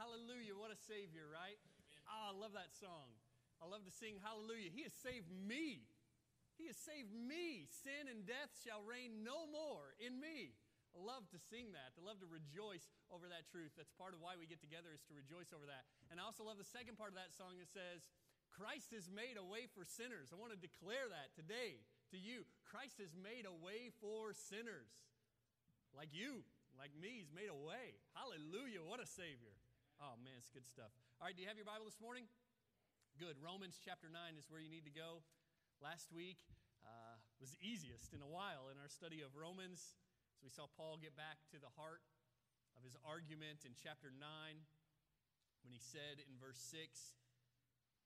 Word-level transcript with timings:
Hallelujah, 0.00 0.56
what 0.56 0.72
a 0.72 0.80
Savior, 0.88 1.28
right? 1.28 1.60
Ah, 2.08 2.32
I 2.32 2.34
love 2.34 2.56
that 2.56 2.72
song. 2.72 3.12
I 3.60 3.68
love 3.68 3.84
to 3.84 3.92
sing 3.92 4.16
Hallelujah. 4.24 4.72
He 4.72 4.80
has 4.88 4.96
saved 4.96 5.28
me. 5.28 5.84
He 6.56 6.72
has 6.72 6.80
saved 6.80 7.12
me. 7.12 7.68
Sin 7.68 8.08
and 8.08 8.24
death 8.24 8.48
shall 8.64 8.80
reign 8.80 9.20
no 9.20 9.44
more 9.52 9.92
in 10.00 10.16
me. 10.16 10.56
I 10.96 11.04
love 11.04 11.28
to 11.36 11.38
sing 11.52 11.76
that. 11.76 11.92
I 11.94 12.00
love 12.00 12.16
to 12.24 12.28
rejoice 12.32 12.88
over 13.12 13.28
that 13.28 13.44
truth. 13.52 13.76
That's 13.76 13.92
part 14.00 14.16
of 14.16 14.24
why 14.24 14.40
we 14.40 14.48
get 14.48 14.64
together 14.64 14.88
is 14.88 15.04
to 15.12 15.12
rejoice 15.12 15.52
over 15.52 15.68
that. 15.68 15.84
And 16.08 16.16
I 16.16 16.24
also 16.24 16.48
love 16.48 16.56
the 16.56 16.64
second 16.64 16.96
part 16.96 17.12
of 17.12 17.20
that 17.20 17.36
song 17.36 17.60
that 17.60 17.68
says, 17.68 18.08
Christ 18.48 18.96
has 18.96 19.04
made 19.12 19.36
a 19.36 19.44
way 19.44 19.68
for 19.68 19.84
sinners. 19.84 20.32
I 20.32 20.40
want 20.40 20.56
to 20.56 20.58
declare 20.58 21.12
that 21.12 21.36
today 21.36 21.84
to 22.08 22.16
you. 22.16 22.48
Christ 22.64 23.04
has 23.04 23.12
made 23.12 23.44
a 23.44 23.52
way 23.52 23.92
for 24.00 24.32
sinners. 24.32 25.12
Like 25.92 26.16
you, 26.16 26.40
like 26.80 26.96
me, 26.96 27.20
he's 27.20 27.36
made 27.36 27.52
a 27.52 27.60
way. 27.68 28.00
Hallelujah. 28.16 28.80
What 28.80 29.04
a 29.04 29.06
Savior. 29.06 29.59
Oh, 30.00 30.16
man, 30.24 30.32
it's 30.40 30.48
good 30.48 30.64
stuff. 30.64 30.88
All 31.20 31.28
right, 31.28 31.36
do 31.36 31.44
you 31.44 31.48
have 31.52 31.60
your 31.60 31.68
Bible 31.68 31.84
this 31.84 32.00
morning? 32.00 32.24
Good. 33.20 33.36
Romans 33.36 33.76
chapter 33.76 34.08
9 34.08 34.16
is 34.40 34.48
where 34.48 34.56
you 34.56 34.72
need 34.72 34.88
to 34.88 34.96
go. 34.96 35.20
Last 35.76 36.08
week 36.08 36.40
uh, 36.80 37.20
was 37.36 37.52
the 37.52 37.60
easiest 37.60 38.16
in 38.16 38.24
a 38.24 38.30
while 38.32 38.72
in 38.72 38.80
our 38.80 38.88
study 38.88 39.20
of 39.20 39.36
Romans. 39.36 40.00
So 40.40 40.48
we 40.48 40.52
saw 40.56 40.72
Paul 40.72 40.96
get 40.96 41.20
back 41.20 41.44
to 41.52 41.60
the 41.60 41.68
heart 41.76 42.00
of 42.72 42.80
his 42.80 42.96
argument 43.04 43.68
in 43.68 43.76
chapter 43.76 44.08
9 44.08 44.24
when 45.60 45.72
he 45.76 45.76
said 45.76 46.24
in 46.24 46.40
verse 46.40 46.64
6 46.72 46.80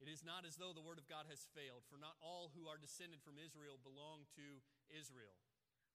It 0.03 0.11
is 0.11 0.27
not 0.27 0.43
as 0.43 0.59
though 0.59 0.75
the 0.75 0.83
word 0.83 0.99
of 0.99 1.07
God 1.07 1.31
has 1.31 1.47
failed, 1.55 1.87
for 1.87 1.95
not 1.95 2.19
all 2.19 2.51
who 2.59 2.67
are 2.67 2.75
descended 2.75 3.23
from 3.23 3.39
Israel 3.39 3.79
belong 3.79 4.27
to 4.35 4.67
Israel. 4.91 5.39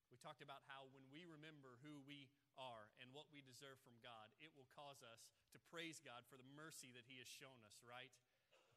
We 0.07 0.15
talked 0.15 0.39
about 0.39 0.63
how 0.71 0.87
when 0.95 1.03
we 1.11 1.27
remember 1.27 1.75
who 1.83 1.99
we 2.07 2.31
are 2.59 2.91
and 2.99 3.15
what 3.15 3.31
we 3.31 3.39
deserve 3.39 3.79
from 3.79 3.95
God, 4.03 4.27
it 4.43 4.51
will 4.53 4.67
cause 4.75 4.99
us 4.99 5.31
to 5.55 5.67
praise 5.71 6.03
God 6.03 6.27
for 6.27 6.35
the 6.35 6.45
mercy 6.53 6.91
that 6.91 7.07
He 7.07 7.17
has 7.23 7.31
shown 7.31 7.63
us, 7.63 7.79
right? 7.87 8.11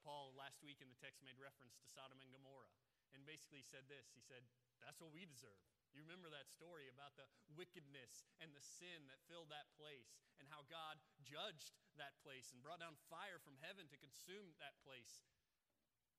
Paul 0.07 0.35
last 0.39 0.63
week 0.63 0.79
in 0.79 0.91
the 0.91 0.99
text 0.99 1.23
made 1.23 1.39
reference 1.39 1.75
to 1.79 1.87
Sodom 1.91 2.23
and 2.23 2.31
Gomorrah 2.31 2.71
and 3.15 3.27
basically 3.27 3.63
said 3.63 3.87
this 3.91 4.15
He 4.15 4.23
said, 4.23 4.47
That's 4.81 5.03
what 5.03 5.15
we 5.15 5.27
deserve. 5.27 5.63
You 5.93 6.01
remember 6.01 6.33
that 6.33 6.49
story 6.49 6.89
about 6.89 7.13
the 7.21 7.29
wickedness 7.53 8.25
and 8.41 8.49
the 8.57 8.65
sin 8.65 9.05
that 9.13 9.21
filled 9.29 9.53
that 9.53 9.69
place 9.77 10.17
and 10.41 10.49
how 10.49 10.65
God 10.73 10.97
judged 11.21 11.77
that 12.01 12.17
place 12.25 12.49
and 12.49 12.65
brought 12.65 12.81
down 12.81 12.97
fire 13.13 13.37
from 13.37 13.61
heaven 13.61 13.85
to 13.93 14.01
consume 14.01 14.57
that 14.57 14.81
place. 14.81 15.21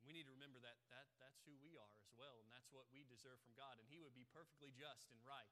We 0.05 0.13
need 0.13 0.29
to 0.29 0.35
remember 0.35 0.61
that, 0.61 0.77
that 0.93 1.09
that's 1.17 1.41
who 1.47 1.57
we 1.57 1.73
are 1.73 1.95
as 2.05 2.13
well, 2.13 2.37
and 2.43 2.53
that's 2.53 2.69
what 2.69 2.85
we 2.93 3.01
deserve 3.09 3.41
from 3.41 3.57
God. 3.57 3.81
And 3.81 3.89
He 3.89 3.97
would 3.97 4.13
be 4.13 4.29
perfectly 4.29 4.69
just 4.69 5.09
and 5.09 5.17
right 5.25 5.49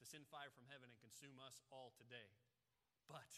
to 0.00 0.08
send 0.08 0.24
fire 0.32 0.48
from 0.50 0.64
heaven 0.72 0.88
and 0.88 0.98
consume 0.98 1.36
us 1.44 1.60
all 1.68 1.92
today. 1.94 2.32
But 3.04 3.28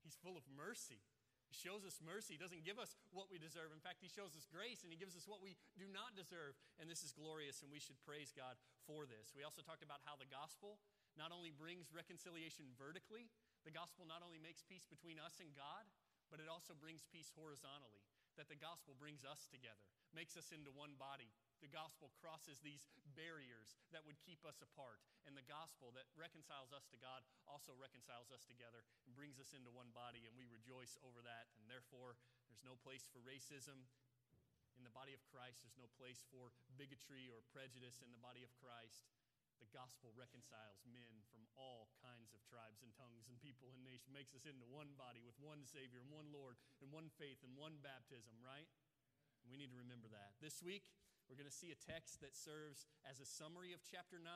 He's 0.00 0.16
full 0.16 0.40
of 0.40 0.48
mercy. 0.48 1.04
He 1.50 1.58
shows 1.58 1.82
us 1.82 1.98
mercy. 1.98 2.38
He 2.38 2.42
doesn't 2.42 2.62
give 2.62 2.78
us 2.78 2.94
what 3.10 3.26
we 3.26 3.36
deserve. 3.36 3.74
In 3.74 3.82
fact, 3.82 4.00
He 4.00 4.08
shows 4.08 4.32
us 4.38 4.46
grace 4.46 4.86
and 4.86 4.94
He 4.94 4.98
gives 4.98 5.18
us 5.18 5.26
what 5.26 5.42
we 5.42 5.58
do 5.76 5.90
not 5.90 6.14
deserve. 6.14 6.54
And 6.78 6.86
this 6.86 7.02
is 7.02 7.10
glorious, 7.10 7.60
and 7.60 7.68
we 7.68 7.82
should 7.82 7.98
praise 8.06 8.30
God 8.30 8.54
for 8.86 9.04
this. 9.04 9.34
We 9.34 9.42
also 9.42 9.60
talked 9.60 9.82
about 9.82 10.00
how 10.06 10.14
the 10.14 10.30
gospel 10.30 10.78
not 11.18 11.34
only 11.34 11.50
brings 11.50 11.90
reconciliation 11.90 12.70
vertically, 12.78 13.26
the 13.66 13.74
gospel 13.74 14.06
not 14.06 14.22
only 14.22 14.38
makes 14.38 14.62
peace 14.62 14.86
between 14.86 15.18
us 15.18 15.42
and 15.42 15.50
God, 15.52 15.84
but 16.30 16.38
it 16.38 16.46
also 16.46 16.72
brings 16.78 17.02
peace 17.10 17.34
horizontally. 17.34 18.00
That 18.38 18.46
the 18.46 18.56
gospel 18.56 18.94
brings 18.94 19.26
us 19.26 19.50
together, 19.50 19.84
makes 20.14 20.38
us 20.38 20.54
into 20.54 20.70
one 20.70 20.94
body, 20.96 21.34
the 21.60 21.70
gospel 21.70 22.08
crosses 22.20 22.60
these 22.60 22.88
barriers 23.12 23.76
that 23.92 24.04
would 24.08 24.16
keep 24.24 24.40
us 24.48 24.64
apart. 24.64 25.00
And 25.28 25.36
the 25.36 25.44
gospel 25.44 25.92
that 25.92 26.08
reconciles 26.16 26.72
us 26.72 26.88
to 26.88 26.98
God 26.98 27.20
also 27.44 27.76
reconciles 27.76 28.32
us 28.32 28.48
together 28.48 28.84
and 29.04 29.12
brings 29.12 29.36
us 29.36 29.52
into 29.52 29.68
one 29.68 29.92
body, 29.92 30.24
and 30.24 30.32
we 30.36 30.48
rejoice 30.48 30.96
over 31.04 31.20
that. 31.20 31.52
And 31.60 31.68
therefore, 31.68 32.16
there's 32.48 32.64
no 32.64 32.80
place 32.80 33.04
for 33.12 33.20
racism 33.20 33.84
in 34.80 34.88
the 34.88 34.96
body 34.96 35.12
of 35.12 35.20
Christ, 35.28 35.60
there's 35.60 35.76
no 35.76 35.92
place 36.00 36.24
for 36.32 36.48
bigotry 36.80 37.28
or 37.28 37.44
prejudice 37.52 38.00
in 38.00 38.08
the 38.08 38.22
body 38.24 38.40
of 38.40 38.48
Christ. 38.56 39.04
The 39.60 39.68
gospel 39.76 40.08
reconciles 40.16 40.80
men 40.88 41.20
from 41.28 41.44
all 41.60 41.92
kinds 42.00 42.32
of 42.32 42.40
tribes 42.48 42.80
and 42.80 42.88
tongues 42.96 43.28
and 43.28 43.36
people 43.44 43.68
and 43.76 43.84
nations, 43.84 44.08
makes 44.08 44.32
us 44.32 44.48
into 44.48 44.64
one 44.64 44.96
body 44.96 45.20
with 45.20 45.36
one 45.36 45.68
Savior 45.68 46.00
and 46.00 46.08
one 46.08 46.32
Lord 46.32 46.56
and 46.80 46.88
one 46.88 47.12
faith 47.20 47.44
and 47.44 47.52
one 47.60 47.76
baptism, 47.84 48.32
right? 48.40 48.64
We 49.44 49.60
need 49.60 49.68
to 49.68 49.76
remember 49.76 50.08
that. 50.16 50.32
This 50.40 50.64
week, 50.64 50.88
we're 51.30 51.38
going 51.38 51.46
to 51.46 51.54
see 51.54 51.70
a 51.70 51.78
text 51.78 52.18
that 52.26 52.34
serves 52.34 52.90
as 53.06 53.22
a 53.22 53.28
summary 53.38 53.70
of 53.70 53.86
chapter 53.86 54.18
9 54.18 54.26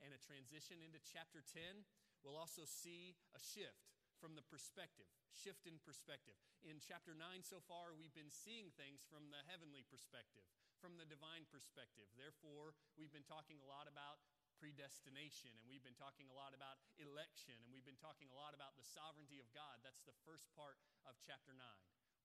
and 0.00 0.16
a 0.16 0.24
transition 0.24 0.80
into 0.80 0.96
chapter 1.04 1.44
10. 1.44 1.84
We'll 2.24 2.40
also 2.40 2.64
see 2.64 3.20
a 3.36 3.40
shift 3.40 3.92
from 4.16 4.32
the 4.32 4.42
perspective, 4.48 5.04
shift 5.28 5.68
in 5.68 5.76
perspective. 5.84 6.40
In 6.64 6.80
chapter 6.80 7.12
9 7.12 7.44
so 7.44 7.60
far, 7.68 7.92
we've 7.92 8.16
been 8.16 8.32
seeing 8.32 8.72
things 8.80 9.04
from 9.04 9.28
the 9.28 9.44
heavenly 9.44 9.84
perspective, 9.92 10.48
from 10.80 10.96
the 10.96 11.04
divine 11.04 11.44
perspective. 11.52 12.08
Therefore, 12.16 12.72
we've 12.96 13.12
been 13.12 13.28
talking 13.28 13.60
a 13.60 13.68
lot 13.68 13.84
about 13.84 14.24
predestination, 14.56 15.52
and 15.60 15.68
we've 15.68 15.84
been 15.84 16.00
talking 16.00 16.32
a 16.32 16.34
lot 16.34 16.56
about 16.56 16.80
election, 16.96 17.60
and 17.60 17.70
we've 17.70 17.86
been 17.86 18.00
talking 18.00 18.32
a 18.32 18.36
lot 18.40 18.56
about 18.56 18.74
the 18.74 18.88
sovereignty 18.88 19.36
of 19.38 19.52
God. 19.52 19.84
That's 19.84 20.02
the 20.02 20.16
first 20.24 20.48
part 20.56 20.80
of 21.04 21.14
chapter 21.20 21.52
9. 21.52 21.60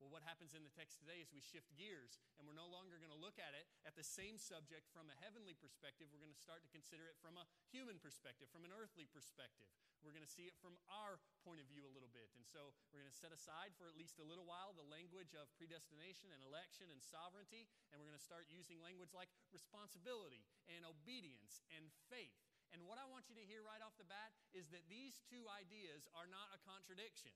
Well, 0.03 0.19
what 0.19 0.27
happens 0.27 0.51
in 0.51 0.67
the 0.67 0.75
text 0.75 0.99
today 0.99 1.23
is 1.23 1.31
we 1.31 1.39
shift 1.39 1.71
gears 1.79 2.19
and 2.35 2.43
we're 2.43 2.59
no 2.59 2.67
longer 2.67 2.99
going 2.99 3.15
to 3.15 3.23
look 3.23 3.39
at 3.39 3.55
it 3.55 3.71
at 3.87 3.95
the 3.95 4.03
same 4.03 4.35
subject 4.35 4.91
from 4.91 5.07
a 5.07 5.15
heavenly 5.23 5.55
perspective. 5.55 6.11
We're 6.11 6.19
going 6.19 6.35
to 6.35 6.43
start 6.43 6.59
to 6.67 6.71
consider 6.75 7.07
it 7.07 7.15
from 7.23 7.39
a 7.39 7.47
human 7.71 8.03
perspective, 8.03 8.51
from 8.51 8.67
an 8.67 8.75
earthly 8.75 9.07
perspective. 9.07 9.71
We're 10.03 10.11
going 10.11 10.27
to 10.27 10.35
see 10.35 10.43
it 10.43 10.59
from 10.59 10.75
our 10.91 11.23
point 11.47 11.63
of 11.63 11.71
view 11.71 11.87
a 11.87 11.93
little 11.95 12.11
bit. 12.11 12.27
And 12.35 12.43
so 12.43 12.75
we're 12.91 12.99
going 12.99 13.15
to 13.15 13.15
set 13.15 13.31
aside 13.31 13.71
for 13.79 13.87
at 13.87 13.95
least 13.95 14.19
a 14.19 14.27
little 14.27 14.43
while 14.43 14.75
the 14.75 14.83
language 14.91 15.31
of 15.39 15.47
predestination 15.55 16.35
and 16.35 16.43
election 16.43 16.91
and 16.91 16.99
sovereignty, 16.99 17.71
and 17.87 17.95
we're 17.95 18.11
going 18.11 18.19
to 18.19 18.27
start 18.27 18.51
using 18.51 18.83
language 18.83 19.15
like 19.15 19.31
responsibility 19.55 20.43
and 20.67 20.83
obedience 20.83 21.63
and 21.79 21.87
faith. 22.11 22.35
And 22.75 22.83
what 22.83 22.99
I 22.99 23.07
want 23.07 23.31
you 23.31 23.39
to 23.39 23.45
hear 23.47 23.63
right 23.63 23.79
off 23.79 23.95
the 23.95 24.09
bat 24.11 24.35
is 24.51 24.67
that 24.75 24.83
these 24.91 25.23
two 25.31 25.47
ideas 25.47 26.11
are 26.11 26.27
not 26.27 26.51
a 26.51 26.59
contradiction 26.67 27.31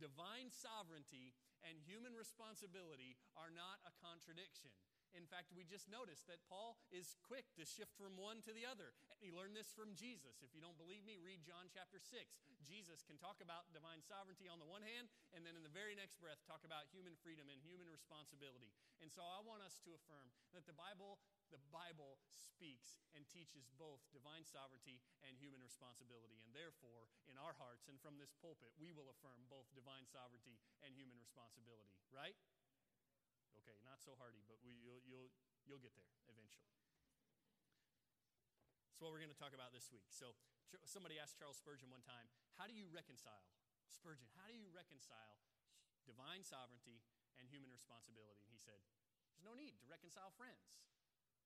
divine 0.00 0.48
sovereignty 0.48 1.36
and 1.60 1.76
human 1.84 2.16
responsibility 2.16 3.20
are 3.36 3.52
not 3.52 3.84
a 3.84 3.92
contradiction. 4.00 4.72
In 5.14 5.26
fact, 5.26 5.50
we 5.50 5.66
just 5.66 5.90
noticed 5.90 6.30
that 6.30 6.42
Paul 6.46 6.78
is 6.94 7.18
quick 7.26 7.50
to 7.58 7.66
shift 7.66 7.94
from 7.98 8.14
one 8.14 8.42
to 8.46 8.54
the 8.54 8.62
other. 8.62 8.94
And 9.10 9.18
he 9.18 9.34
learned 9.34 9.58
this 9.58 9.74
from 9.74 9.98
Jesus. 9.98 10.38
If 10.40 10.54
you 10.54 10.62
don't 10.62 10.78
believe 10.78 11.02
me, 11.02 11.18
read 11.18 11.42
John 11.42 11.66
chapter 11.70 11.98
6. 11.98 12.14
Jesus 12.62 13.02
can 13.02 13.18
talk 13.18 13.42
about 13.42 13.70
divine 13.74 14.02
sovereignty 14.06 14.46
on 14.46 14.62
the 14.62 14.68
one 14.70 14.86
hand, 14.86 15.10
and 15.34 15.42
then 15.42 15.58
in 15.58 15.66
the 15.66 15.72
very 15.74 15.98
next 15.98 16.22
breath, 16.22 16.38
talk 16.46 16.62
about 16.62 16.86
human 16.94 17.18
freedom 17.18 17.50
and 17.50 17.58
human 17.58 17.90
responsibility. 17.90 18.70
And 19.02 19.10
so 19.10 19.26
I 19.26 19.42
want 19.42 19.66
us 19.66 19.82
to 19.82 19.96
affirm 19.98 20.30
that 20.54 20.68
the 20.70 20.76
Bible 20.76 21.18
the 21.50 21.58
Bible 21.74 22.22
speaks 22.30 23.02
and 23.10 23.26
teaches 23.26 23.66
both 23.74 23.98
divine 24.14 24.46
sovereignty 24.46 25.02
and 25.26 25.34
human 25.34 25.58
responsibility. 25.58 26.38
And 26.46 26.54
therefore, 26.54 27.10
in 27.26 27.34
our 27.42 27.58
hearts 27.58 27.90
and 27.90 27.98
from 27.98 28.22
this 28.22 28.30
pulpit, 28.38 28.70
we 28.78 28.94
will 28.94 29.10
affirm 29.10 29.50
both 29.50 29.66
divine 29.74 30.06
sovereignty 30.06 30.62
and 30.86 30.94
human 30.94 31.18
responsibility, 31.18 31.98
right? 32.14 32.38
Okay, 33.70 33.78
not 33.86 34.02
so 34.02 34.18
hardy, 34.18 34.42
but 34.50 34.58
we, 34.66 34.74
you'll, 34.82 34.98
you'll, 35.06 35.30
you'll 35.62 35.78
get 35.78 35.94
there 35.94 36.10
eventually. 36.26 36.74
That's 38.90 38.98
what 38.98 39.14
we're 39.14 39.22
going 39.22 39.30
to 39.30 39.38
talk 39.38 39.54
about 39.54 39.70
this 39.70 39.94
week. 39.94 40.10
So, 40.10 40.34
somebody 40.82 41.22
asked 41.22 41.38
Charles 41.38 41.54
Spurgeon 41.54 41.86
one 41.86 42.02
time, 42.02 42.26
How 42.58 42.66
do 42.66 42.74
you 42.74 42.90
reconcile, 42.90 43.46
Spurgeon, 43.86 44.26
how 44.34 44.50
do 44.50 44.58
you 44.58 44.74
reconcile 44.74 45.38
divine 46.02 46.42
sovereignty 46.42 46.98
and 47.38 47.46
human 47.46 47.70
responsibility? 47.70 48.42
And 48.42 48.50
he 48.50 48.58
said, 48.58 48.82
There's 49.30 49.46
no 49.46 49.54
need 49.54 49.78
to 49.78 49.86
reconcile 49.86 50.34
friends. 50.34 50.82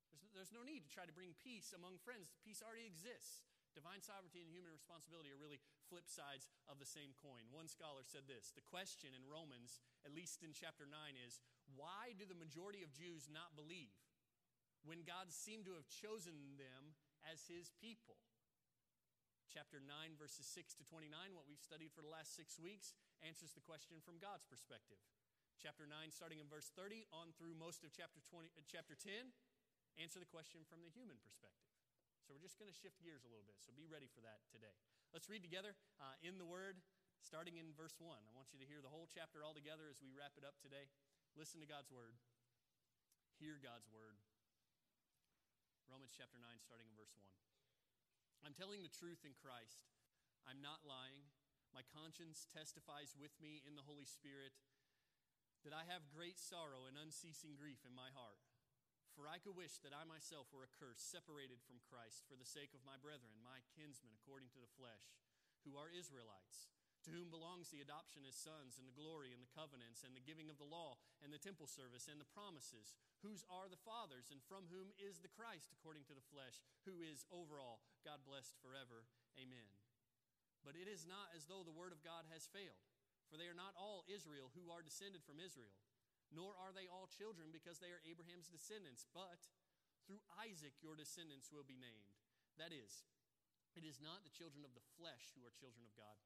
There's, 0.09 0.25
there's 0.33 0.57
no 0.57 0.65
need 0.65 0.89
to 0.89 0.93
try 0.97 1.05
to 1.05 1.13
bring 1.13 1.37
peace 1.37 1.77
among 1.77 2.01
friends. 2.01 2.33
Peace 2.41 2.65
already 2.65 2.89
exists. 2.89 3.45
Divine 3.77 4.01
sovereignty 4.01 4.39
and 4.39 4.49
human 4.55 4.71
responsibility 4.71 5.35
are 5.35 5.37
really 5.37 5.59
flip 5.91 6.07
sides 6.07 6.47
of 6.71 6.79
the 6.79 6.87
same 6.87 7.11
coin. 7.19 7.51
One 7.51 7.67
scholar 7.67 8.07
said 8.07 8.31
this 8.31 8.55
The 8.55 8.65
question 8.65 9.11
in 9.13 9.27
Romans, 9.27 9.83
at 10.07 10.15
least 10.15 10.47
in 10.47 10.55
chapter 10.55 10.87
9, 10.87 10.95
is 11.19 11.43
why 11.75 12.15
do 12.15 12.25
the 12.25 12.39
majority 12.39 12.83
of 12.83 12.95
Jews 12.95 13.27
not 13.31 13.55
believe 13.59 13.95
when 14.87 15.03
God 15.07 15.31
seemed 15.31 15.67
to 15.67 15.77
have 15.77 15.87
chosen 15.91 16.59
them 16.59 16.95
as 17.27 17.45
his 17.47 17.71
people? 17.79 18.19
Chapter 19.51 19.79
9, 19.79 20.19
verses 20.19 20.51
6 20.51 20.75
to 20.83 20.85
29, 20.89 21.15
what 21.31 21.47
we've 21.47 21.63
studied 21.63 21.95
for 21.95 22.03
the 22.03 22.11
last 22.11 22.35
six 22.35 22.59
weeks, 22.59 22.91
answers 23.23 23.55
the 23.55 23.63
question 23.63 24.03
from 24.03 24.19
God's 24.19 24.43
perspective. 24.43 24.99
Chapter 25.63 25.87
9, 25.87 26.11
starting 26.11 26.43
in 26.43 26.51
verse 26.51 26.75
30, 26.75 27.07
on 27.15 27.31
through 27.39 27.55
most 27.55 27.87
of 27.87 27.95
chapter, 27.95 28.19
20, 28.19 28.51
uh, 28.59 28.67
chapter 28.67 28.99
10, 28.99 29.31
answer 29.95 30.19
the 30.19 30.27
question 30.27 30.67
from 30.67 30.83
the 30.83 30.91
human 30.91 31.23
perspective. 31.23 31.71
So 32.27 32.35
we're 32.35 32.43
just 32.43 32.59
going 32.59 32.73
to 32.73 32.75
shift 32.75 32.99
gears 32.99 33.23
a 33.23 33.31
little 33.31 33.47
bit. 33.47 33.61
So 33.63 33.71
be 33.71 33.87
ready 33.87 34.11
for 34.11 34.25
that 34.27 34.43
today. 34.51 34.75
Let's 35.15 35.31
read 35.31 35.47
together 35.47 35.79
uh, 36.03 36.19
in 36.25 36.41
the 36.41 36.49
Word, 36.49 36.83
starting 37.23 37.61
in 37.61 37.71
verse 37.79 37.95
1. 38.03 38.11
I 38.11 38.33
want 38.35 38.51
you 38.51 38.59
to 38.59 38.67
hear 38.67 38.83
the 38.83 38.91
whole 38.91 39.07
chapter 39.07 39.47
all 39.47 39.55
together 39.55 39.87
as 39.87 40.03
we 40.03 40.11
wrap 40.11 40.35
it 40.35 40.43
up 40.43 40.59
today. 40.59 40.91
Listen 41.35 41.59
to 41.59 41.67
God's 41.67 41.91
Word, 41.91 42.15
hear 43.43 43.59
God's 43.59 43.91
Word. 43.91 44.23
Romans 45.91 46.15
chapter 46.15 46.39
9, 46.39 46.47
starting 46.63 46.87
in 46.87 46.95
verse 46.95 47.11
1. 47.19 47.27
I'm 48.47 48.55
telling 48.55 48.87
the 48.87 48.95
truth 48.95 49.27
in 49.27 49.35
Christ. 49.35 49.83
I'm 50.47 50.63
not 50.63 50.87
lying. 50.87 51.27
My 51.75 51.83
conscience 51.91 52.47
testifies 52.47 53.19
with 53.19 53.35
me 53.43 53.67
in 53.67 53.75
the 53.75 53.83
Holy 53.83 54.07
Spirit 54.07 54.55
that 55.67 55.75
I 55.75 55.83
have 55.91 56.15
great 56.15 56.39
sorrow 56.39 56.87
and 56.87 56.95
unceasing 56.95 57.59
grief 57.59 57.83
in 57.83 57.99
my 57.99 58.15
heart. 58.15 58.39
For 59.19 59.27
I 59.27 59.43
could 59.43 59.59
wish 59.59 59.83
that 59.83 59.91
I 59.91 60.07
myself 60.07 60.47
were 60.55 60.63
accursed, 60.63 61.11
separated 61.11 61.59
from 61.67 61.83
Christ, 61.83 62.23
for 62.31 62.39
the 62.39 62.47
sake 62.47 62.79
of 62.79 62.87
my 62.87 62.95
brethren, 62.95 63.43
my 63.43 63.59
kinsmen 63.75 64.15
according 64.15 64.55
to 64.55 64.63
the 64.63 64.71
flesh, 64.79 65.19
who 65.67 65.75
are 65.75 65.91
Israelites, 65.91 66.71
to 67.05 67.13
whom 67.13 67.29
belongs 67.29 67.69
the 67.69 67.85
adoption 67.85 68.25
as 68.25 68.35
sons, 68.35 68.81
and 68.81 68.89
the 68.89 68.97
glory, 68.97 69.37
and 69.37 69.45
the 69.45 69.53
covenants, 69.53 70.03
and 70.03 70.17
the 70.17 70.25
giving 70.25 70.49
of 70.49 70.57
the 70.57 70.67
law, 70.69 70.97
and 71.21 71.29
the 71.29 71.41
temple 71.41 71.69
service, 71.69 72.09
and 72.09 72.17
the 72.17 72.33
promises, 72.33 72.97
whose 73.21 73.45
are 73.53 73.69
the 73.69 73.81
fathers, 73.85 74.33
and 74.33 74.41
from 74.49 74.69
whom 74.73 74.93
is 74.97 75.21
the 75.21 75.33
Christ 75.33 75.73
according 75.77 76.09
to 76.09 76.17
the 76.17 76.29
flesh, 76.33 76.65
who 76.89 77.05
is 77.05 77.29
over 77.29 77.61
all, 77.61 77.85
God 78.03 78.25
blessed 78.25 78.57
forever. 78.65 79.05
Amen. 79.37 79.69
But 80.65 80.81
it 80.81 80.89
is 80.89 81.05
not 81.05 81.29
as 81.37 81.45
though 81.45 81.61
the 81.61 81.77
word 81.77 81.93
of 81.93 82.01
God 82.01 82.25
has 82.33 82.49
failed, 82.49 82.89
for 83.29 83.37
they 83.37 83.53
are 83.53 83.57
not 83.57 83.77
all 83.77 84.09
Israel 84.09 84.49
who 84.57 84.73
are 84.73 84.81
descended 84.81 85.21
from 85.21 85.45
Israel, 85.45 85.77
nor 86.33 86.57
are 86.57 86.73
they 86.73 86.89
all 86.89 87.07
children 87.13 87.53
because 87.53 87.79
they 87.85 87.93
are 87.93 88.01
Abraham's 88.09 88.49
descendants, 88.49 89.05
but 89.13 89.45
through 90.09 90.25
Isaac 90.41 90.73
your 90.81 90.97
descendants 90.97 91.53
will 91.53 91.69
be 91.69 91.77
named. 91.77 92.17
That 92.57 92.73
is, 92.73 93.05
it 93.77 93.85
is 93.85 94.01
not 94.01 94.25
the 94.25 94.33
children 94.33 94.65
of 94.65 94.73
the 94.73 94.89
flesh 94.97 95.35
who 95.37 95.45
are 95.45 95.53
children 95.53 95.85
of 95.85 95.93
God, 95.99 96.17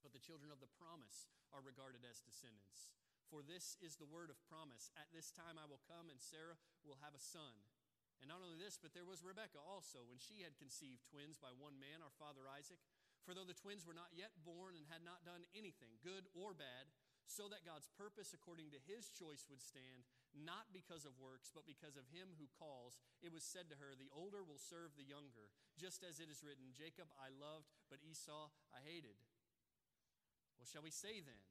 but 0.00 0.12
the 0.12 0.22
children 0.22 0.48
of 0.50 0.60
the 0.60 0.74
promise 0.80 1.28
are 1.52 1.64
regarded 1.64 2.04
as 2.04 2.24
descendants. 2.24 2.92
For 3.30 3.46
this 3.46 3.78
is 3.78 3.94
the 3.94 4.10
word 4.10 4.26
of 4.32 4.42
promise 4.50 4.90
At 4.98 5.12
this 5.14 5.30
time 5.30 5.54
I 5.54 5.68
will 5.70 5.82
come, 5.86 6.10
and 6.10 6.18
Sarah 6.18 6.58
will 6.82 6.98
have 6.98 7.14
a 7.14 7.22
son. 7.22 7.54
And 8.20 8.28
not 8.28 8.44
only 8.44 8.60
this, 8.60 8.76
but 8.76 8.92
there 8.92 9.08
was 9.08 9.24
Rebekah 9.24 9.64
also, 9.64 10.04
when 10.04 10.20
she 10.20 10.44
had 10.44 10.60
conceived 10.60 11.08
twins 11.08 11.40
by 11.40 11.56
one 11.56 11.80
man, 11.80 12.04
our 12.04 12.12
father 12.20 12.44
Isaac. 12.44 12.82
For 13.24 13.32
though 13.32 13.48
the 13.48 13.56
twins 13.56 13.88
were 13.88 13.96
not 13.96 14.12
yet 14.12 14.32
born 14.44 14.76
and 14.76 14.84
had 14.88 15.04
not 15.04 15.24
done 15.24 15.48
anything, 15.56 15.96
good 16.04 16.28
or 16.36 16.52
bad, 16.52 16.88
so 17.30 17.46
that 17.46 17.62
God's 17.62 17.86
purpose 17.94 18.34
according 18.34 18.74
to 18.74 18.86
his 18.90 19.08
choice 19.14 19.46
would 19.46 19.62
stand, 19.62 20.02
not 20.34 20.74
because 20.74 21.06
of 21.06 21.14
works, 21.22 21.54
but 21.54 21.62
because 21.62 21.94
of 21.94 22.10
him 22.10 22.34
who 22.36 22.50
calls, 22.58 22.98
it 23.22 23.30
was 23.30 23.46
said 23.46 23.70
to 23.70 23.78
her, 23.78 23.94
The 23.94 24.10
older 24.10 24.42
will 24.42 24.58
serve 24.58 24.98
the 24.98 25.06
younger, 25.06 25.54
just 25.78 26.02
as 26.02 26.18
it 26.18 26.26
is 26.26 26.42
written, 26.42 26.74
Jacob 26.74 27.06
I 27.14 27.30
loved, 27.30 27.70
but 27.86 28.02
Esau 28.02 28.50
I 28.74 28.82
hated. 28.82 29.14
What 30.60 30.68
shall 30.68 30.84
we 30.84 30.92
say 30.92 31.24
then? 31.24 31.42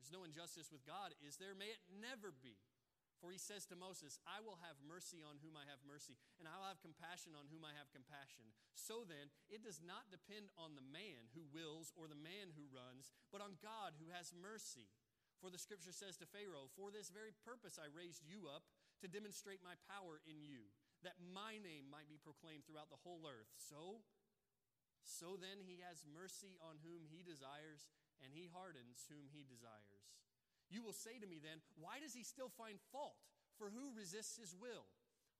There's 0.00 0.12
no 0.12 0.24
injustice 0.24 0.72
with 0.72 0.88
God, 0.88 1.12
is 1.20 1.36
there? 1.36 1.52
May 1.52 1.76
it 1.76 1.84
never 2.00 2.32
be. 2.32 2.56
For 3.20 3.32
he 3.32 3.40
says 3.40 3.64
to 3.72 3.76
Moses, 3.76 4.20
I 4.28 4.44
will 4.44 4.60
have 4.60 4.76
mercy 4.84 5.24
on 5.24 5.40
whom 5.40 5.56
I 5.56 5.64
have 5.68 5.80
mercy, 5.88 6.20
and 6.36 6.44
I 6.44 6.52
will 6.60 6.68
have 6.68 6.84
compassion 6.84 7.32
on 7.32 7.48
whom 7.48 7.64
I 7.64 7.72
have 7.72 7.88
compassion. 7.88 8.52
So 8.76 9.08
then, 9.08 9.32
it 9.48 9.64
does 9.64 9.80
not 9.80 10.12
depend 10.12 10.52
on 10.60 10.76
the 10.76 10.84
man 10.84 11.32
who 11.32 11.48
wills 11.48 11.96
or 11.96 12.08
the 12.08 12.18
man 12.18 12.52
who 12.52 12.68
runs, 12.68 13.08
but 13.32 13.40
on 13.40 13.56
God 13.64 13.96
who 13.96 14.12
has 14.12 14.36
mercy. 14.36 14.92
For 15.40 15.48
the 15.48 15.60
scripture 15.60 15.96
says 15.96 16.20
to 16.20 16.28
Pharaoh, 16.28 16.68
For 16.76 16.92
this 16.92 17.08
very 17.08 17.32
purpose 17.44 17.80
I 17.80 17.88
raised 17.88 18.24
you 18.24 18.52
up, 18.52 18.68
to 19.04 19.08
demonstrate 19.08 19.60
my 19.60 19.76
power 19.92 20.24
in 20.24 20.40
you, 20.40 20.72
that 21.04 21.20
my 21.20 21.60
name 21.60 21.88
might 21.92 22.08
be 22.08 22.20
proclaimed 22.20 22.64
throughout 22.64 22.88
the 22.88 23.00
whole 23.04 23.28
earth. 23.28 23.52
So, 23.60 24.00
so 25.04 25.36
then 25.36 25.60
he 25.60 25.84
has 25.84 26.08
mercy 26.08 26.56
on 26.64 26.80
whom 26.80 27.04
he 27.04 27.20
desires, 27.20 27.84
and 28.24 28.32
he 28.32 28.48
hardens 28.50 29.04
whom 29.08 29.28
he 29.30 29.46
desires. 29.46 30.12
You 30.66 30.82
will 30.82 30.96
say 30.96 31.18
to 31.22 31.30
me 31.30 31.38
then, 31.38 31.62
Why 31.78 32.02
does 32.02 32.14
he 32.14 32.26
still 32.26 32.50
find 32.50 32.82
fault? 32.90 33.18
For 33.56 33.72
who 33.72 33.96
resists 33.96 34.36
his 34.36 34.52
will? 34.52 34.88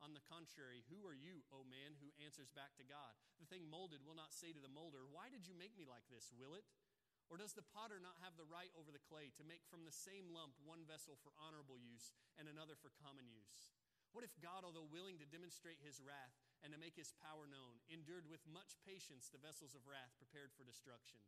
On 0.04 0.12
the 0.12 0.24
contrary, 0.28 0.84
who 0.92 1.00
are 1.08 1.16
you, 1.16 1.40
O 1.48 1.64
man, 1.64 1.96
who 1.96 2.12
answers 2.20 2.52
back 2.52 2.76
to 2.76 2.84
God? 2.84 3.16
The 3.40 3.48
thing 3.48 3.64
molded 3.64 4.04
will 4.04 4.16
not 4.16 4.36
say 4.36 4.52
to 4.52 4.60
the 4.60 4.72
molder, 4.72 5.08
Why 5.08 5.32
did 5.32 5.48
you 5.48 5.56
make 5.56 5.72
me 5.72 5.88
like 5.88 6.04
this? 6.12 6.32
Will 6.36 6.52
it? 6.52 6.68
Or 7.26 7.40
does 7.40 7.58
the 7.58 7.66
potter 7.74 7.98
not 7.98 8.22
have 8.22 8.38
the 8.38 8.46
right 8.46 8.70
over 8.78 8.94
the 8.94 9.02
clay 9.02 9.34
to 9.34 9.48
make 9.48 9.66
from 9.66 9.82
the 9.82 9.94
same 9.94 10.30
lump 10.30 10.54
one 10.62 10.86
vessel 10.86 11.18
for 11.18 11.34
honorable 11.34 11.80
use 11.80 12.14
and 12.38 12.46
another 12.46 12.78
for 12.78 12.94
common 13.02 13.26
use? 13.26 13.74
What 14.14 14.22
if 14.22 14.32
God, 14.38 14.62
although 14.62 14.86
willing 14.86 15.18
to 15.18 15.28
demonstrate 15.28 15.82
his 15.82 15.98
wrath 15.98 16.38
and 16.62 16.70
to 16.70 16.78
make 16.78 16.94
his 16.94 17.12
power 17.18 17.50
known, 17.50 17.82
endured 17.90 18.30
with 18.30 18.46
much 18.46 18.78
patience 18.86 19.26
the 19.26 19.42
vessels 19.42 19.74
of 19.74 19.84
wrath 19.90 20.14
prepared 20.22 20.54
for 20.54 20.62
destruction? 20.62 21.18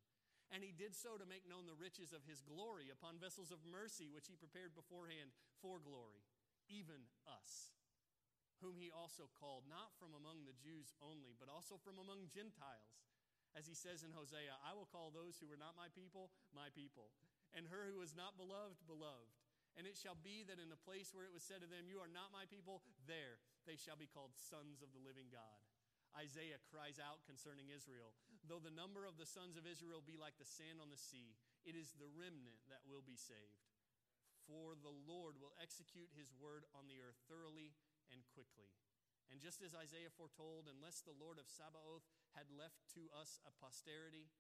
And 0.48 0.64
he 0.64 0.72
did 0.72 0.96
so 0.96 1.20
to 1.20 1.28
make 1.28 1.44
known 1.44 1.68
the 1.68 1.76
riches 1.76 2.16
of 2.16 2.24
his 2.24 2.40
glory 2.40 2.88
upon 2.88 3.20
vessels 3.20 3.52
of 3.52 3.60
mercy, 3.68 4.08
which 4.08 4.32
he 4.32 4.40
prepared 4.40 4.72
beforehand 4.72 5.28
for 5.60 5.76
glory, 5.76 6.24
even 6.72 7.04
us, 7.28 7.76
whom 8.64 8.80
he 8.80 8.88
also 8.88 9.28
called, 9.36 9.68
not 9.68 9.92
from 10.00 10.16
among 10.16 10.48
the 10.48 10.56
Jews 10.56 10.96
only, 11.04 11.36
but 11.36 11.52
also 11.52 11.76
from 11.76 12.00
among 12.00 12.32
Gentiles. 12.32 13.04
As 13.52 13.68
he 13.68 13.76
says 13.76 14.04
in 14.04 14.12
Hosea, 14.16 14.56
I 14.64 14.72
will 14.72 14.88
call 14.88 15.12
those 15.12 15.36
who 15.36 15.48
were 15.48 15.60
not 15.60 15.76
my 15.76 15.92
people, 15.92 16.32
my 16.52 16.72
people, 16.72 17.12
and 17.52 17.68
her 17.68 17.88
who 17.88 18.00
was 18.00 18.16
not 18.16 18.40
beloved, 18.40 18.80
beloved. 18.88 19.32
And 19.76 19.84
it 19.86 19.94
shall 19.94 20.18
be 20.18 20.42
that 20.48 20.58
in 20.58 20.72
the 20.72 20.80
place 20.80 21.12
where 21.14 21.28
it 21.28 21.32
was 21.32 21.44
said 21.44 21.60
to 21.62 21.70
them, 21.70 21.86
You 21.86 22.00
are 22.02 22.10
not 22.10 22.34
my 22.34 22.48
people, 22.48 22.82
there 23.06 23.38
they 23.68 23.76
shall 23.76 24.00
be 24.00 24.10
called 24.10 24.32
sons 24.34 24.80
of 24.80 24.90
the 24.96 25.04
living 25.04 25.28
God. 25.28 25.60
Isaiah 26.16 26.58
cries 26.72 26.96
out 26.96 27.22
concerning 27.28 27.68
Israel 27.68 28.16
Though 28.48 28.64
the 28.64 28.72
number 28.72 29.04
of 29.04 29.20
the 29.20 29.28
sons 29.28 29.60
of 29.60 29.68
Israel 29.68 30.00
be 30.00 30.16
like 30.16 30.40
the 30.40 30.48
sand 30.48 30.80
on 30.80 30.88
the 30.88 30.96
sea, 30.96 31.36
it 31.68 31.76
is 31.76 31.92
the 31.92 32.08
remnant 32.08 32.64
that 32.72 32.88
will 32.88 33.04
be 33.04 33.20
saved. 33.20 33.68
For 34.48 34.72
the 34.80 34.96
Lord 35.04 35.36
will 35.36 35.52
execute 35.60 36.08
his 36.16 36.32
word 36.32 36.64
on 36.72 36.88
the 36.88 37.04
earth 37.04 37.20
thoroughly 37.28 37.76
and 38.08 38.24
quickly. 38.32 38.72
And 39.28 39.44
just 39.44 39.60
as 39.60 39.76
Isaiah 39.76 40.08
foretold, 40.08 40.72
unless 40.72 41.04
the 41.04 41.12
Lord 41.12 41.36
of 41.36 41.52
Sabaoth 41.52 42.08
had 42.32 42.48
left 42.48 42.88
to 42.96 43.12
us 43.12 43.44
a 43.44 43.52
posterity, 43.52 44.32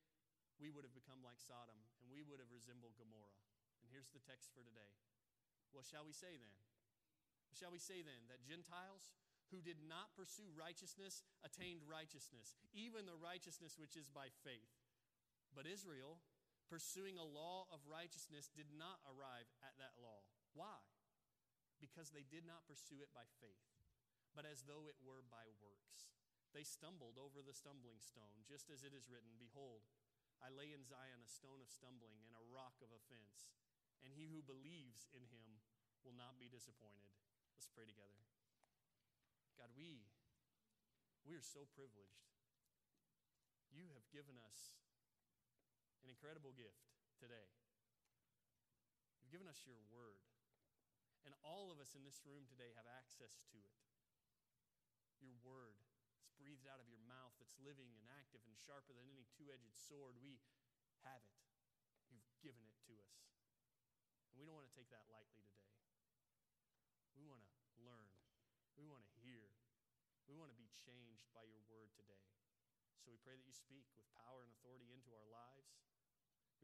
we 0.56 0.72
would 0.72 0.88
have 0.88 0.96
become 0.96 1.20
like 1.20 1.36
Sodom 1.44 1.76
and 2.00 2.08
we 2.08 2.24
would 2.24 2.40
have 2.40 2.48
resembled 2.48 2.96
Gomorrah. 2.96 3.36
And 3.84 3.92
here's 3.92 4.08
the 4.08 4.24
text 4.24 4.48
for 4.56 4.64
today. 4.64 4.96
What 5.76 5.84
shall 5.84 6.08
we 6.08 6.16
say 6.16 6.40
then? 6.40 6.56
Shall 7.52 7.72
we 7.72 7.80
say 7.80 8.00
then? 8.00 8.24
That 8.32 8.40
Gentiles 8.40 9.12
who 9.50 9.64
did 9.64 9.80
not 9.84 10.12
pursue 10.12 10.48
righteousness 10.52 11.24
attained 11.40 11.84
righteousness, 11.88 12.56
even 12.76 13.08
the 13.08 13.16
righteousness 13.16 13.80
which 13.80 13.96
is 13.96 14.08
by 14.08 14.28
faith. 14.44 14.72
But 15.56 15.64
Israel, 15.64 16.20
pursuing 16.68 17.16
a 17.16 17.24
law 17.24 17.64
of 17.72 17.80
righteousness, 17.88 18.52
did 18.52 18.68
not 18.76 19.00
arrive 19.08 19.48
at 19.64 19.76
that 19.80 19.96
law. 19.96 20.28
Why? 20.52 20.80
Because 21.80 22.12
they 22.12 22.28
did 22.28 22.44
not 22.44 22.68
pursue 22.68 23.00
it 23.00 23.08
by 23.16 23.24
faith, 23.40 23.64
but 24.36 24.44
as 24.44 24.68
though 24.68 24.84
it 24.84 25.00
were 25.00 25.24
by 25.24 25.48
works. 25.64 26.12
They 26.52 26.64
stumbled 26.64 27.20
over 27.20 27.44
the 27.44 27.56
stumbling 27.56 28.00
stone, 28.00 28.44
just 28.48 28.72
as 28.72 28.84
it 28.84 28.96
is 28.96 29.08
written 29.08 29.36
Behold, 29.36 29.84
I 30.40 30.48
lay 30.54 30.72
in 30.72 30.86
Zion 30.86 31.20
a 31.20 31.28
stone 31.28 31.60
of 31.60 31.68
stumbling 31.72 32.24
and 32.24 32.36
a 32.36 32.48
rock 32.52 32.78
of 32.80 32.94
offense, 32.94 33.52
and 34.04 34.14
he 34.14 34.30
who 34.30 34.40
believes 34.40 35.10
in 35.12 35.26
him 35.28 35.60
will 36.06 36.14
not 36.14 36.38
be 36.38 36.48
disappointed. 36.48 37.10
Let's 37.58 37.68
pray 37.68 37.84
together. 37.84 38.37
God, 39.58 39.74
we, 39.74 40.06
we 41.26 41.34
are 41.34 41.42
so 41.42 41.66
privileged. 41.74 42.22
You 43.74 43.90
have 43.98 44.06
given 44.14 44.38
us 44.48 44.78
an 46.06 46.08
incredible 46.08 46.54
gift 46.54 46.86
today. 47.18 47.50
You've 49.18 49.34
given 49.34 49.50
us 49.50 49.66
your 49.66 49.82
word. 49.90 50.22
And 51.26 51.34
all 51.42 51.74
of 51.74 51.82
us 51.82 51.98
in 51.98 52.06
this 52.06 52.22
room 52.22 52.46
today 52.46 52.70
have 52.78 52.88
access 52.88 53.42
to 53.50 53.58
it. 53.58 53.76
Your 55.18 55.34
word 55.42 55.82
is 56.22 56.30
breathed 56.38 56.70
out 56.70 56.78
of 56.78 56.86
your 56.86 57.02
mouth, 57.10 57.34
that's 57.42 57.58
living 57.58 57.90
and 57.90 58.06
active 58.14 58.40
and 58.46 58.54
sharper 58.54 58.94
than 58.94 59.10
any 59.10 59.26
two 59.34 59.50
edged 59.50 59.74
sword. 59.74 60.14
We 60.22 60.38
have 61.02 61.20
it. 61.26 61.42
You've 62.08 62.24
given 62.38 62.62
it 62.62 62.78
to 62.86 62.94
us. 63.02 63.18
And 64.32 64.38
we 64.38 64.46
don't 64.46 64.54
want 64.54 64.70
to 64.70 64.76
take 64.78 64.88
that 64.94 65.10
lightly 65.10 65.42
today. 65.50 65.74
We 67.18 67.26
want 67.26 67.42
to 67.42 67.50
learn. 67.82 68.14
We 68.78 68.86
want 68.86 69.02
to 69.02 69.10
be 69.17 69.17
changed 70.88 71.28
by 71.36 71.44
your 71.44 71.60
word 71.68 71.92
today. 71.92 72.24
So 73.04 73.12
we 73.12 73.20
pray 73.20 73.36
that 73.36 73.44
you 73.44 73.52
speak 73.52 73.84
with 73.92 74.08
power 74.24 74.40
and 74.40 74.48
authority 74.56 74.88
into 74.88 75.12
our 75.12 75.28
lives. 75.28 75.84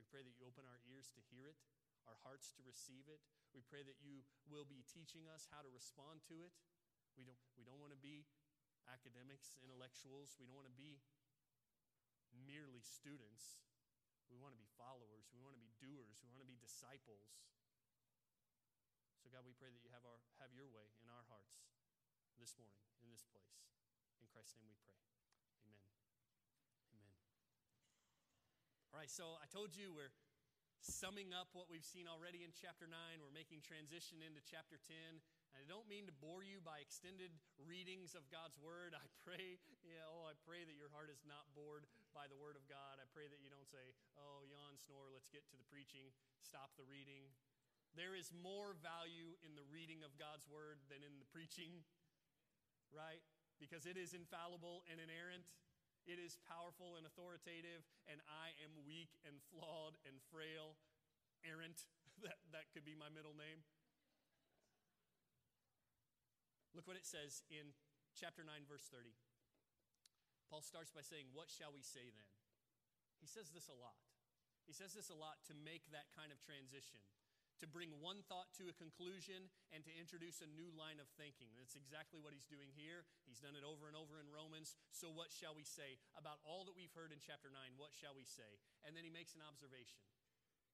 We 0.01 0.09
pray 0.09 0.25
that 0.25 0.33
you 0.33 0.49
open 0.49 0.65
our 0.65 0.81
ears 0.89 1.13
to 1.13 1.21
hear 1.29 1.45
it, 1.45 1.61
our 2.09 2.17
hearts 2.25 2.49
to 2.57 2.65
receive 2.65 3.05
it. 3.13 3.21
We 3.53 3.61
pray 3.61 3.85
that 3.85 4.01
you 4.01 4.25
will 4.49 4.65
be 4.65 4.81
teaching 4.89 5.29
us 5.29 5.45
how 5.53 5.61
to 5.61 5.69
respond 5.69 6.25
to 6.33 6.41
it. 6.41 6.57
We 7.21 7.29
don't, 7.29 7.39
we 7.55 7.69
don't 7.69 7.79
want 7.85 7.93
to 7.93 8.01
be 8.01 8.25
academics, 8.89 9.61
intellectuals. 9.61 10.41
We 10.41 10.49
don't 10.49 10.57
want 10.57 10.73
to 10.73 10.81
be 10.81 11.05
merely 12.33 12.81
students. 12.81 13.61
We 14.33 14.41
want 14.41 14.57
to 14.57 14.61
be 14.61 14.69
followers. 14.81 15.29
We 15.37 15.45
want 15.45 15.55
to 15.55 15.63
be 15.63 15.71
doers. 15.79 16.17
We 16.25 16.33
want 16.33 16.43
to 16.43 16.49
be 16.49 16.59
disciples. 16.59 17.29
So, 19.21 19.29
God, 19.29 19.45
we 19.45 19.53
pray 19.57 19.69
that 19.69 19.85
you 19.85 19.93
have, 19.93 20.05
our, 20.09 20.21
have 20.41 20.53
your 20.53 20.69
way 20.73 20.89
in 21.01 21.13
our 21.13 21.25
hearts 21.29 21.69
this 22.41 22.57
morning 22.57 22.85
in 23.05 23.13
this 23.13 23.25
place. 23.29 23.65
In 24.25 24.33
Christ's 24.33 24.57
name 24.57 24.73
we 24.73 24.81
pray. 24.89 24.97
Amen. 25.69 25.85
Amen. 26.97 27.13
All 28.89 28.97
right, 28.97 29.13
so 29.13 29.37
I 29.37 29.45
told 29.53 29.77
you 29.77 29.93
we're 29.93 30.17
summing 30.81 31.37
up 31.37 31.53
what 31.53 31.69
we've 31.69 31.85
seen 31.85 32.09
already 32.09 32.41
in 32.41 32.49
chapter 32.57 32.89
9. 32.89 32.97
We're 33.21 33.37
making 33.37 33.61
transition 33.61 34.25
into 34.25 34.41
chapter 34.41 34.81
10. 34.81 34.97
And 35.53 35.61
I 35.61 35.69
don't 35.69 35.85
mean 35.93 36.09
to 36.09 36.17
bore 36.25 36.41
you 36.41 36.65
by 36.65 36.81
extended 36.81 37.37
readings 37.69 38.17
of 38.17 38.25
God's 38.33 38.57
word. 38.57 38.97
I 38.97 39.05
pray, 39.21 39.61
you 39.85 39.93
oh, 40.09 40.25
know, 40.25 40.33
I 40.33 40.33
pray 40.41 40.65
that 40.65 40.73
your 40.73 40.89
heart 40.89 41.13
is 41.13 41.21
not 41.29 41.45
bored 41.53 41.85
by 42.17 42.25
the 42.25 42.41
word 42.41 42.57
of 42.57 42.65
God. 42.65 42.97
I 42.97 43.05
pray 43.13 43.29
that 43.29 43.45
you 43.45 43.53
don't 43.53 43.69
say, 43.69 43.93
"Oh, 44.17 44.41
yawn, 44.49 44.81
snore, 44.81 45.13
let's 45.13 45.29
get 45.29 45.45
to 45.53 45.57
the 45.61 45.69
preaching, 45.69 46.09
stop 46.41 46.73
the 46.81 46.89
reading." 46.89 47.29
There 47.93 48.17
is 48.17 48.33
more 48.33 48.73
value 48.81 49.37
in 49.45 49.53
the 49.53 49.69
reading 49.69 50.01
of 50.01 50.17
God's 50.17 50.49
word 50.49 50.81
than 50.89 51.05
in 51.05 51.21
the 51.21 51.29
preaching, 51.29 51.85
right? 52.89 53.21
Because 53.63 53.87
it 53.87 53.97
is 53.97 54.13
infallible 54.13 54.83
and 54.91 54.99
inerrant. 54.99 55.47
It 56.05 56.21
is 56.21 56.37
powerful 56.45 57.01
and 57.01 57.09
authoritative, 57.09 57.81
and 58.05 58.21
I 58.29 58.53
am 58.61 58.85
weak 58.85 59.17
and 59.25 59.41
flawed 59.49 59.97
and 60.05 60.21
frail. 60.29 60.77
Errant, 61.41 61.89
that, 62.25 62.37
that 62.53 62.69
could 62.77 62.85
be 62.85 62.93
my 62.93 63.09
middle 63.09 63.33
name. 63.33 63.65
Look 66.77 66.91
what 66.91 66.99
it 66.99 67.07
says 67.07 67.47
in 67.49 67.73
chapter 68.13 68.43
9, 68.43 68.67
verse 68.67 68.91
30. 68.91 69.15
Paul 70.51 70.61
starts 70.61 70.91
by 70.91 71.07
saying, 71.07 71.31
What 71.33 71.49
shall 71.49 71.71
we 71.71 71.81
say 71.81 72.11
then? 72.13 72.31
He 73.23 73.31
says 73.31 73.49
this 73.55 73.71
a 73.71 73.79
lot. 73.79 73.97
He 74.69 74.75
says 74.77 74.93
this 74.93 75.09
a 75.09 75.17
lot 75.17 75.41
to 75.49 75.55
make 75.55 75.89
that 75.93 76.13
kind 76.13 76.33
of 76.33 76.41
transition, 76.41 77.01
to 77.63 77.67
bring 77.71 77.91
one 78.03 78.27
thought 78.27 78.51
to 78.59 78.67
a 78.67 78.75
conclusion 78.75 79.51
and 79.71 79.87
to 79.87 79.93
introduce 79.95 80.43
a 80.43 80.51
new 80.51 80.71
line 80.75 80.99
of 80.99 81.11
thinking. 81.15 81.55
That's 81.55 81.79
exactly 81.79 82.19
what 82.19 82.35
he's 82.35 82.49
doing 82.49 82.75
here. 82.75 83.07
He's 83.27 83.43
done 83.43 83.55
it 83.55 83.67
over 83.67 83.87
and 83.87 83.95
over 83.95 84.19
in 84.19 84.31
Romans. 84.31 84.75
So, 84.91 85.11
what 85.11 85.31
shall 85.31 85.55
we 85.55 85.67
say 85.67 86.03
about 86.19 86.43
all 86.43 86.67
that 86.67 86.75
we've 86.75 86.93
heard 86.95 87.15
in 87.15 87.23
chapter 87.23 87.51
9? 87.53 87.79
What 87.79 87.95
shall 87.95 88.15
we 88.17 88.27
say? 88.27 88.59
And 88.83 88.95
then 88.95 89.07
he 89.07 89.13
makes 89.13 89.39
an 89.39 89.45
observation. 89.45 90.03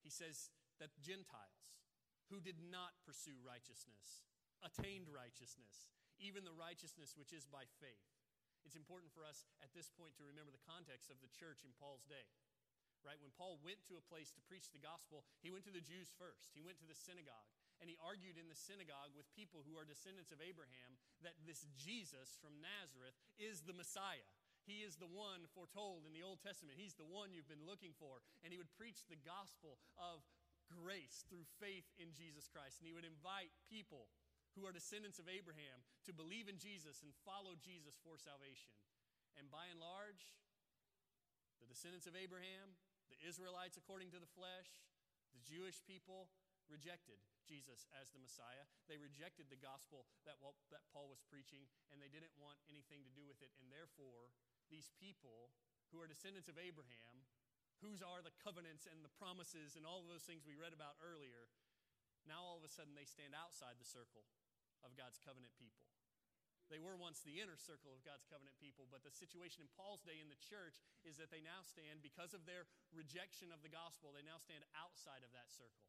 He 0.01 0.13
says 0.13 0.49
that 0.81 0.97
Gentiles 1.05 1.77
who 2.33 2.41
did 2.41 2.63
not 2.63 2.97
pursue 3.03 3.37
righteousness 3.43 4.25
attained 4.63 5.09
righteousness, 5.09 5.89
even 6.21 6.45
the 6.45 6.57
righteousness 6.57 7.17
which 7.17 7.33
is 7.33 7.49
by 7.49 7.65
faith. 7.81 8.07
It's 8.65 8.77
important 8.77 9.09
for 9.09 9.25
us 9.25 9.49
at 9.65 9.73
this 9.73 9.89
point 9.89 10.21
to 10.21 10.29
remember 10.29 10.53
the 10.53 10.69
context 10.69 11.09
of 11.09 11.17
the 11.25 11.33
church 11.33 11.65
in 11.65 11.73
Paul's 11.81 12.05
day. 12.05 12.29
Right? 13.01 13.19
When 13.19 13.33
Paul 13.35 13.57
went 13.65 13.81
to 13.89 13.97
a 13.97 14.09
place 14.13 14.29
to 14.37 14.45
preach 14.45 14.69
the 14.71 14.83
gospel, 14.83 15.25
he 15.41 15.49
went 15.49 15.65
to 15.65 15.75
the 15.75 15.85
Jews 15.85 16.13
first. 16.21 16.53
He 16.53 16.61
went 16.61 16.77
to 16.85 16.89
the 16.89 16.97
synagogue 16.97 17.49
and 17.81 17.89
he 17.89 17.97
argued 17.97 18.37
in 18.37 18.47
the 18.53 18.57
synagogue 18.57 19.17
with 19.17 19.25
people 19.33 19.65
who 19.65 19.81
are 19.81 19.89
descendants 19.89 20.29
of 20.31 20.45
Abraham 20.45 21.01
that 21.25 21.41
this 21.49 21.65
Jesus 21.81 22.37
from 22.45 22.61
Nazareth 22.61 23.17
is 23.41 23.65
the 23.65 23.73
Messiah. 23.73 24.29
He 24.69 24.85
is 24.85 25.01
the 25.01 25.09
one 25.09 25.49
foretold 25.57 26.05
in 26.05 26.13
the 26.13 26.21
Old 26.21 26.45
Testament. 26.45 26.77
He's 26.77 27.01
the 27.01 27.09
one 27.09 27.33
you've 27.33 27.49
been 27.49 27.65
looking 27.65 27.97
for. 27.97 28.21
And 28.45 28.53
he 28.53 28.61
would 28.61 28.71
preach 28.77 29.09
the 29.09 29.17
gospel 29.25 29.81
of 29.97 30.21
grace 30.69 31.25
through 31.33 31.49
faith 31.57 31.89
in 31.97 32.13
Jesus 32.13 32.53
Christ. 32.53 32.79
And 32.79 32.87
he 32.87 32.93
would 32.93 33.09
invite 33.09 33.49
people 33.73 34.13
who 34.53 34.69
are 34.69 34.77
descendants 34.77 35.17
of 35.17 35.33
Abraham 35.33 35.81
to 36.05 36.13
believe 36.13 36.53
in 36.53 36.61
Jesus 36.61 37.01
and 37.01 37.17
follow 37.25 37.57
Jesus 37.57 37.97
for 38.05 38.21
salvation. 38.21 38.77
And 39.41 39.49
by 39.49 39.73
and 39.73 39.81
large, 39.81 40.37
the 41.65 41.71
descendants 41.71 42.05
of 42.05 42.13
Abraham, 42.13 42.77
the 43.11 43.21
Israelites 43.27 43.77
according 43.77 44.15
to 44.15 44.23
the 44.23 44.31
flesh, 44.33 44.71
the 45.35 45.43
Jewish 45.43 45.83
people 45.85 46.31
rejected 46.71 47.19
Jesus 47.43 47.91
as 47.99 48.15
the 48.15 48.23
Messiah. 48.23 48.67
They 48.87 48.99
rejected 48.99 49.51
the 49.51 49.59
gospel 49.59 50.07
that, 50.23 50.39
that 50.71 50.87
Paul 50.95 51.11
was 51.11 51.23
preaching, 51.27 51.67
and 51.91 51.99
they 51.99 52.11
didn't 52.11 52.35
want 52.39 52.63
anything 52.71 53.03
to 53.03 53.13
do 53.13 53.27
with 53.27 53.43
it. 53.43 53.51
And 53.59 53.67
therefore, 53.71 54.31
these 54.71 54.95
people 55.03 55.51
who 55.91 55.99
are 55.99 56.07
descendants 56.07 56.47
of 56.47 56.59
Abraham, 56.63 57.27
whose 57.83 57.99
are 58.01 58.23
the 58.23 58.35
covenants 58.39 58.87
and 58.87 59.03
the 59.03 59.11
promises 59.19 59.75
and 59.75 59.83
all 59.83 60.07
of 60.07 60.09
those 60.09 60.23
things 60.23 60.47
we 60.47 60.55
read 60.55 60.71
about 60.71 60.95
earlier, 61.03 61.51
now 62.23 62.39
all 62.39 62.63
of 62.63 62.67
a 62.67 62.71
sudden 62.71 62.95
they 62.95 63.09
stand 63.09 63.35
outside 63.35 63.75
the 63.83 63.89
circle 63.89 64.31
of 64.87 64.95
God's 64.95 65.19
covenant 65.19 65.53
people. 65.59 65.91
They 66.71 66.79
were 66.79 66.95
once 66.95 67.21
the 67.27 67.43
inner 67.43 67.59
circle 67.59 67.91
of 67.91 68.07
God's 68.07 68.25
covenant 68.31 68.55
people, 68.63 68.87
but 68.87 69.03
the 69.03 69.11
situation 69.11 69.67
in 69.67 69.69
Paul's 69.75 70.07
day 70.07 70.23
in 70.23 70.31
the 70.31 70.39
church 70.39 70.79
is 71.03 71.19
that 71.19 71.35
they 71.35 71.43
now 71.43 71.67
stand, 71.67 71.99
because 72.01 72.31
of 72.31 72.47
their 72.47 72.71
rejection 72.95 73.51
of 73.51 73.61
the 73.67 73.75
gospel, 73.75 74.15
they 74.15 74.23
now 74.23 74.39
stand 74.39 74.63
outside 74.79 75.27
of 75.27 75.35
that 75.35 75.51
circle. 75.51 75.83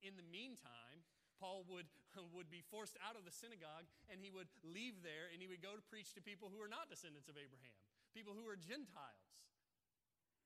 In 0.00 0.16
the 0.16 0.24
meantime, 0.24 1.04
Paul 1.36 1.68
would, 1.68 1.86
would 2.36 2.48
be 2.48 2.64
forced 2.64 2.96
out 3.04 3.20
of 3.20 3.28
the 3.28 3.34
synagogue 3.34 3.84
and 4.08 4.16
he 4.16 4.32
would 4.32 4.48
leave 4.64 5.04
there 5.04 5.28
and 5.28 5.44
he 5.44 5.48
would 5.50 5.60
go 5.60 5.76
to 5.76 5.84
preach 5.92 6.16
to 6.16 6.24
people 6.24 6.48
who 6.48 6.64
are 6.64 6.70
not 6.70 6.88
descendants 6.88 7.28
of 7.28 7.36
Abraham, 7.36 7.76
people 8.16 8.32
who 8.32 8.48
are 8.48 8.56
Gentiles. 8.56 9.28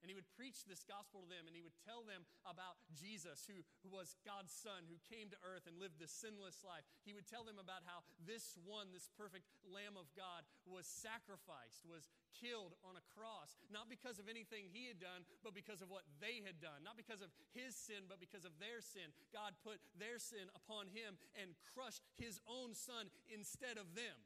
And 0.00 0.08
he 0.10 0.16
would 0.16 0.28
preach 0.38 0.62
this 0.64 0.86
gospel 0.86 1.26
to 1.26 1.30
them 1.30 1.50
and 1.50 1.54
he 1.54 1.64
would 1.64 1.74
tell 1.82 2.06
them 2.06 2.22
about 2.46 2.78
Jesus, 2.94 3.46
who, 3.46 3.60
who 3.82 3.90
was 3.90 4.14
God's 4.22 4.54
son, 4.54 4.86
who 4.86 4.98
came 5.10 5.28
to 5.30 5.38
earth 5.42 5.66
and 5.66 5.78
lived 5.78 5.98
this 5.98 6.14
sinless 6.14 6.62
life. 6.62 6.86
He 7.02 7.14
would 7.14 7.26
tell 7.26 7.42
them 7.42 7.58
about 7.58 7.82
how 7.82 8.06
this 8.22 8.54
one, 8.62 8.94
this 8.94 9.10
perfect 9.18 9.50
Lamb 9.66 9.98
of 9.98 10.06
God, 10.14 10.46
was 10.66 10.86
sacrificed, 10.86 11.82
was 11.86 12.10
killed 12.30 12.78
on 12.86 12.94
a 12.94 13.04
cross, 13.10 13.58
not 13.72 13.90
because 13.90 14.22
of 14.22 14.30
anything 14.30 14.70
he 14.70 14.86
had 14.86 15.02
done, 15.02 15.26
but 15.42 15.56
because 15.56 15.82
of 15.82 15.90
what 15.90 16.06
they 16.22 16.44
had 16.46 16.62
done. 16.62 16.86
Not 16.86 16.94
because 16.94 17.20
of 17.20 17.34
his 17.50 17.74
sin, 17.74 18.06
but 18.06 18.22
because 18.22 18.46
of 18.46 18.54
their 18.62 18.78
sin. 18.78 19.10
God 19.34 19.58
put 19.66 19.82
their 19.98 20.22
sin 20.22 20.46
upon 20.54 20.86
him 20.90 21.18
and 21.34 21.58
crushed 21.74 22.06
his 22.14 22.38
own 22.46 22.74
son 22.74 23.10
instead 23.26 23.76
of 23.76 23.98
them 23.98 24.18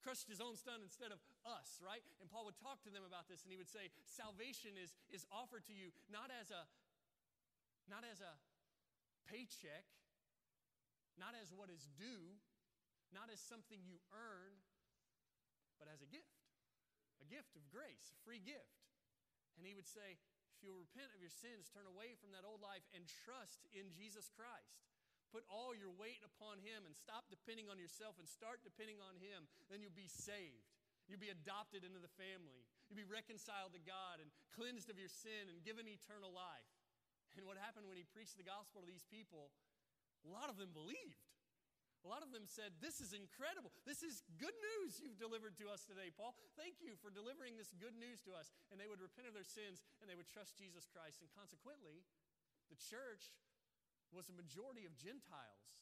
crushed 0.00 0.26
his 0.26 0.40
own 0.40 0.56
son 0.56 0.80
instead 0.80 1.12
of 1.12 1.20
us, 1.44 1.78
right? 1.80 2.02
And 2.20 2.26
Paul 2.28 2.48
would 2.48 2.58
talk 2.58 2.80
to 2.88 2.92
them 2.92 3.04
about 3.04 3.28
this 3.28 3.44
and 3.44 3.52
he 3.52 3.60
would 3.60 3.70
say, 3.70 3.92
salvation 4.08 4.74
is, 4.80 4.96
is 5.12 5.28
offered 5.28 5.64
to 5.68 5.74
you 5.76 5.92
not 6.08 6.32
as 6.32 6.48
a 6.48 6.64
not 7.88 8.06
as 8.06 8.22
a 8.22 8.32
paycheck, 9.26 9.82
not 11.18 11.34
as 11.34 11.50
what 11.50 11.66
is 11.70 11.90
due, 11.98 12.38
not 13.10 13.26
as 13.26 13.42
something 13.42 13.82
you 13.82 13.98
earn, 14.14 14.54
but 15.82 15.90
as 15.90 15.98
a 15.98 16.06
gift. 16.06 16.38
A 17.18 17.26
gift 17.26 17.58
of 17.58 17.66
grace, 17.66 18.14
a 18.14 18.18
free 18.22 18.38
gift. 18.38 18.78
And 19.58 19.66
he 19.66 19.74
would 19.74 19.90
say, 19.90 20.16
if 20.54 20.58
you'll 20.62 20.78
repent 20.78 21.10
of 21.12 21.20
your 21.20 21.34
sins, 21.34 21.68
turn 21.68 21.90
away 21.90 22.14
from 22.16 22.30
that 22.32 22.46
old 22.46 22.62
life, 22.62 22.86
and 22.94 23.04
trust 23.26 23.66
in 23.74 23.90
Jesus 23.90 24.30
Christ, 24.30 24.78
Put 25.30 25.46
all 25.46 25.70
your 25.72 25.94
weight 25.94 26.20
upon 26.26 26.58
Him 26.58 26.82
and 26.84 26.94
stop 26.94 27.30
depending 27.30 27.70
on 27.70 27.78
yourself 27.78 28.18
and 28.18 28.26
start 28.26 28.66
depending 28.66 28.98
on 28.98 29.14
Him. 29.22 29.46
Then 29.70 29.82
you'll 29.82 29.94
be 29.94 30.10
saved. 30.10 30.66
You'll 31.06 31.22
be 31.22 31.34
adopted 31.34 31.82
into 31.82 31.98
the 31.98 32.10
family. 32.18 32.62
You'll 32.86 33.02
be 33.02 33.06
reconciled 33.06 33.74
to 33.74 33.82
God 33.82 34.22
and 34.22 34.30
cleansed 34.54 34.90
of 34.90 34.98
your 34.98 35.10
sin 35.10 35.50
and 35.50 35.62
given 35.66 35.86
eternal 35.86 36.30
life. 36.30 36.70
And 37.38 37.46
what 37.46 37.58
happened 37.58 37.86
when 37.86 37.98
he 37.98 38.06
preached 38.06 38.38
the 38.38 38.46
gospel 38.46 38.82
to 38.82 38.88
these 38.90 39.06
people? 39.06 39.54
A 40.26 40.30
lot 40.30 40.50
of 40.50 40.58
them 40.58 40.74
believed. 40.74 41.22
A 42.00 42.08
lot 42.08 42.24
of 42.24 42.32
them 42.32 42.48
said, 42.48 42.80
This 42.80 42.98
is 43.04 43.12
incredible. 43.12 43.74
This 43.84 44.00
is 44.00 44.24
good 44.40 44.56
news 44.56 45.02
you've 45.02 45.20
delivered 45.20 45.58
to 45.60 45.68
us 45.68 45.84
today, 45.84 46.08
Paul. 46.08 46.32
Thank 46.56 46.80
you 46.80 46.96
for 46.96 47.12
delivering 47.12 47.60
this 47.60 47.76
good 47.76 47.92
news 47.92 48.24
to 48.24 48.32
us. 48.32 48.48
And 48.72 48.80
they 48.80 48.88
would 48.88 49.04
repent 49.04 49.28
of 49.28 49.36
their 49.36 49.46
sins 49.46 49.84
and 50.00 50.08
they 50.08 50.16
would 50.16 50.30
trust 50.30 50.56
Jesus 50.56 50.88
Christ. 50.88 51.20
And 51.20 51.28
consequently, 51.36 52.00
the 52.72 52.80
church 52.80 53.28
was 54.10 54.28
a 54.28 54.36
majority 54.36 54.86
of 54.86 54.98
Gentiles 54.98 55.78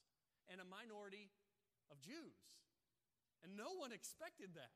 and 0.49 0.61
a 0.61 0.67
minority 0.67 1.33
of 1.89 2.01
Jews. 2.01 2.57
And 3.45 3.55
no 3.55 3.77
one 3.79 3.95
expected 3.95 4.57
that. 4.59 4.75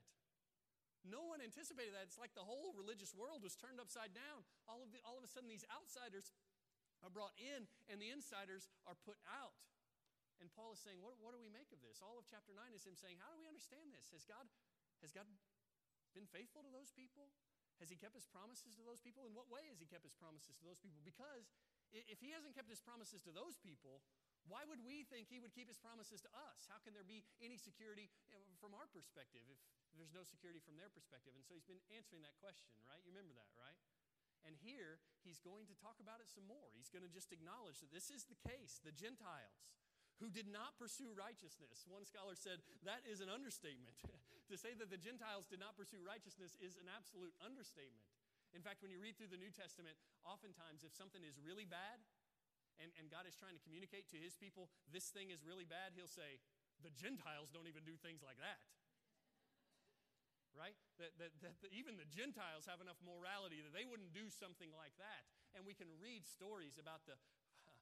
No 1.02 1.26
one 1.26 1.42
anticipated 1.42 1.98
that. 1.98 2.06
It's 2.06 2.20
like 2.20 2.32
the 2.38 2.46
whole 2.46 2.70
religious 2.78 3.10
world 3.10 3.42
was 3.42 3.58
turned 3.58 3.82
upside 3.82 4.14
down. 4.14 4.46
All 4.70 4.86
of, 4.86 4.94
the, 4.94 5.02
all 5.02 5.18
of 5.18 5.26
a 5.26 5.30
sudden, 5.30 5.50
these 5.50 5.66
outsiders 5.66 6.30
are 7.02 7.10
brought 7.10 7.34
in 7.34 7.66
and 7.90 7.98
the 7.98 8.14
insiders 8.14 8.70
are 8.86 8.94
put 8.94 9.18
out. 9.26 9.58
And 10.38 10.46
Paul 10.54 10.74
is 10.74 10.82
saying, 10.82 11.02
what, 11.02 11.18
what 11.18 11.34
do 11.34 11.42
we 11.42 11.50
make 11.50 11.74
of 11.74 11.82
this? 11.82 11.98
All 11.98 12.18
of 12.18 12.26
chapter 12.30 12.54
9 12.54 12.58
is 12.74 12.86
him 12.86 12.98
saying, 12.98 13.18
How 13.22 13.30
do 13.30 13.38
we 13.38 13.46
understand 13.46 13.94
this? 13.94 14.10
Has 14.10 14.26
God, 14.26 14.46
has 15.02 15.14
God 15.14 15.26
been 16.14 16.26
faithful 16.26 16.66
to 16.66 16.70
those 16.70 16.90
people? 16.90 17.30
Has 17.78 17.90
he 17.90 17.98
kept 17.98 18.14
his 18.14 18.26
promises 18.26 18.78
to 18.78 18.82
those 18.86 19.02
people? 19.02 19.26
In 19.26 19.34
what 19.34 19.50
way 19.50 19.66
has 19.70 19.82
he 19.82 19.86
kept 19.90 20.06
his 20.06 20.14
promises 20.14 20.54
to 20.58 20.64
those 20.66 20.78
people? 20.78 21.02
Because 21.02 21.50
if 21.92 22.18
he 22.24 22.32
hasn't 22.32 22.56
kept 22.56 22.72
his 22.72 22.80
promises 22.80 23.20
to 23.28 23.32
those 23.32 23.60
people, 23.60 24.00
why 24.48 24.66
would 24.66 24.82
we 24.82 25.06
think 25.06 25.30
he 25.30 25.38
would 25.38 25.54
keep 25.54 25.70
his 25.70 25.78
promises 25.78 26.18
to 26.26 26.30
us? 26.34 26.66
How 26.66 26.82
can 26.82 26.96
there 26.96 27.06
be 27.06 27.22
any 27.38 27.60
security 27.60 28.10
from 28.58 28.74
our 28.74 28.90
perspective 28.90 29.46
if 29.46 29.60
there's 29.94 30.10
no 30.16 30.26
security 30.26 30.58
from 30.58 30.74
their 30.74 30.90
perspective? 30.90 31.36
And 31.36 31.44
so 31.46 31.54
he's 31.54 31.68
been 31.68 31.82
answering 31.94 32.26
that 32.26 32.34
question, 32.42 32.74
right? 32.88 32.98
You 33.06 33.14
remember 33.14 33.36
that, 33.38 33.52
right? 33.54 33.78
And 34.42 34.58
here 34.58 34.98
he's 35.22 35.38
going 35.38 35.70
to 35.70 35.76
talk 35.78 36.02
about 36.02 36.18
it 36.18 36.26
some 36.26 36.48
more. 36.50 36.66
He's 36.74 36.90
going 36.90 37.06
to 37.06 37.12
just 37.12 37.30
acknowledge 37.30 37.78
that 37.84 37.94
this 37.94 38.10
is 38.10 38.26
the 38.26 38.38
case. 38.42 38.82
The 38.82 38.90
Gentiles 38.90 39.70
who 40.18 40.30
did 40.30 40.50
not 40.50 40.78
pursue 40.78 41.10
righteousness. 41.14 41.86
One 41.86 42.06
scholar 42.06 42.34
said 42.34 42.62
that 42.82 43.06
is 43.06 43.22
an 43.22 43.30
understatement. 43.30 43.98
to 44.50 44.58
say 44.58 44.74
that 44.76 44.90
the 44.90 45.00
Gentiles 45.00 45.46
did 45.46 45.62
not 45.62 45.78
pursue 45.78 46.02
righteousness 46.02 46.58
is 46.58 46.74
an 46.78 46.90
absolute 46.90 47.32
understatement. 47.42 48.06
In 48.52 48.60
fact, 48.60 48.84
when 48.84 48.92
you 48.92 49.00
read 49.00 49.16
through 49.16 49.32
the 49.32 49.40
New 49.40 49.52
Testament, 49.52 49.96
oftentimes 50.28 50.84
if 50.84 50.92
something 50.92 51.24
is 51.24 51.40
really 51.40 51.64
bad 51.64 52.04
and, 52.76 52.92
and 53.00 53.08
God 53.08 53.24
is 53.24 53.32
trying 53.32 53.56
to 53.56 53.62
communicate 53.64 54.12
to 54.12 54.20
his 54.20 54.36
people, 54.36 54.68
this 54.92 55.08
thing 55.08 55.32
is 55.32 55.40
really 55.40 55.64
bad, 55.64 55.96
he'll 55.96 56.10
say, 56.10 56.40
the 56.84 56.92
Gentiles 56.92 57.48
don't 57.48 57.68
even 57.68 57.84
do 57.84 57.96
things 57.96 58.20
like 58.20 58.40
that. 58.40 58.60
Right? 60.52 60.76
That, 61.00 61.16
that, 61.16 61.32
that, 61.40 61.72
even 61.72 61.96
the 61.96 62.04
Gentiles 62.04 62.68
have 62.68 62.84
enough 62.84 63.00
morality 63.00 63.64
that 63.64 63.72
they 63.72 63.88
wouldn't 63.88 64.12
do 64.12 64.28
something 64.28 64.68
like 64.76 64.92
that. 65.00 65.24
And 65.56 65.64
we 65.64 65.72
can 65.72 65.88
read 65.96 66.28
stories 66.28 66.76
about 66.76 67.08
the 67.08 67.16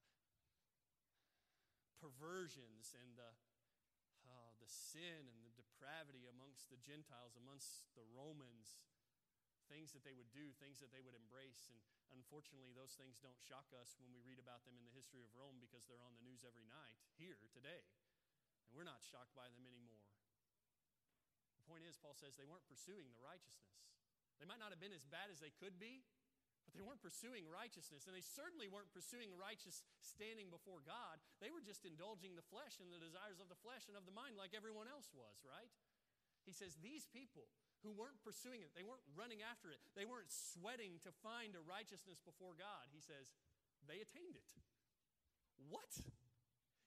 perversions 1.99 2.95
and 2.95 3.19
the, 3.19 3.27
uh, 4.23 4.55
the 4.63 4.71
sin 4.71 5.27
and 5.27 5.43
the 5.43 5.51
depravity 5.59 6.31
amongst 6.31 6.71
the 6.71 6.79
Gentiles, 6.79 7.35
amongst 7.35 7.91
the 7.99 8.07
Romans, 8.15 8.79
things 9.71 9.95
that 9.95 10.03
they 10.03 10.13
would 10.13 10.29
do, 10.35 10.51
things 10.59 10.83
that 10.83 10.91
they 10.91 11.01
would 11.01 11.15
embrace. 11.15 11.71
And 12.11 12.19
unfortunately, 12.19 12.75
those 12.75 12.99
things 12.99 13.23
don't 13.23 13.39
shock 13.39 13.71
us 13.79 13.95
when 14.03 14.11
we 14.11 14.19
read 14.27 14.43
about 14.43 14.67
them 14.67 14.75
in 14.75 14.83
the 14.83 14.93
history 14.93 15.23
of 15.23 15.31
Rome 15.33 15.63
because 15.63 15.87
they're 15.87 16.03
on 16.03 16.13
the 16.19 16.27
news 16.27 16.43
every 16.43 16.67
night 16.67 16.99
here 17.15 17.39
today. 17.55 17.87
And 18.67 18.75
we're 18.75 18.85
not 18.87 18.99
shocked 19.01 19.33
by 19.39 19.47
them 19.47 19.63
anymore. 19.63 20.03
The 21.63 21.67
point 21.71 21.87
is, 21.87 21.95
Paul 21.95 22.19
says 22.19 22.35
they 22.35 22.51
weren't 22.51 22.67
pursuing 22.67 23.15
the 23.15 23.23
righteousness. 23.23 23.79
They 24.43 24.49
might 24.51 24.59
not 24.59 24.75
have 24.75 24.83
been 24.83 24.97
as 24.97 25.07
bad 25.07 25.31
as 25.31 25.39
they 25.39 25.55
could 25.55 25.79
be, 25.79 26.03
but 26.67 26.75
they 26.75 26.83
weren't 26.83 27.03
pursuing 27.03 27.47
righteousness. 27.47 28.11
And 28.11 28.15
they 28.15 28.25
certainly 28.27 28.67
weren't 28.67 28.91
pursuing 28.91 29.31
righteous 29.39 29.87
standing 30.03 30.51
before 30.51 30.83
God. 30.83 31.23
They 31.39 31.55
were 31.55 31.63
just 31.63 31.87
indulging 31.87 32.35
the 32.35 32.47
flesh 32.51 32.83
and 32.83 32.91
the 32.91 32.99
desires 32.99 33.39
of 33.39 33.47
the 33.47 33.61
flesh 33.63 33.87
and 33.87 33.95
of 33.95 34.03
the 34.03 34.15
mind 34.15 34.35
like 34.35 34.51
everyone 34.51 34.91
else 34.91 35.11
was, 35.15 35.39
right? 35.47 35.71
He 36.43 36.51
says, 36.51 36.75
These 36.81 37.07
people, 37.11 37.47
who 37.81 37.97
weren't 37.97 38.21
pursuing 38.21 38.61
it. 38.61 38.73
They 38.77 38.85
weren't 38.85 39.05
running 39.17 39.41
after 39.41 39.73
it. 39.73 39.81
They 39.97 40.05
weren't 40.05 40.29
sweating 40.29 41.01
to 41.05 41.11
find 41.25 41.57
a 41.57 41.63
righteousness 41.65 42.21
before 42.21 42.53
God. 42.57 42.93
He 42.93 43.01
says, 43.01 43.33
they 43.89 44.05
attained 44.05 44.37
it. 44.37 44.51
What? 45.69 45.89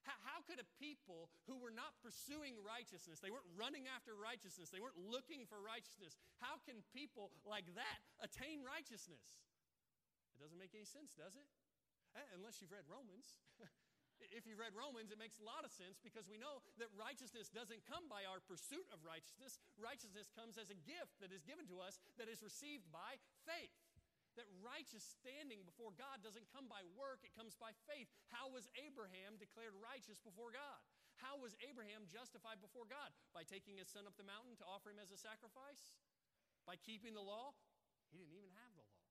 How, 0.03 0.43
could 0.43 0.59
a 0.59 0.67
people 0.75 1.31
who 1.47 1.55
were 1.55 1.71
not 1.71 1.95
pursuing 2.03 2.59
righteousness, 2.59 3.23
they 3.23 3.31
weren't 3.31 3.47
running 3.55 3.87
after 3.87 4.11
righteousness, 4.11 4.67
they 4.67 4.83
weren't 4.83 4.99
looking 4.99 5.47
for 5.47 5.63
righteousness, 5.63 6.19
how 6.43 6.59
can 6.67 6.83
people 6.91 7.31
like 7.47 7.63
that 7.79 7.99
attain 8.19 8.59
righteousness? 8.59 9.23
It 10.35 10.43
doesn't 10.43 10.59
make 10.59 10.75
any 10.75 10.83
sense, 10.83 11.15
does 11.15 11.39
it? 11.39 11.47
Eh, 12.19 12.27
unless 12.35 12.59
you've 12.59 12.75
read 12.75 12.83
Romans. 12.91 13.39
if 14.31 14.47
you've 14.47 14.61
read 14.61 14.77
Romans, 14.77 15.11
it 15.11 15.19
makes 15.19 15.41
a 15.41 15.45
lot 15.45 15.67
of 15.67 15.71
sense 15.73 15.99
because 15.99 16.29
we 16.29 16.39
know 16.39 16.63
that 16.79 16.87
righteousness 16.95 17.51
doesn't 17.51 17.83
come 17.83 18.07
by 18.07 18.23
our 18.23 18.39
pursuit 18.39 18.85
of 18.93 19.03
righteousness. 19.03 19.59
Righteousness 19.75 20.31
comes 20.31 20.55
as 20.55 20.71
a 20.71 20.79
gift 20.87 21.19
that 21.19 21.35
is 21.35 21.43
given 21.43 21.67
to 21.67 21.83
us 21.83 21.99
that 22.15 22.31
is 22.31 22.39
received 22.39 22.87
by 22.93 23.19
faith. 23.43 23.75
That 24.33 24.49
righteous 24.65 25.05
standing 25.05 25.61
before 25.61 25.93
God 25.93 26.25
doesn't 26.25 26.49
come 26.49 26.65
by 26.65 26.81
work, 26.97 27.21
it 27.21 27.37
comes 27.37 27.53
by 27.53 27.69
faith. 27.85 28.09
How 28.33 28.49
was 28.49 28.65
Abraham 28.81 29.37
declared 29.37 29.77
righteous 29.77 30.17
before 30.17 30.49
God? 30.49 30.81
How 31.21 31.37
was 31.37 31.53
Abraham 31.61 32.09
justified 32.09 32.57
before 32.57 32.89
God? 32.89 33.13
By 33.29 33.45
taking 33.45 33.77
his 33.77 33.93
son 33.93 34.09
up 34.09 34.17
the 34.17 34.25
mountain 34.25 34.57
to 34.57 34.65
offer 34.65 34.89
him 34.89 34.97
as 34.97 35.13
a 35.13 35.21
sacrifice? 35.21 35.93
By 36.65 36.81
keeping 36.81 37.13
the 37.13 37.21
law? 37.21 37.53
He 38.09 38.17
didn't 38.17 38.33
even 38.33 38.53
have 38.57 38.73
the 38.73 38.81
law. 38.81 39.05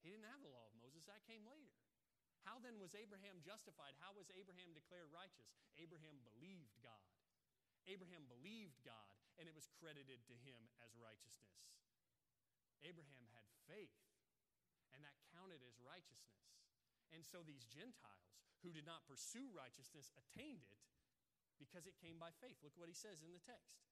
He 0.00 0.08
didn't 0.08 0.28
have 0.32 0.40
the 0.40 0.52
law 0.52 0.72
of 0.72 0.74
Moses, 0.80 1.04
that 1.04 1.20
came 1.28 1.44
later. 1.44 1.83
How 2.44 2.60
then 2.60 2.76
was 2.76 2.92
Abraham 2.92 3.40
justified? 3.40 3.96
How 3.98 4.12
was 4.12 4.28
Abraham 4.36 4.76
declared 4.76 5.08
righteous? 5.08 5.48
Abraham 5.80 6.20
believed 6.20 6.76
God. 6.84 7.08
Abraham 7.88 8.24
believed 8.28 8.80
God, 8.84 9.16
and 9.36 9.44
it 9.44 9.56
was 9.56 9.68
credited 9.80 10.24
to 10.28 10.36
him 10.44 10.60
as 10.80 10.96
righteousness. 10.96 11.56
Abraham 12.84 13.24
had 13.32 13.48
faith, 13.68 13.96
and 14.92 15.00
that 15.04 15.16
counted 15.32 15.60
as 15.64 15.80
righteousness. 15.80 16.44
And 17.12 17.24
so 17.24 17.44
these 17.44 17.68
Gentiles 17.68 18.40
who 18.64 18.72
did 18.72 18.88
not 18.88 19.04
pursue 19.08 19.52
righteousness 19.52 20.12
attained 20.16 20.68
it 20.68 20.84
because 21.60 21.84
it 21.88 22.00
came 22.00 22.16
by 22.16 22.32
faith. 22.40 22.56
Look 22.60 22.76
what 22.76 22.92
he 22.92 22.96
says 22.96 23.20
in 23.20 23.32
the 23.32 23.44
text. 23.44 23.84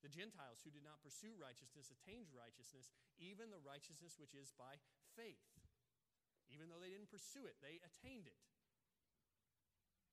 The 0.00 0.12
Gentiles 0.12 0.62
who 0.62 0.70
did 0.70 0.86
not 0.86 1.02
pursue 1.02 1.34
righteousness 1.34 1.90
attained 1.90 2.30
righteousness, 2.30 2.94
even 3.18 3.50
the 3.50 3.62
righteousness 3.62 4.14
which 4.16 4.34
is 4.34 4.54
by 4.54 4.78
faith. 5.18 5.42
Even 6.48 6.68
though 6.72 6.80
they 6.80 6.92
didn't 6.92 7.12
pursue 7.12 7.44
it, 7.44 7.60
they 7.60 7.80
attained 7.84 8.28
it. 8.28 8.40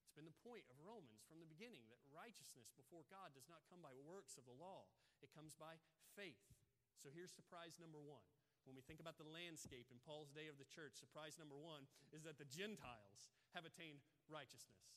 It's 0.04 0.16
been 0.16 0.28
the 0.28 0.44
point 0.48 0.68
of 0.72 0.80
Romans 0.80 1.28
from 1.28 1.44
the 1.44 1.50
beginning 1.50 1.88
that 1.92 2.00
righteousness 2.12 2.72
before 2.76 3.04
God 3.12 3.36
does 3.36 3.48
not 3.52 3.68
come 3.68 3.84
by 3.84 3.92
works 4.08 4.40
of 4.40 4.48
the 4.48 4.56
law, 4.56 4.88
it 5.20 5.32
comes 5.36 5.56
by 5.56 5.80
faith. 6.16 6.56
So 6.96 7.12
here's 7.12 7.36
surprise 7.36 7.76
number 7.80 8.00
one. 8.00 8.24
When 8.64 8.74
we 8.74 8.82
think 8.82 8.98
about 8.98 9.22
the 9.22 9.30
landscape 9.30 9.94
in 9.94 10.02
Paul's 10.02 10.34
day 10.34 10.50
of 10.50 10.58
the 10.58 10.66
church, 10.66 10.98
surprise 10.98 11.38
number 11.38 11.54
one 11.54 11.86
is 12.10 12.26
that 12.26 12.42
the 12.42 12.50
Gentiles 12.50 13.30
have 13.54 13.68
attained 13.68 14.02
righteousness. 14.26 14.90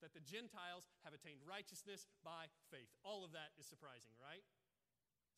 That 0.00 0.16
the 0.16 0.24
Gentiles 0.24 0.88
have 1.04 1.12
attained 1.12 1.44
righteousness 1.44 2.08
by 2.24 2.48
faith. 2.72 2.88
All 3.04 3.20
of 3.22 3.36
that 3.36 3.52
is 3.60 3.68
surprising, 3.68 4.16
right? 4.16 4.42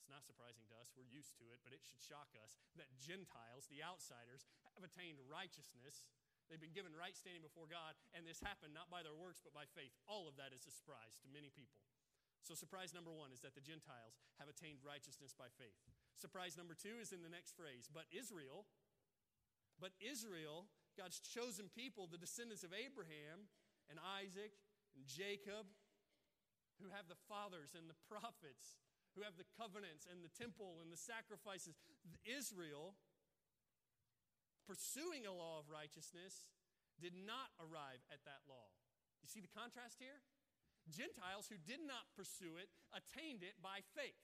It's 0.05 0.13
not 0.13 0.29
surprising 0.29 0.69
to 0.69 0.77
us, 0.77 0.93
we're 0.93 1.09
used 1.09 1.33
to 1.41 1.49
it, 1.49 1.65
but 1.65 1.73
it 1.73 1.81
should 1.81 1.97
shock 1.97 2.29
us 2.37 2.61
that 2.77 2.93
Gentiles, 3.01 3.65
the 3.73 3.81
outsiders, 3.81 4.45
have 4.77 4.85
attained 4.85 5.17
righteousness. 5.25 6.05
They've 6.53 6.61
been 6.61 6.77
given 6.77 6.93
right 6.93 7.17
standing 7.17 7.41
before 7.41 7.65
God, 7.65 7.97
and 8.13 8.29
this 8.29 8.45
happened 8.45 8.77
not 8.77 8.93
by 8.93 9.01
their 9.01 9.17
works, 9.17 9.41
but 9.41 9.57
by 9.57 9.65
faith. 9.65 9.97
All 10.05 10.29
of 10.29 10.37
that 10.37 10.53
is 10.53 10.69
a 10.69 10.77
surprise 10.77 11.17
to 11.25 11.33
many 11.33 11.49
people. 11.49 11.81
So, 12.45 12.53
surprise 12.53 12.93
number 12.93 13.09
one 13.09 13.33
is 13.33 13.41
that 13.41 13.57
the 13.57 13.65
Gentiles 13.65 14.21
have 14.37 14.53
attained 14.53 14.85
righteousness 14.85 15.33
by 15.33 15.49
faith. 15.57 15.81
Surprise 16.21 16.61
number 16.61 16.77
two 16.77 17.01
is 17.01 17.09
in 17.17 17.25
the 17.25 17.33
next 17.33 17.57
phrase. 17.57 17.89
But 17.89 18.05
Israel, 18.13 18.69
but 19.81 19.97
Israel, 20.05 20.69
God's 21.01 21.17
chosen 21.17 21.73
people, 21.73 22.13
the 22.13 22.21
descendants 22.21 22.61
of 22.61 22.77
Abraham 22.77 23.49
and 23.89 23.97
Isaac 24.21 24.53
and 24.93 25.09
Jacob, 25.09 25.65
who 26.77 26.93
have 26.93 27.09
the 27.09 27.17
fathers 27.25 27.73
and 27.73 27.89
the 27.89 27.97
prophets, 28.05 28.84
who 29.15 29.23
have 29.23 29.39
the 29.39 29.49
covenants 29.55 30.07
and 30.11 30.21
the 30.21 30.35
temple 30.35 30.83
and 30.83 30.91
the 30.91 30.99
sacrifices. 30.99 31.79
Israel, 32.27 32.99
pursuing 34.67 35.25
a 35.25 35.35
law 35.35 35.63
of 35.63 35.71
righteousness, 35.71 36.51
did 36.99 37.15
not 37.15 37.55
arrive 37.59 38.03
at 38.11 38.23
that 38.27 38.47
law. 38.47 38.71
You 39.23 39.31
see 39.31 39.43
the 39.43 39.51
contrast 39.51 39.99
here? 39.99 40.23
Gentiles 40.91 41.49
who 41.49 41.57
did 41.65 41.81
not 41.81 42.13
pursue 42.13 42.61
it 42.61 42.69
attained 42.93 43.41
it 43.41 43.57
by 43.65 43.81
faith. 43.97 44.21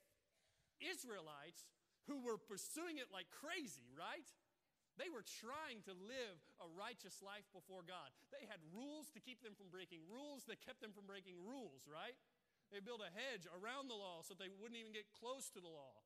Israelites 0.77 1.65
who 2.05 2.21
were 2.21 2.37
pursuing 2.37 3.01
it 3.01 3.09
like 3.09 3.29
crazy, 3.33 3.89
right? 3.97 4.25
They 4.99 5.09
were 5.09 5.23
trying 5.23 5.81
to 5.87 5.95
live 5.95 6.37
a 6.59 6.67
righteous 6.67 7.23
life 7.23 7.47
before 7.55 7.81
God. 7.81 8.11
They 8.29 8.43
had 8.45 8.59
rules 8.75 9.09
to 9.15 9.23
keep 9.23 9.41
them 9.41 9.55
from 9.55 9.71
breaking 9.71 10.03
rules 10.05 10.45
that 10.51 10.61
kept 10.61 10.83
them 10.83 10.91
from 10.91 11.07
breaking 11.07 11.39
rules, 11.41 11.87
right? 11.87 12.17
They 12.71 12.79
built 12.79 13.03
a 13.03 13.11
hedge 13.11 13.43
around 13.51 13.91
the 13.91 13.99
law 13.99 14.23
so 14.23 14.31
they 14.31 14.47
wouldn't 14.47 14.79
even 14.79 14.95
get 14.95 15.11
close 15.11 15.51
to 15.51 15.59
the 15.59 15.69
law. 15.69 15.99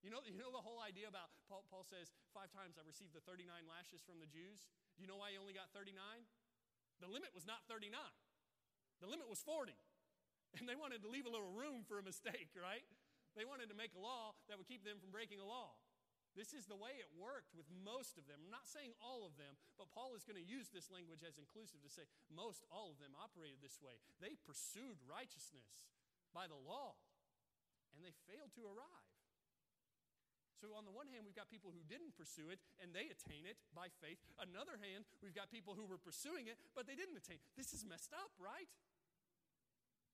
You 0.00 0.08
know, 0.08 0.24
you 0.24 0.40
know 0.40 0.48
the 0.48 0.64
whole 0.64 0.80
idea 0.80 1.12
about, 1.12 1.28
Paul, 1.44 1.68
Paul 1.68 1.84
says, 1.84 2.08
five 2.32 2.48
times 2.56 2.80
I 2.80 2.84
received 2.88 3.12
the 3.12 3.20
39 3.28 3.44
lashes 3.68 4.00
from 4.00 4.16
the 4.16 4.24
Jews. 4.24 4.64
Do 4.96 5.04
you 5.04 5.08
know 5.08 5.20
why 5.20 5.36
he 5.36 5.36
only 5.36 5.52
got 5.52 5.68
39? 5.76 5.92
The 7.04 7.08
limit 7.08 7.36
was 7.36 7.44
not 7.44 7.68
39, 7.68 7.92
the 9.00 9.08
limit 9.08 9.28
was 9.28 9.44
40. 9.44 9.72
And 10.58 10.66
they 10.66 10.74
wanted 10.74 11.04
to 11.06 11.08
leave 11.08 11.28
a 11.28 11.32
little 11.32 11.52
room 11.54 11.86
for 11.86 12.02
a 12.02 12.04
mistake, 12.04 12.50
right? 12.58 12.82
They 13.38 13.46
wanted 13.46 13.70
to 13.70 13.76
make 13.78 13.94
a 13.94 14.02
law 14.02 14.34
that 14.50 14.58
would 14.58 14.66
keep 14.66 14.82
them 14.82 14.98
from 14.98 15.14
breaking 15.14 15.38
a 15.38 15.46
law. 15.46 15.78
This 16.38 16.54
is 16.54 16.70
the 16.70 16.78
way 16.78 16.94
it 17.02 17.10
worked 17.18 17.50
with 17.58 17.66
most 17.82 18.14
of 18.14 18.30
them. 18.30 18.38
I'm 18.46 18.54
not 18.54 18.70
saying 18.70 18.94
all 19.02 19.26
of 19.26 19.34
them, 19.34 19.58
but 19.74 19.90
Paul 19.90 20.14
is 20.14 20.22
going 20.22 20.38
to 20.38 20.46
use 20.46 20.70
this 20.70 20.86
language 20.86 21.26
as 21.26 21.42
inclusive 21.42 21.82
to 21.82 21.90
say 21.90 22.06
most 22.30 22.62
all 22.70 22.94
of 22.94 23.02
them 23.02 23.18
operated 23.18 23.58
this 23.58 23.82
way. 23.82 23.98
They 24.22 24.38
pursued 24.46 25.02
righteousness 25.10 25.90
by 26.30 26.46
the 26.46 26.58
law, 26.58 26.94
and 27.94 28.06
they 28.06 28.14
failed 28.30 28.54
to 28.54 28.62
arrive. 28.70 29.10
So, 30.60 30.76
on 30.76 30.84
the 30.84 30.92
one 30.92 31.08
hand, 31.08 31.24
we've 31.24 31.34
got 31.34 31.48
people 31.48 31.72
who 31.72 31.80
didn't 31.88 32.12
pursue 32.20 32.52
it 32.52 32.60
and 32.84 32.92
they 32.92 33.08
attain 33.08 33.48
it 33.48 33.56
by 33.72 33.88
faith. 34.04 34.20
Another 34.36 34.76
hand, 34.76 35.08
we've 35.24 35.32
got 35.32 35.48
people 35.48 35.72
who 35.72 35.88
were 35.88 35.96
pursuing 35.96 36.52
it 36.52 36.60
but 36.76 36.84
they 36.84 36.92
didn't 36.92 37.16
attain. 37.16 37.40
This 37.56 37.72
is 37.72 37.80
messed 37.80 38.12
up, 38.12 38.28
right? 38.36 38.68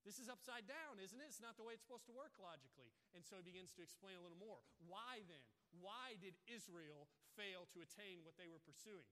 This 0.06 0.22
is 0.22 0.30
upside 0.30 0.70
down, 0.70 1.02
isn't 1.02 1.18
it? 1.18 1.26
It's 1.26 1.42
not 1.42 1.58
the 1.58 1.66
way 1.66 1.74
it's 1.74 1.82
supposed 1.82 2.06
to 2.06 2.14
work 2.14 2.38
logically. 2.38 2.94
And 3.18 3.26
so 3.26 3.42
he 3.42 3.42
begins 3.42 3.74
to 3.74 3.82
explain 3.82 4.14
a 4.14 4.22
little 4.22 4.38
more. 4.38 4.62
Why 4.86 5.26
then? 5.26 5.42
Why 5.80 6.16
did 6.20 6.38
Israel 6.48 7.08
fail 7.36 7.68
to 7.72 7.84
attain 7.84 8.24
what 8.24 8.36
they 8.40 8.48
were 8.48 8.62
pursuing? 8.62 9.08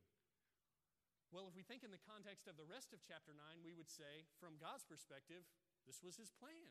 Well, 1.35 1.51
if 1.51 1.59
we 1.59 1.67
think 1.67 1.83
in 1.83 1.91
the 1.91 2.07
context 2.07 2.47
of 2.47 2.55
the 2.55 2.69
rest 2.69 2.95
of 2.95 3.03
chapter 3.03 3.35
9, 3.35 3.67
we 3.67 3.75
would 3.75 3.91
say, 3.91 4.29
from 4.39 4.55
God's 4.63 4.87
perspective, 4.87 5.43
this 5.83 5.99
was 5.99 6.15
his 6.15 6.31
plan. 6.31 6.71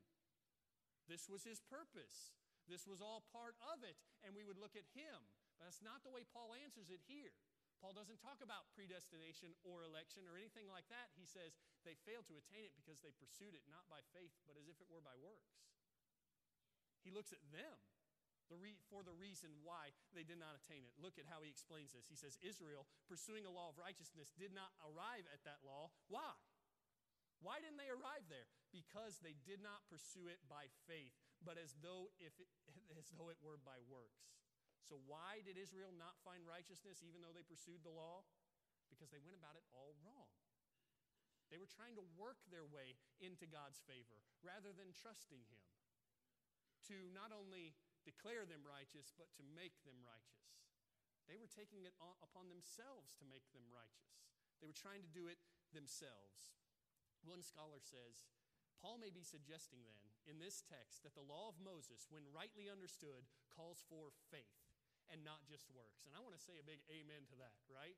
This 1.05 1.27
was 1.27 1.43
his 1.43 1.59
purpose. 1.59 2.31
This 2.63 2.87
was 2.87 3.03
all 3.03 3.27
part 3.35 3.59
of 3.59 3.83
it. 3.83 3.99
And 4.23 4.31
we 4.31 4.47
would 4.47 4.55
look 4.55 4.79
at 4.79 4.87
him. 4.95 5.19
But 5.59 5.67
that's 5.67 5.83
not 5.83 5.99
the 6.01 6.15
way 6.15 6.23
Paul 6.23 6.55
answers 6.55 6.87
it 6.87 7.03
here. 7.03 7.35
Paul 7.83 7.91
doesn't 7.91 8.23
talk 8.23 8.39
about 8.39 8.71
predestination 8.71 9.51
or 9.67 9.83
election 9.83 10.23
or 10.23 10.39
anything 10.39 10.71
like 10.71 10.87
that. 10.87 11.11
He 11.19 11.27
says 11.27 11.59
they 11.83 11.99
failed 12.07 12.31
to 12.31 12.39
attain 12.39 12.63
it 12.63 12.71
because 12.79 13.03
they 13.03 13.11
pursued 13.11 13.51
it 13.51 13.67
not 13.67 13.83
by 13.91 13.99
faith, 14.15 14.31
but 14.47 14.55
as 14.55 14.71
if 14.71 14.79
it 14.79 14.87
were 14.87 15.03
by 15.03 15.19
works. 15.19 15.59
He 17.03 17.11
looks 17.11 17.35
at 17.35 17.43
them 17.51 17.75
the 18.51 18.59
for 18.91 19.03
the 19.03 19.15
reason 19.15 19.51
why 19.63 19.91
they 20.11 20.23
did 20.23 20.39
not 20.39 20.55
attain 20.55 20.83
it. 20.83 20.95
Look 20.99 21.19
at 21.19 21.29
how 21.29 21.43
he 21.43 21.49
explains 21.51 21.95
this. 21.95 22.07
He 22.07 22.19
says, 22.19 22.39
Israel, 22.43 22.87
pursuing 23.07 23.47
a 23.47 23.53
law 23.53 23.71
of 23.71 23.79
righteousness, 23.79 24.31
did 24.35 24.51
not 24.51 24.71
arrive 24.83 25.27
at 25.31 25.43
that 25.47 25.63
law. 25.63 25.91
Why? 26.07 26.35
Why 27.43 27.59
didn't 27.59 27.79
they 27.79 27.91
arrive 27.91 28.23
there? 28.31 28.47
Because 28.71 29.19
they 29.19 29.35
did 29.43 29.59
not 29.59 29.83
pursue 29.91 30.31
it 30.31 30.39
by 30.47 30.71
faith, 30.87 31.11
but 31.43 31.59
as 31.59 31.75
though, 31.83 32.15
if 32.23 32.31
it, 32.39 32.47
as 32.99 33.11
though 33.19 33.27
it 33.27 33.41
were 33.43 33.59
by 33.59 33.83
works. 33.91 34.31
So, 34.83 34.99
why 35.07 35.43
did 35.43 35.59
Israel 35.59 35.91
not 35.95 36.19
find 36.23 36.43
righteousness 36.43 37.03
even 37.03 37.23
though 37.23 37.35
they 37.35 37.43
pursued 37.43 37.83
the 37.83 37.91
law? 37.91 38.23
Because 38.91 39.11
they 39.11 39.23
went 39.23 39.35
about 39.35 39.59
it 39.59 39.67
all 39.75 39.95
wrong. 40.03 40.31
They 41.51 41.59
were 41.59 41.69
trying 41.69 41.99
to 41.99 42.05
work 42.15 42.39
their 42.47 42.65
way 42.65 42.97
into 43.19 43.45
God's 43.45 43.79
favor 43.83 44.23
rather 44.43 44.71
than 44.73 44.95
trusting 44.95 45.43
Him 45.51 45.63
to 46.89 47.11
not 47.15 47.31
only 47.31 47.75
declare 48.03 48.45
them 48.45 48.63
righteous, 48.67 49.11
but 49.15 49.31
to 49.39 49.43
make 49.43 49.75
them 49.83 50.03
righteous. 50.03 50.63
They 51.27 51.39
were 51.39 51.49
taking 51.49 51.87
it 51.87 51.95
upon 52.19 52.51
themselves 52.51 53.15
to 53.19 53.25
make 53.27 53.47
them 53.55 53.71
righteous. 53.71 54.27
They 54.59 54.67
were 54.67 54.75
trying 54.75 55.03
to 55.03 55.15
do 55.15 55.31
it 55.31 55.39
themselves. 55.71 56.51
One 57.23 57.43
scholar 57.43 57.79
says, 57.79 58.27
Paul 58.83 58.99
may 58.99 59.11
be 59.11 59.23
suggesting 59.23 59.87
then 59.87 60.03
in 60.27 60.43
this 60.43 60.59
text 60.59 61.07
that 61.07 61.15
the 61.15 61.23
law 61.23 61.47
of 61.47 61.63
Moses, 61.63 62.11
when 62.11 62.27
rightly 62.35 62.67
understood, 62.67 63.23
calls 63.47 63.79
for 63.87 64.11
faith 64.27 64.59
and 65.07 65.23
not 65.23 65.47
just 65.47 65.71
works. 65.71 66.03
And 66.03 66.11
I 66.11 66.19
want 66.19 66.35
to 66.35 66.43
say 66.43 66.59
a 66.59 66.67
big 66.67 66.83
amen 66.91 67.23
to 67.31 67.39
that, 67.39 67.55
right? 67.71 67.95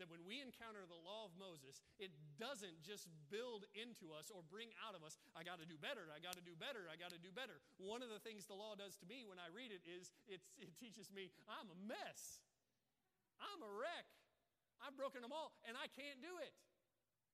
That 0.00 0.08
when 0.08 0.24
we 0.24 0.40
encounter 0.40 0.82
the 0.88 0.98
law 0.98 1.28
of 1.28 1.32
Moses, 1.36 1.84
it 2.00 2.10
doesn't 2.40 2.80
just 2.80 3.06
build 3.28 3.68
into 3.76 4.10
us 4.12 4.32
or 4.32 4.40
bring 4.42 4.72
out 4.82 4.96
of 4.96 5.04
us, 5.04 5.20
I 5.36 5.44
got 5.44 5.60
to 5.60 5.68
do 5.68 5.76
better, 5.78 6.08
I 6.10 6.18
got 6.18 6.34
to 6.34 6.44
do 6.44 6.56
better, 6.56 6.88
I 6.88 6.96
got 6.96 7.12
to 7.12 7.20
do 7.20 7.30
better. 7.30 7.60
One 7.76 8.00
of 8.00 8.08
the 8.08 8.18
things 8.18 8.48
the 8.48 8.56
law 8.56 8.74
does 8.74 8.96
to 9.04 9.06
me 9.06 9.22
when 9.22 9.38
I 9.38 9.52
read 9.52 9.70
it 9.70 9.84
is 9.84 10.10
it 10.26 10.42
teaches 10.80 11.12
me 11.12 11.30
I'm 11.46 11.68
a 11.68 11.78
mess. 11.86 12.42
I'm 13.42 13.62
a 13.62 13.72
wreck. 13.74 14.06
I've 14.82 14.98
broken 14.98 15.22
them 15.22 15.30
all, 15.30 15.54
and 15.66 15.78
I 15.78 15.86
can't 15.90 16.18
do 16.18 16.42
it. 16.42 16.54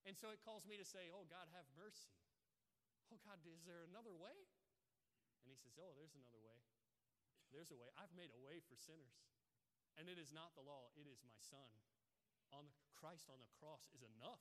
And 0.05 0.17
so 0.17 0.33
it 0.33 0.41
calls 0.45 0.69
me 0.69 0.77
to 0.81 0.85
say, 0.85 1.09
Oh, 1.13 1.25
God, 1.29 1.49
have 1.57 1.69
mercy. 1.77 2.13
Oh, 3.13 3.21
God, 3.25 3.41
is 3.45 3.65
there 3.65 3.85
another 3.89 4.13
way? 4.13 4.37
And 5.45 5.49
he 5.49 5.57
says, 5.57 5.77
Oh, 5.81 5.97
there's 5.97 6.17
another 6.17 6.41
way. 6.45 6.61
There's 7.53 7.73
a 7.73 7.79
way. 7.81 7.89
I've 7.97 8.13
made 8.13 8.33
a 8.33 8.41
way 8.41 8.61
for 8.61 8.77
sinners. 8.77 9.25
And 9.97 10.07
it 10.07 10.21
is 10.21 10.31
not 10.31 10.53
the 10.55 10.63
law, 10.63 10.93
it 10.95 11.09
is 11.09 11.25
my 11.25 11.41
son. 11.41 11.73
On 12.53 12.65
the, 12.65 12.75
Christ 12.97 13.29
on 13.29 13.39
the 13.41 13.53
cross 13.61 13.87
is 13.93 14.01
enough 14.01 14.41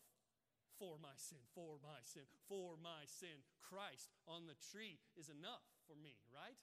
for 0.79 1.01
my 1.01 1.17
sin, 1.17 1.41
for 1.51 1.81
my 1.81 1.99
sin, 2.05 2.29
for 2.47 2.77
my 2.77 3.03
sin. 3.09 3.43
Christ 3.65 4.13
on 4.29 4.45
the 4.45 4.57
tree 4.71 5.01
is 5.17 5.27
enough 5.27 5.65
for 5.89 5.97
me, 5.97 6.15
right? 6.29 6.57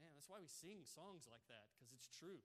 Man, 0.00 0.10
that's 0.16 0.26
why 0.26 0.42
we 0.42 0.50
sing 0.50 0.82
songs 0.82 1.30
like 1.30 1.44
that, 1.46 1.70
because 1.76 1.94
it's 1.94 2.10
true. 2.10 2.42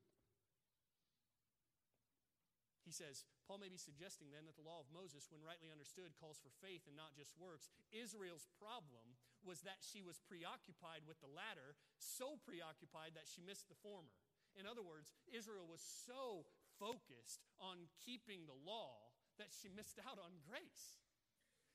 He 2.86 2.94
says, 2.94 3.22
Paul 3.46 3.62
may 3.62 3.70
be 3.70 3.78
suggesting 3.78 4.34
then 4.34 4.50
that 4.50 4.58
the 4.58 4.66
law 4.66 4.82
of 4.82 4.90
Moses, 4.90 5.30
when 5.30 5.46
rightly 5.46 5.70
understood, 5.70 6.18
calls 6.18 6.42
for 6.42 6.50
faith 6.58 6.90
and 6.90 6.98
not 6.98 7.14
just 7.14 7.38
works. 7.38 7.70
Israel's 7.94 8.50
problem 8.58 9.14
was 9.46 9.62
that 9.62 9.86
she 9.86 10.02
was 10.02 10.18
preoccupied 10.26 11.06
with 11.06 11.22
the 11.22 11.30
latter, 11.30 11.78
so 12.02 12.42
preoccupied 12.42 13.14
that 13.14 13.30
she 13.30 13.46
missed 13.46 13.70
the 13.70 13.78
former. 13.78 14.18
In 14.58 14.66
other 14.66 14.82
words, 14.82 15.14
Israel 15.30 15.70
was 15.70 15.86
so 15.86 16.50
focused 16.80 17.44
on 17.60 17.92
keeping 18.00 18.48
the 18.48 18.58
law 18.66 19.12
that 19.38 19.52
she 19.52 19.68
missed 19.70 20.00
out 20.00 20.18
on 20.18 20.40
grace. 20.48 21.04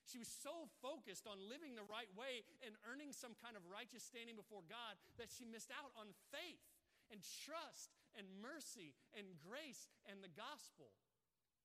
She 0.05 0.21
was 0.21 0.29
so 0.29 0.69
focused 0.85 1.25
on 1.25 1.41
living 1.49 1.73
the 1.73 1.85
right 1.85 2.09
way 2.13 2.45
and 2.61 2.77
earning 2.85 3.09
some 3.09 3.33
kind 3.41 3.57
of 3.57 3.65
righteous 3.65 4.05
standing 4.05 4.37
before 4.37 4.61
God 4.69 4.97
that 5.17 5.33
she 5.33 5.49
missed 5.49 5.73
out 5.73 5.89
on 5.97 6.13
faith 6.29 6.61
and 7.09 7.21
trust 7.21 7.97
and 8.13 8.29
mercy 8.37 8.93
and 9.17 9.25
grace 9.41 9.89
and 10.05 10.21
the 10.21 10.29
gospel. 10.29 10.93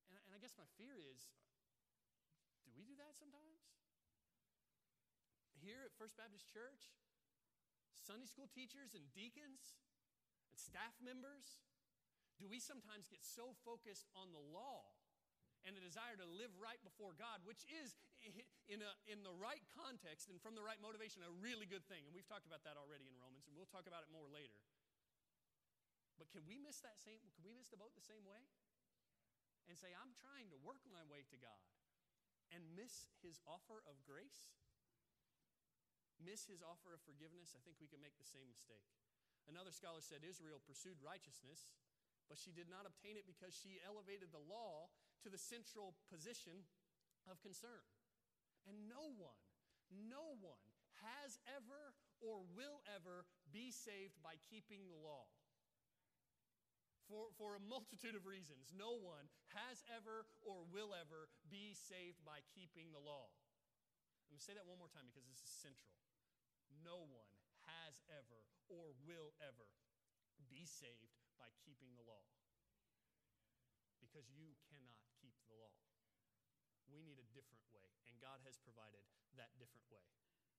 And, 0.08 0.16
and 0.24 0.32
I 0.32 0.40
guess 0.40 0.56
my 0.56 0.68
fear 0.80 0.96
is 0.96 1.28
do 2.64 2.72
we 2.72 2.84
do 2.88 2.96
that 2.96 3.12
sometimes? 3.20 3.60
Here 5.60 5.84
at 5.84 5.92
First 6.00 6.16
Baptist 6.16 6.48
Church, 6.48 6.96
Sunday 8.00 8.24
school 8.24 8.48
teachers 8.48 8.96
and 8.96 9.04
deacons 9.12 9.76
and 10.48 10.56
staff 10.56 10.96
members, 11.04 11.60
do 12.40 12.48
we 12.48 12.58
sometimes 12.58 13.06
get 13.12 13.20
so 13.20 13.52
focused 13.62 14.08
on 14.16 14.32
the 14.32 14.40
law 14.40 14.88
and 15.68 15.76
the 15.76 15.84
desire 15.84 16.16
to 16.16 16.24
live 16.24 16.50
right 16.56 16.80
before 16.80 17.12
God, 17.12 17.44
which 17.44 17.60
is 17.68 18.00
in, 18.24 18.80
a, 18.80 18.92
in 19.04 19.20
the 19.20 19.36
right 19.36 19.60
context 19.76 20.32
and 20.32 20.40
from 20.40 20.56
the 20.56 20.64
right 20.64 20.80
motivation 20.80 21.20
a 21.20 21.28
really 21.44 21.68
good 21.68 21.84
thing. 21.84 22.08
And 22.08 22.16
we've 22.16 22.24
talked 22.24 22.48
about 22.48 22.64
that 22.64 22.80
already 22.80 23.04
in 23.04 23.14
Romans, 23.20 23.44
and 23.44 23.52
we'll 23.52 23.68
talk 23.68 23.84
about 23.84 24.00
it 24.00 24.08
more 24.08 24.24
later. 24.32 24.56
But 26.16 26.32
can 26.32 26.48
we 26.48 26.56
miss 26.56 26.80
that 26.80 26.96
same, 26.96 27.20
can 27.36 27.44
we 27.44 27.52
miss 27.52 27.68
the 27.68 27.76
boat 27.76 27.92
the 27.92 28.04
same 28.04 28.24
way? 28.24 28.40
and 29.70 29.78
say, 29.78 29.94
I'm 29.94 30.10
trying 30.18 30.50
to 30.50 30.58
work 30.58 30.82
my 30.90 31.06
way 31.06 31.22
to 31.30 31.38
God 31.38 31.62
and 32.50 32.74
miss 32.74 33.06
his 33.22 33.38
offer 33.46 33.86
of 33.86 33.94
grace, 34.02 34.50
miss 36.18 36.50
his 36.50 36.58
offer 36.58 36.90
of 36.90 36.98
forgiveness, 37.06 37.54
I 37.54 37.62
think 37.62 37.78
we 37.78 37.86
can 37.86 38.02
make 38.02 38.18
the 38.18 38.26
same 38.26 38.50
mistake. 38.50 38.82
Another 39.46 39.70
scholar 39.70 40.02
said 40.02 40.26
Israel 40.26 40.58
pursued 40.58 40.98
righteousness, 40.98 41.70
but 42.30 42.38
she 42.38 42.54
did 42.54 42.70
not 42.70 42.86
obtain 42.86 43.18
it 43.18 43.26
because 43.26 43.50
she 43.50 43.82
elevated 43.82 44.30
the 44.30 44.46
law 44.46 44.86
to 45.26 45.28
the 45.28 45.36
central 45.36 45.98
position 46.06 46.62
of 47.26 47.42
concern. 47.42 47.82
And 48.70 48.86
no 48.86 49.10
one, 49.18 49.42
no 49.90 50.38
one 50.38 50.70
has 51.02 51.42
ever 51.50 51.98
or 52.22 52.46
will 52.54 52.86
ever 52.86 53.26
be 53.50 53.74
saved 53.74 54.14
by 54.22 54.38
keeping 54.46 54.86
the 54.86 55.00
law 55.02 55.26
for, 57.10 57.34
for 57.34 57.58
a 57.58 57.66
multitude 57.66 58.14
of 58.14 58.22
reasons. 58.30 58.70
No 58.70 58.94
one 58.94 59.26
has 59.50 59.82
ever 59.90 60.30
or 60.46 60.62
will 60.70 60.94
ever 60.94 61.26
be 61.50 61.74
saved 61.74 62.22
by 62.22 62.46
keeping 62.54 62.94
the 62.94 63.02
law. 63.02 63.34
I'm 64.30 64.38
going 64.38 64.38
to 64.38 64.46
say 64.46 64.54
that 64.54 64.68
one 64.70 64.78
more 64.78 64.92
time 64.92 65.10
because 65.10 65.26
this 65.26 65.42
is 65.42 65.50
central. 65.50 65.98
No 66.86 67.02
one 67.10 67.26
has 67.66 67.98
ever 68.06 68.46
or 68.70 68.94
will 69.02 69.34
ever 69.42 69.66
be 70.46 70.62
saved 70.62 71.18
by 71.40 71.48
keeping 71.64 71.96
the 71.96 72.04
law. 72.04 72.28
Because 74.04 74.28
you 74.28 74.52
cannot 74.68 75.00
keep 75.16 75.32
the 75.48 75.56
law. 75.56 75.72
We 76.92 77.00
need 77.00 77.16
a 77.16 77.28
different 77.32 77.64
way, 77.72 77.88
and 78.04 78.20
God 78.20 78.44
has 78.44 78.60
provided 78.60 79.00
that 79.40 79.56
different 79.56 79.88
way. 79.88 80.04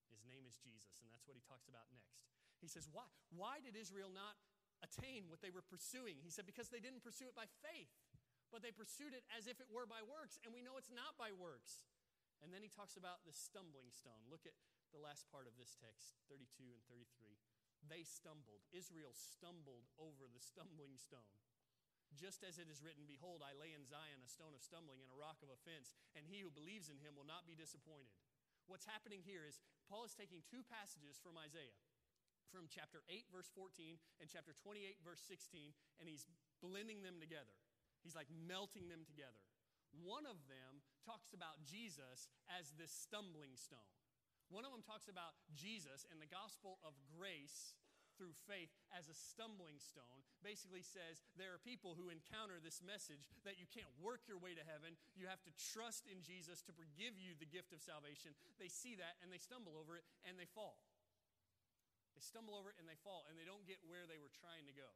His 0.09 0.25
name 0.25 0.49
is 0.49 0.57
Jesus, 0.57 0.99
and 1.05 1.13
that's 1.13 1.29
what 1.29 1.37
he 1.37 1.43
talks 1.45 1.69
about 1.69 1.85
next. 1.93 2.25
He 2.57 2.67
says, 2.67 2.89
Why, 2.89 3.05
why 3.29 3.61
did 3.61 3.77
Israel 3.77 4.09
not 4.09 4.39
attain 4.81 5.29
what 5.29 5.39
they 5.39 5.53
were 5.53 5.65
pursuing. 5.65 6.17
He 6.21 6.33
said, 6.33 6.49
because 6.49 6.69
they 6.73 6.81
didn't 6.81 7.05
pursue 7.05 7.29
it 7.29 7.37
by 7.37 7.45
faith, 7.61 7.93
but 8.49 8.65
they 8.65 8.73
pursued 8.73 9.13
it 9.13 9.23
as 9.31 9.45
if 9.45 9.61
it 9.61 9.69
were 9.69 9.87
by 9.87 10.01
works, 10.03 10.41
and 10.43 10.51
we 10.51 10.65
know 10.65 10.75
it's 10.75 10.91
not 10.91 11.15
by 11.15 11.31
works. 11.31 11.85
And 12.41 12.49
then 12.49 12.65
he 12.65 12.73
talks 12.73 12.97
about 12.97 13.21
the 13.21 13.37
stumbling 13.37 13.93
stone. 13.93 14.25
Look 14.25 14.49
at 14.49 14.57
the 14.89 14.99
last 14.99 15.29
part 15.29 15.45
of 15.45 15.53
this 15.55 15.77
text, 15.77 16.17
32 16.27 16.73
and 16.73 16.81
33. 16.89 17.37
They 17.85 18.05
stumbled. 18.05 18.61
Israel 18.73 19.13
stumbled 19.13 19.89
over 19.97 20.29
the 20.29 20.41
stumbling 20.41 20.97
stone. 21.01 21.33
Just 22.11 22.43
as 22.43 22.59
it 22.59 22.67
is 22.67 22.83
written, 22.83 23.07
Behold, 23.07 23.39
I 23.39 23.55
lay 23.55 23.71
in 23.71 23.87
Zion 23.87 24.19
a 24.19 24.27
stone 24.27 24.51
of 24.51 24.61
stumbling 24.61 24.99
and 24.99 25.11
a 25.11 25.17
rock 25.17 25.39
of 25.39 25.49
offense, 25.49 25.95
and 26.11 26.27
he 26.27 26.43
who 26.43 26.51
believes 26.51 26.91
in 26.91 26.99
him 26.99 27.15
will 27.15 27.27
not 27.27 27.47
be 27.47 27.55
disappointed. 27.55 28.11
What's 28.67 28.85
happening 28.85 29.23
here 29.23 29.47
is 29.47 29.63
Paul 29.87 30.03
is 30.03 30.13
taking 30.13 30.43
two 30.43 30.61
passages 30.67 31.15
from 31.23 31.39
Isaiah 31.39 31.79
from 32.51 32.67
chapter 32.67 32.99
8, 33.07 33.31
verse 33.31 33.47
14, 33.55 33.95
and 34.19 34.27
chapter 34.27 34.51
28, 34.51 34.99
verse 35.07 35.23
16, 35.23 35.71
and 36.03 36.05
he's 36.05 36.27
blending 36.59 36.99
them 36.99 37.23
together. 37.23 37.55
He's 38.03 38.13
like 38.13 38.27
melting 38.27 38.91
them 38.91 39.07
together. 39.07 39.39
One 39.95 40.27
of 40.27 40.35
them 40.51 40.83
talks 41.07 41.31
about 41.31 41.63
Jesus 41.63 42.27
as 42.51 42.75
this 42.75 42.91
stumbling 42.91 43.55
stone. 43.55 43.87
One 44.51 44.67
of 44.67 44.75
them 44.75 44.83
talks 44.83 45.07
about 45.07 45.39
Jesus 45.55 46.03
and 46.11 46.19
the 46.19 46.27
gospel 46.27 46.75
of 46.83 46.91
grace 47.15 47.79
through 48.19 48.35
faith 48.45 48.69
as 48.91 49.07
a 49.07 49.15
stumbling 49.15 49.79
stone 49.79 50.21
basically 50.43 50.83
says 50.83 51.23
there 51.39 51.55
are 51.55 51.63
people 51.63 51.95
who 51.95 52.11
encounter 52.11 52.59
this 52.59 52.83
message 52.83 53.31
that 53.47 53.55
you 53.55 53.65
can't 53.71 53.89
work 54.03 54.27
your 54.27 54.37
way 54.37 54.51
to 54.51 54.67
heaven. 54.67 54.99
You 55.15 55.31
have 55.31 55.41
to 55.47 55.55
trust 55.73 56.05
in 56.05 56.19
Jesus 56.19 56.59
to 56.67 56.75
forgive 56.75 57.15
you 57.15 57.33
the 57.39 57.49
gift 57.49 57.71
of 57.71 57.79
salvation. 57.79 58.35
They 58.59 58.67
see 58.67 58.99
that 58.99 59.17
and 59.23 59.31
they 59.31 59.39
stumble 59.39 59.79
over 59.79 59.95
it 59.95 60.03
and 60.27 60.35
they 60.35 60.51
fall. 60.51 60.83
They 62.11 62.21
stumble 62.21 62.53
over 62.59 62.69
it 62.69 62.77
and 62.77 62.85
they 62.85 62.99
fall, 62.99 63.23
and 63.31 63.39
they 63.39 63.47
don't 63.47 63.63
get 63.63 63.79
where 63.87 64.03
they 64.03 64.19
were 64.19 64.29
trying 64.35 64.67
to 64.67 64.75
go. 64.75 64.91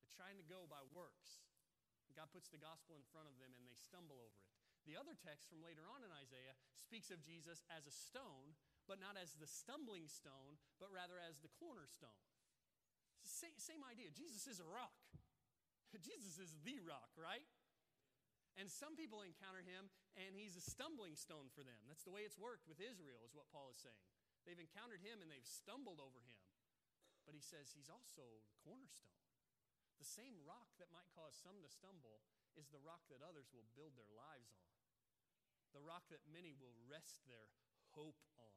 They're 0.00 0.16
trying 0.16 0.40
to 0.40 0.46
go 0.48 0.64
by 0.66 0.80
works. 0.96 1.44
God 2.12 2.28
puts 2.32 2.52
the 2.52 2.60
gospel 2.60 2.96
in 2.96 3.04
front 3.08 3.24
of 3.24 3.36
them 3.40 3.52
and 3.56 3.64
they 3.64 3.76
stumble 3.76 4.20
over 4.20 4.36
it. 4.36 4.61
The 4.84 4.98
other 4.98 5.14
text 5.14 5.46
from 5.46 5.62
later 5.62 5.86
on 5.86 6.02
in 6.02 6.10
Isaiah 6.10 6.58
speaks 6.74 7.14
of 7.14 7.22
Jesus 7.22 7.62
as 7.70 7.86
a 7.86 7.94
stone, 7.94 8.58
but 8.90 8.98
not 8.98 9.14
as 9.14 9.38
the 9.38 9.46
stumbling 9.46 10.10
stone, 10.10 10.58
but 10.82 10.90
rather 10.90 11.22
as 11.22 11.38
the 11.38 11.52
cornerstone. 11.62 12.18
Same, 13.22 13.54
same 13.58 13.86
idea. 13.86 14.10
Jesus 14.10 14.50
is 14.50 14.58
a 14.58 14.66
rock. 14.66 14.98
Jesus 16.08 16.42
is 16.42 16.58
the 16.66 16.82
rock, 16.82 17.14
right? 17.14 17.46
And 18.58 18.68
some 18.68 18.98
people 18.98 19.24
encounter 19.24 19.64
him 19.64 19.88
and 20.18 20.36
he's 20.36 20.58
a 20.58 20.64
stumbling 20.64 21.16
stone 21.16 21.48
for 21.54 21.64
them. 21.64 21.78
That's 21.88 22.04
the 22.04 22.12
way 22.12 22.26
it's 22.26 22.36
worked 22.36 22.68
with 22.68 22.82
Israel, 22.82 23.24
is 23.24 23.32
what 23.32 23.48
Paul 23.48 23.72
is 23.72 23.80
saying. 23.80 24.04
They've 24.44 24.60
encountered 24.60 25.00
him 25.00 25.22
and 25.24 25.30
they've 25.30 25.46
stumbled 25.46 26.02
over 26.02 26.20
him. 26.20 26.42
But 27.24 27.38
he 27.38 27.40
says 27.40 27.70
he's 27.72 27.88
also 27.88 28.42
the 28.50 28.58
cornerstone. 28.66 29.14
The 30.02 30.08
same 30.08 30.42
rock 30.42 30.74
that 30.82 30.90
might 30.90 31.06
cause 31.14 31.38
some 31.38 31.62
to 31.62 31.70
stumble 31.70 32.26
is 32.56 32.68
the 32.68 32.82
rock 32.82 33.04
that 33.08 33.24
others 33.24 33.48
will 33.52 33.66
build 33.76 33.96
their 33.96 34.10
lives 34.12 34.52
on. 34.52 34.68
The 35.72 35.84
rock 35.84 36.04
that 36.12 36.20
many 36.28 36.52
will 36.52 36.76
rest 36.84 37.24
their 37.24 37.48
hope 37.96 38.20
on. 38.36 38.56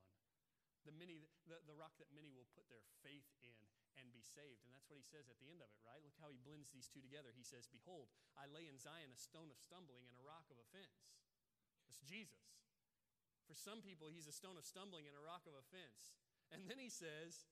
The, 0.84 0.94
many, 0.94 1.26
the, 1.50 1.58
the 1.66 1.74
rock 1.74 1.98
that 1.98 2.12
many 2.14 2.30
will 2.30 2.46
put 2.54 2.68
their 2.70 2.84
faith 3.02 3.26
in 3.42 3.58
and 3.96 4.12
be 4.12 4.22
saved. 4.22 4.62
And 4.68 4.70
that's 4.76 4.86
what 4.92 5.00
he 5.00 5.08
says 5.08 5.32
at 5.32 5.40
the 5.40 5.50
end 5.50 5.64
of 5.64 5.72
it, 5.72 5.80
right? 5.82 5.98
Look 6.04 6.20
how 6.20 6.30
he 6.30 6.38
blends 6.44 6.70
these 6.70 6.92
two 6.92 7.02
together. 7.02 7.32
He 7.32 7.48
says, 7.48 7.66
Behold, 7.72 8.12
I 8.36 8.46
lay 8.52 8.68
in 8.68 8.78
Zion 8.78 9.10
a 9.10 9.18
stone 9.18 9.50
of 9.50 9.58
stumbling 9.58 10.06
and 10.06 10.20
a 10.20 10.28
rock 10.28 10.46
of 10.52 10.60
offense. 10.60 11.16
It's 11.88 12.04
Jesus. 12.04 12.44
For 13.48 13.56
some 13.56 13.80
people, 13.82 14.12
he's 14.12 14.28
a 14.28 14.36
stone 14.36 14.60
of 14.60 14.66
stumbling 14.68 15.08
and 15.08 15.16
a 15.16 15.24
rock 15.24 15.48
of 15.48 15.56
offense. 15.56 16.18
And 16.52 16.66
then 16.68 16.78
he 16.78 16.92
says, 16.92 17.48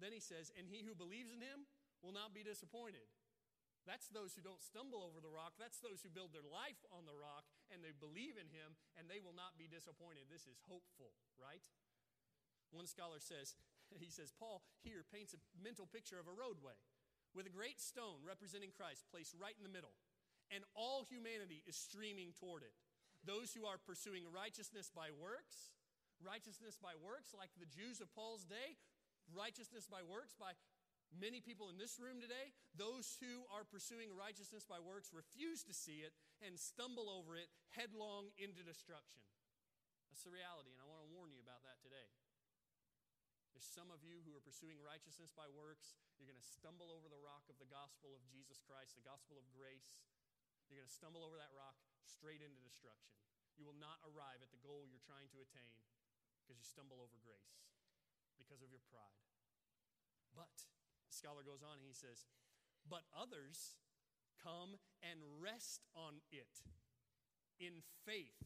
then 0.00 0.12
he 0.12 0.22
says, 0.22 0.52
and 0.56 0.68
he 0.68 0.84
who 0.84 0.96
believes 0.96 1.32
in 1.32 1.40
him 1.40 1.68
will 2.00 2.12
not 2.14 2.32
be 2.32 2.44
disappointed. 2.44 3.04
That's 3.82 4.06
those 4.14 4.38
who 4.38 4.46
don't 4.46 4.62
stumble 4.62 5.02
over 5.02 5.18
the 5.18 5.32
rock. 5.32 5.58
That's 5.58 5.82
those 5.82 6.02
who 6.06 6.10
build 6.12 6.30
their 6.30 6.46
life 6.46 6.78
on 6.94 7.02
the 7.02 7.18
rock 7.18 7.50
and 7.74 7.82
they 7.82 7.90
believe 7.90 8.38
in 8.38 8.46
him 8.54 8.78
and 8.94 9.10
they 9.10 9.18
will 9.18 9.34
not 9.34 9.58
be 9.58 9.66
disappointed. 9.66 10.30
This 10.30 10.46
is 10.46 10.62
hopeful, 10.70 11.14
right? 11.34 11.66
One 12.70 12.86
scholar 12.86 13.18
says, 13.18 13.58
he 14.02 14.08
says, 14.08 14.30
Paul 14.30 14.62
here 14.86 15.02
paints 15.02 15.34
a 15.34 15.42
mental 15.58 15.90
picture 15.90 16.22
of 16.22 16.30
a 16.30 16.34
roadway 16.34 16.78
with 17.34 17.48
a 17.48 17.52
great 17.52 17.80
stone 17.80 18.20
representing 18.22 18.72
Christ 18.72 19.08
placed 19.08 19.32
right 19.36 19.56
in 19.56 19.64
the 19.64 19.72
middle, 19.72 19.96
and 20.52 20.64
all 20.76 21.04
humanity 21.04 21.64
is 21.64 21.76
streaming 21.76 22.36
toward 22.36 22.60
it. 22.60 22.76
Those 23.24 23.56
who 23.56 23.64
are 23.64 23.80
pursuing 23.80 24.28
righteousness 24.28 24.92
by 24.92 25.08
works, 25.14 25.72
righteousness 26.20 26.76
by 26.76 26.92
works, 27.00 27.32
like 27.32 27.50
the 27.56 27.70
Jews 27.70 28.04
of 28.04 28.12
Paul's 28.12 28.44
day, 28.44 28.76
righteousness 29.32 29.88
by 29.88 30.04
works 30.04 30.36
by 30.36 30.52
many 31.16 31.40
people 31.40 31.68
in 31.68 31.76
this 31.76 32.00
room 32.00 32.20
today. 32.20 32.52
Those 32.76 33.20
who 33.20 33.44
are 33.52 33.68
pursuing 33.68 34.12
righteousness 34.12 34.64
by 34.64 34.80
works 34.80 35.12
refuse 35.12 35.62
to 35.68 35.74
see 35.76 36.04
it 36.04 36.16
and 36.40 36.56
stumble 36.56 37.12
over 37.12 37.36
it 37.36 37.52
headlong 37.76 38.32
into 38.40 38.64
destruction. 38.64 39.20
That's 40.12 40.24
the 40.28 40.32
reality, 40.32 40.72
and 40.72 40.80
I 40.80 40.88
want 40.88 41.00
to 41.04 41.12
warn 41.12 41.32
you 41.32 41.40
about 41.40 41.64
that 41.64 41.80
today. 41.80 42.04
There's 43.52 43.68
some 43.68 43.92
of 43.92 44.00
you 44.00 44.24
who 44.24 44.32
are 44.32 44.44
pursuing 44.44 44.80
righteousness 44.80 45.32
by 45.32 45.48
works. 45.48 45.96
You're 46.16 46.28
going 46.28 46.40
to 46.40 46.52
stumble 46.56 46.88
over 46.88 47.08
the 47.08 47.20
rock 47.20 47.48
of 47.52 47.60
the 47.60 47.68
gospel 47.68 48.16
of 48.16 48.24
Jesus 48.28 48.60
Christ, 48.64 48.96
the 48.96 49.04
gospel 49.04 49.36
of 49.36 49.44
grace. 49.52 50.04
You're 50.68 50.80
going 50.80 50.88
to 50.88 50.98
stumble 51.00 51.20
over 51.20 51.36
that 51.36 51.52
rock 51.52 51.76
straight 52.04 52.40
into 52.40 52.60
destruction. 52.64 53.12
You 53.60 53.68
will 53.68 53.76
not 53.76 54.00
arrive 54.08 54.40
at 54.40 54.48
the 54.52 54.60
goal 54.64 54.88
you're 54.88 55.04
trying 55.04 55.28
to 55.36 55.40
attain 55.44 55.76
because 56.40 56.56
you 56.56 56.64
stumble 56.64 56.98
over 56.98 57.20
grace, 57.20 57.60
because 58.40 58.64
of 58.64 58.72
your 58.72 58.82
pride. 58.88 59.20
But, 60.32 60.52
scholar 61.12 61.44
goes 61.44 61.62
on 61.62 61.78
and 61.78 61.86
he 61.86 61.94
says, 61.94 62.26
but 62.88 63.06
others 63.14 63.78
come 64.42 64.74
and 65.04 65.22
rest 65.38 65.86
on 65.94 66.18
it 66.34 66.64
in 67.62 67.84
faith 68.02 68.42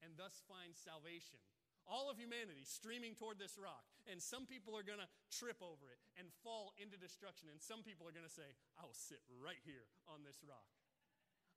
and 0.00 0.14
thus 0.14 0.44
find 0.46 0.72
salvation. 0.78 1.40
All 1.88 2.06
of 2.06 2.20
humanity 2.20 2.62
streaming 2.62 3.18
toward 3.18 3.40
this 3.40 3.58
rock. 3.58 3.82
And 4.06 4.22
some 4.22 4.46
people 4.46 4.78
are 4.78 4.86
going 4.86 5.02
to 5.02 5.10
trip 5.32 5.58
over 5.58 5.90
it 5.90 5.98
and 6.14 6.30
fall 6.46 6.70
into 6.78 6.94
destruction. 6.94 7.50
And 7.50 7.58
some 7.58 7.82
people 7.82 8.06
are 8.06 8.14
going 8.14 8.28
to 8.28 8.30
say, 8.30 8.46
I 8.78 8.86
will 8.86 8.96
sit 8.96 9.18
right 9.42 9.58
here 9.66 9.90
on 10.06 10.22
this 10.22 10.38
rock. 10.46 10.70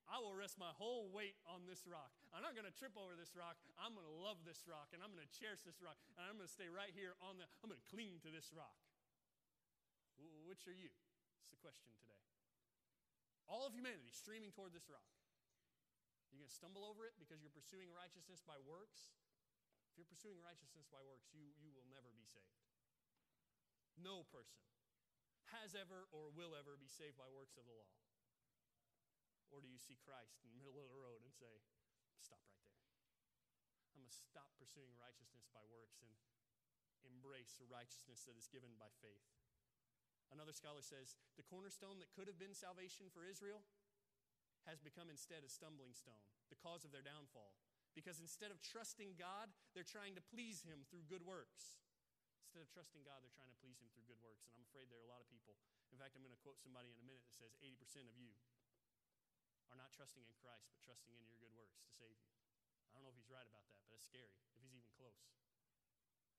I 0.09 0.19
will 0.19 0.35
rest 0.35 0.59
my 0.59 0.73
whole 0.75 1.07
weight 1.13 1.39
on 1.47 1.63
this 1.63 1.87
rock. 1.87 2.11
I'm 2.35 2.43
not 2.43 2.57
going 2.57 2.67
to 2.67 2.75
trip 2.75 2.97
over 2.99 3.15
this 3.15 3.37
rock. 3.39 3.55
I'm 3.79 3.95
going 3.95 4.07
to 4.09 4.19
love 4.19 4.41
this 4.43 4.67
rock 4.67 4.91
and 4.91 4.99
I'm 4.99 5.15
going 5.15 5.23
to 5.23 5.31
cherish 5.37 5.63
this 5.63 5.79
rock 5.79 5.95
and 6.19 6.27
I'm 6.27 6.35
going 6.35 6.49
to 6.49 6.51
stay 6.51 6.67
right 6.67 6.91
here 6.91 7.15
on 7.23 7.39
the, 7.39 7.47
I'm 7.63 7.71
going 7.71 7.79
to 7.79 7.89
cling 7.93 8.19
to 8.27 8.29
this 8.33 8.51
rock. 8.51 8.75
Which 10.19 10.69
are 10.69 10.75
you? 10.75 10.93
It's 11.41 11.49
the 11.49 11.59
question 11.59 11.89
today. 11.97 12.21
All 13.49 13.65
of 13.65 13.73
humanity 13.73 14.13
streaming 14.13 14.53
toward 14.53 14.71
this 14.71 14.87
rock. 14.87 15.09
You're 16.29 16.41
going 16.41 16.49
to 16.49 16.57
stumble 16.57 16.85
over 16.85 17.05
it 17.05 17.13
because 17.21 17.41
you're 17.45 17.53
pursuing 17.53 17.93
righteousness 17.93 18.41
by 18.41 18.57
works. 18.65 19.13
If 19.93 20.01
you're 20.01 20.09
pursuing 20.09 20.41
righteousness 20.41 20.89
by 20.89 21.01
works, 21.05 21.29
you, 21.29 21.53
you 21.61 21.69
will 21.69 21.85
never 21.93 22.09
be 22.17 22.25
saved. 22.25 22.65
No 24.01 24.25
person 24.33 24.65
has 25.53 25.77
ever 25.77 26.09
or 26.09 26.33
will 26.33 26.57
ever 26.57 26.73
be 26.81 26.89
saved 26.89 27.13
by 27.13 27.29
works 27.29 27.53
of 27.61 27.69
the 27.69 27.77
law. 27.77 27.93
Or 29.53 29.61
do 29.61 29.69
you 29.69 29.77
see 29.77 30.01
Christ 30.01 30.41
in 30.41 30.49
the 30.49 30.57
middle 30.57 30.81
of 30.81 30.89
the 30.89 30.97
road 30.97 31.21
and 31.21 31.29
say, 31.29 31.61
stop 32.17 32.41
right 32.49 32.65
there? 32.65 32.81
I'm 33.93 34.01
going 34.01 34.09
to 34.09 34.21
stop 34.33 34.49
pursuing 34.57 34.89
righteousness 34.97 35.45
by 35.53 35.61
works 35.69 36.01
and 36.01 36.09
embrace 37.05 37.61
a 37.61 37.69
righteousness 37.69 38.25
that 38.25 38.33
is 38.33 38.49
given 38.49 38.73
by 38.81 38.89
faith. 38.97 39.29
Another 40.31 40.55
scholar 40.55 40.81
says 40.81 41.17
the 41.35 41.45
cornerstone 41.45 41.99
that 41.99 42.13
could 42.13 42.29
have 42.31 42.39
been 42.39 42.55
salvation 42.55 43.11
for 43.11 43.27
Israel 43.27 43.65
has 44.63 44.79
become 44.79 45.11
instead 45.11 45.43
a 45.43 45.51
stumbling 45.51 45.91
stone, 45.91 46.23
the 46.47 46.59
cause 46.59 46.87
of 46.87 46.95
their 46.95 47.03
downfall. 47.03 47.59
Because 47.93 48.17
instead 48.17 48.49
of 48.49 48.57
trusting 48.63 49.19
God, 49.21 49.53
they're 49.77 49.85
trying 49.85 50.17
to 50.17 50.23
please 50.33 50.65
Him 50.65 50.87
through 50.89 51.05
good 51.05 51.21
works. 51.21 51.77
Instead 52.49 52.65
of 52.65 52.69
trusting 52.73 53.05
God, 53.05 53.21
they're 53.21 53.37
trying 53.37 53.53
to 53.53 53.59
please 53.61 53.77
Him 53.77 53.89
through 53.93 54.09
good 54.09 54.21
works. 54.25 54.49
And 54.49 54.57
I'm 54.57 54.65
afraid 54.65 54.89
there 54.89 54.97
are 54.97 55.05
a 55.05 55.13
lot 55.13 55.21
of 55.21 55.29
people. 55.29 55.53
In 55.93 56.01
fact, 56.01 56.17
I'm 56.17 56.25
going 56.25 56.33
to 56.33 56.41
quote 56.41 56.57
somebody 56.57 56.89
in 56.89 56.97
a 56.97 57.05
minute 57.05 57.21
that 57.29 57.37
says 57.37 57.53
80% 57.61 58.09
of 58.09 58.17
you 58.17 58.33
are 59.69 59.77
not 59.77 59.93
trusting 59.93 60.25
in 60.25 60.33
Christ, 60.41 60.73
but 60.73 60.81
trusting 60.81 61.13
in 61.13 61.21
your 61.29 61.37
good 61.37 61.53
works 61.53 61.77
to 61.85 61.89
save 61.93 62.17
you. 62.17 62.33
I 62.93 62.97
don't 62.97 63.05
know 63.05 63.13
if 63.13 63.17
he's 63.17 63.29
right 63.29 63.45
about 63.45 63.69
that, 63.69 63.81
but 63.85 63.93
it's 63.93 64.05
scary 64.05 64.41
if 64.41 64.45
he's 64.57 64.65
even 64.65 64.81
close. 64.97 65.37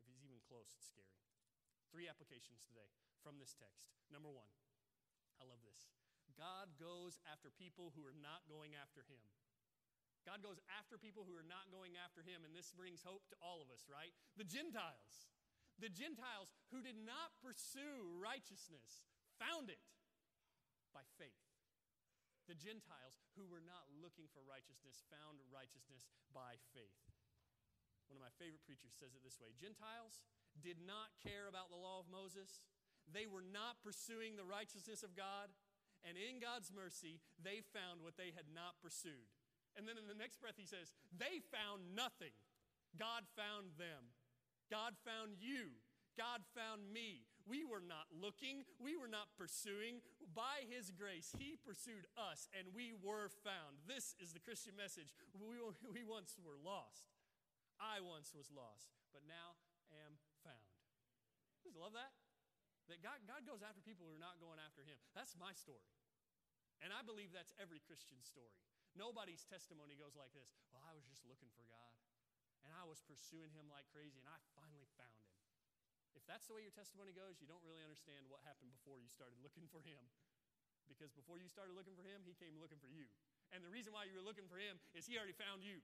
If 0.02 0.10
he's 0.10 0.22
even 0.26 0.42
close, 0.42 0.74
it's 0.74 0.86
scary. 0.86 1.18
Three 1.90 2.10
applications 2.10 2.66
today 2.66 2.90
from 3.24 3.40
this 3.40 3.56
text. 3.56 3.88
Number 4.12 4.28
one, 4.28 4.52
I 5.40 5.48
love 5.48 5.64
this. 5.64 5.88
God 6.36 6.76
goes 6.76 7.16
after 7.24 7.48
people 7.48 7.96
who 7.96 8.04
are 8.04 8.14
not 8.20 8.44
going 8.44 8.76
after 8.76 9.00
him. 9.08 9.24
God 10.28 10.44
goes 10.44 10.60
after 10.72 11.00
people 11.00 11.24
who 11.24 11.36
are 11.36 11.44
not 11.44 11.68
going 11.72 11.96
after 12.00 12.20
him, 12.24 12.44
and 12.44 12.52
this 12.52 12.72
brings 12.72 13.04
hope 13.04 13.24
to 13.32 13.36
all 13.40 13.60
of 13.60 13.68
us, 13.72 13.88
right? 13.88 14.12
The 14.36 14.48
Gentiles. 14.48 15.32
The 15.80 15.92
Gentiles 15.92 16.52
who 16.72 16.80
did 16.80 16.96
not 16.96 17.34
pursue 17.40 18.04
righteousness 18.20 19.08
found 19.40 19.68
it 19.68 19.80
by 20.96 21.02
faith. 21.18 21.44
The 22.46 22.56
Gentiles 22.56 23.20
who 23.36 23.48
were 23.48 23.64
not 23.64 23.88
looking 24.00 24.28
for 24.32 24.44
righteousness 24.44 25.00
found 25.08 25.40
righteousness 25.48 26.12
by 26.36 26.60
faith. 26.76 27.00
One 28.08 28.20
of 28.20 28.24
my 28.24 28.32
favorite 28.36 28.64
preachers 28.68 28.92
says 28.92 29.16
it 29.16 29.24
this 29.24 29.40
way 29.40 29.56
Gentiles 29.56 30.24
did 30.60 30.78
not 30.84 31.10
care 31.24 31.48
about 31.48 31.72
the 31.72 31.80
law 31.80 31.98
of 31.98 32.06
Moses, 32.12 32.60
they 33.12 33.26
were 33.28 33.44
not 33.44 33.82
pursuing 33.84 34.36
the 34.36 34.46
righteousness 34.46 35.02
of 35.02 35.16
God, 35.16 35.52
and 36.04 36.16
in 36.20 36.40
God's 36.40 36.68
mercy, 36.68 37.20
they 37.40 37.64
found 37.72 38.04
what 38.04 38.20
they 38.20 38.32
had 38.36 38.48
not 38.52 38.76
pursued. 38.84 39.28
And 39.74 39.88
then 39.88 39.98
in 39.98 40.06
the 40.06 40.16
next 40.16 40.38
breath, 40.38 40.60
he 40.60 40.68
says, 40.68 40.94
They 41.10 41.42
found 41.50 41.96
nothing. 41.96 42.34
God 42.94 43.26
found 43.34 43.74
them. 43.74 44.14
God 44.70 44.94
found 45.02 45.40
you. 45.40 45.74
God 46.14 46.46
found 46.54 46.86
me. 46.94 47.26
We 47.44 47.66
were 47.66 47.84
not 47.84 48.08
looking, 48.08 48.64
we 48.80 48.96
were 48.96 49.10
not 49.10 49.28
pursuing. 49.36 50.00
By 50.32 50.64
His 50.64 50.88
grace, 50.88 51.36
He 51.36 51.60
pursued 51.60 52.08
us, 52.16 52.48
and 52.56 52.72
we 52.72 52.96
were 52.96 53.28
found. 53.44 53.84
This 53.84 54.16
is 54.16 54.32
the 54.32 54.40
Christian 54.40 54.72
message. 54.78 55.12
We, 55.36 55.60
we 55.92 56.00
once 56.06 56.40
were 56.40 56.56
lost. 56.56 57.12
I 57.76 58.00
once 58.00 58.32
was 58.32 58.48
lost, 58.48 58.96
but 59.12 59.28
now 59.28 59.60
am 59.92 60.16
found. 60.40 60.72
You 61.68 61.76
love 61.76 61.92
that? 61.92 62.23
That 62.92 63.00
God, 63.00 63.16
God 63.24 63.48
goes 63.48 63.64
after 63.64 63.80
people 63.80 64.04
who 64.04 64.14
are 64.14 64.20
not 64.20 64.36
going 64.40 64.60
after 64.60 64.84
Him. 64.84 65.00
That's 65.16 65.32
my 65.40 65.56
story. 65.56 65.88
And 66.84 66.92
I 66.92 67.00
believe 67.00 67.32
that's 67.32 67.56
every 67.56 67.80
Christian 67.80 68.20
story. 68.20 68.60
Nobody's 68.92 69.42
testimony 69.48 69.96
goes 69.96 70.14
like 70.14 70.36
this 70.36 70.60
Well, 70.70 70.84
I 70.84 70.92
was 70.92 71.08
just 71.08 71.24
looking 71.24 71.48
for 71.56 71.64
God, 71.66 71.94
and 72.60 72.70
I 72.76 72.84
was 72.84 73.00
pursuing 73.00 73.50
Him 73.56 73.72
like 73.72 73.88
crazy, 73.88 74.20
and 74.20 74.28
I 74.28 74.36
finally 74.52 74.90
found 75.00 75.16
Him. 75.24 75.34
If 76.14 76.22
that's 76.30 76.46
the 76.46 76.54
way 76.54 76.62
your 76.62 76.74
testimony 76.74 77.10
goes, 77.10 77.42
you 77.42 77.50
don't 77.50 77.62
really 77.66 77.82
understand 77.82 78.30
what 78.30 78.46
happened 78.46 78.70
before 78.70 79.02
you 79.02 79.10
started 79.10 79.34
looking 79.42 79.66
for 79.66 79.82
him. 79.82 80.00
Because 80.86 81.10
before 81.10 81.42
you 81.42 81.50
started 81.50 81.74
looking 81.74 81.98
for 81.98 82.06
him, 82.06 82.22
he 82.22 82.38
came 82.38 82.54
looking 82.62 82.78
for 82.78 82.86
you. 82.86 83.10
And 83.50 83.66
the 83.66 83.72
reason 83.72 83.90
why 83.90 84.06
you 84.06 84.14
were 84.14 84.24
looking 84.24 84.46
for 84.46 84.56
him 84.56 84.78
is 84.94 85.10
he 85.10 85.18
already 85.18 85.34
found 85.34 85.66
you. 85.66 85.82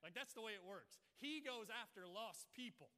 Like 0.00 0.14
that's 0.14 0.36
the 0.36 0.44
way 0.44 0.54
it 0.54 0.62
works. 0.62 1.02
He 1.18 1.42
goes 1.42 1.66
after 1.72 2.06
lost 2.06 2.46
people. 2.54 2.94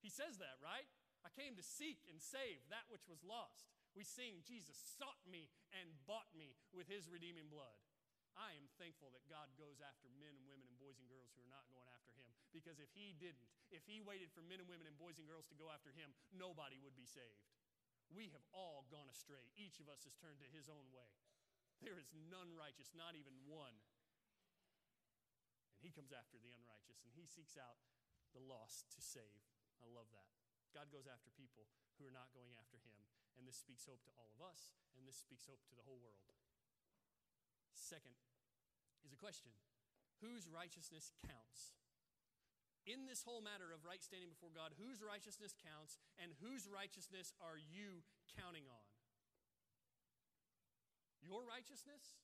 He 0.00 0.08
says 0.08 0.40
that, 0.40 0.56
right? 0.64 0.88
I 1.20 1.30
came 1.32 1.56
to 1.56 1.64
seek 1.64 2.00
and 2.08 2.16
save 2.16 2.64
that 2.72 2.88
which 2.88 3.04
was 3.04 3.20
lost. 3.20 3.68
We 3.92 4.06
sing, 4.06 4.40
Jesus 4.46 4.78
sought 4.96 5.20
me 5.26 5.50
and 5.74 5.90
bought 6.06 6.30
me 6.32 6.56
with 6.72 6.86
his 6.86 7.10
redeeming 7.10 7.50
blood. 7.50 7.76
I 8.38 8.54
am 8.54 8.70
thankful 8.78 9.10
that 9.12 9.26
God 9.26 9.50
goes 9.58 9.82
after 9.82 10.06
men 10.16 10.32
and 10.32 10.46
women 10.46 10.64
and 10.70 10.78
boys 10.78 10.96
and 10.96 11.10
girls 11.10 11.34
who 11.34 11.42
are 11.42 11.52
not 11.52 11.66
going 11.68 11.90
after 11.90 12.14
him. 12.14 12.30
Because 12.54 12.78
if 12.78 12.88
he 12.94 13.12
didn't, 13.18 13.50
if 13.74 13.84
he 13.84 14.00
waited 14.00 14.30
for 14.30 14.40
men 14.46 14.62
and 14.62 14.70
women 14.70 14.86
and 14.86 14.96
boys 14.96 15.18
and 15.18 15.26
girls 15.26 15.50
to 15.50 15.58
go 15.58 15.68
after 15.68 15.90
him, 15.92 16.14
nobody 16.32 16.78
would 16.80 16.94
be 16.94 17.06
saved. 17.06 17.44
We 18.10 18.30
have 18.34 18.42
all 18.50 18.86
gone 18.90 19.10
astray. 19.10 19.50
Each 19.58 19.78
of 19.78 19.90
us 19.90 20.02
has 20.06 20.18
turned 20.18 20.40
to 20.42 20.48
his 20.50 20.66
own 20.70 20.88
way. 20.90 21.10
There 21.84 22.00
is 22.00 22.10
none 22.32 22.50
righteous, 22.56 22.96
not 22.96 23.14
even 23.14 23.34
one. 23.46 23.76
And 25.76 25.82
he 25.84 25.94
comes 25.94 26.10
after 26.10 26.40
the 26.40 26.52
unrighteous 26.54 27.04
and 27.06 27.12
he 27.14 27.28
seeks 27.28 27.60
out 27.60 27.78
the 28.32 28.42
lost 28.42 28.90
to 28.94 29.00
save. 29.00 29.44
I 29.80 29.88
love 29.88 30.10
that. 30.12 30.39
God 30.70 30.88
goes 30.90 31.10
after 31.10 31.30
people 31.34 31.66
who 31.98 32.06
are 32.06 32.14
not 32.14 32.30
going 32.32 32.54
after 32.56 32.78
him. 32.80 32.96
And 33.38 33.48
this 33.48 33.58
speaks 33.58 33.88
hope 33.88 34.04
to 34.04 34.12
all 34.20 34.30
of 34.36 34.40
us, 34.44 34.76
and 34.96 35.08
this 35.08 35.16
speaks 35.16 35.48
hope 35.48 35.64
to 35.70 35.74
the 35.74 35.86
whole 35.86 35.98
world. 35.98 36.20
Second 37.72 38.14
is 39.02 39.12
a 39.12 39.20
question 39.20 39.50
Whose 40.20 40.44
righteousness 40.46 41.16
counts? 41.24 41.74
In 42.88 43.04
this 43.04 43.24
whole 43.24 43.44
matter 43.44 43.72
of 43.72 43.84
right 43.84 44.00
standing 44.00 44.32
before 44.32 44.52
God, 44.52 44.72
whose 44.76 45.04
righteousness 45.04 45.52
counts 45.52 46.00
and 46.16 46.32
whose 46.40 46.64
righteousness 46.64 47.32
are 47.40 47.60
you 47.60 48.04
counting 48.36 48.64
on? 48.68 48.86
Your 51.20 51.44
righteousness? 51.44 52.20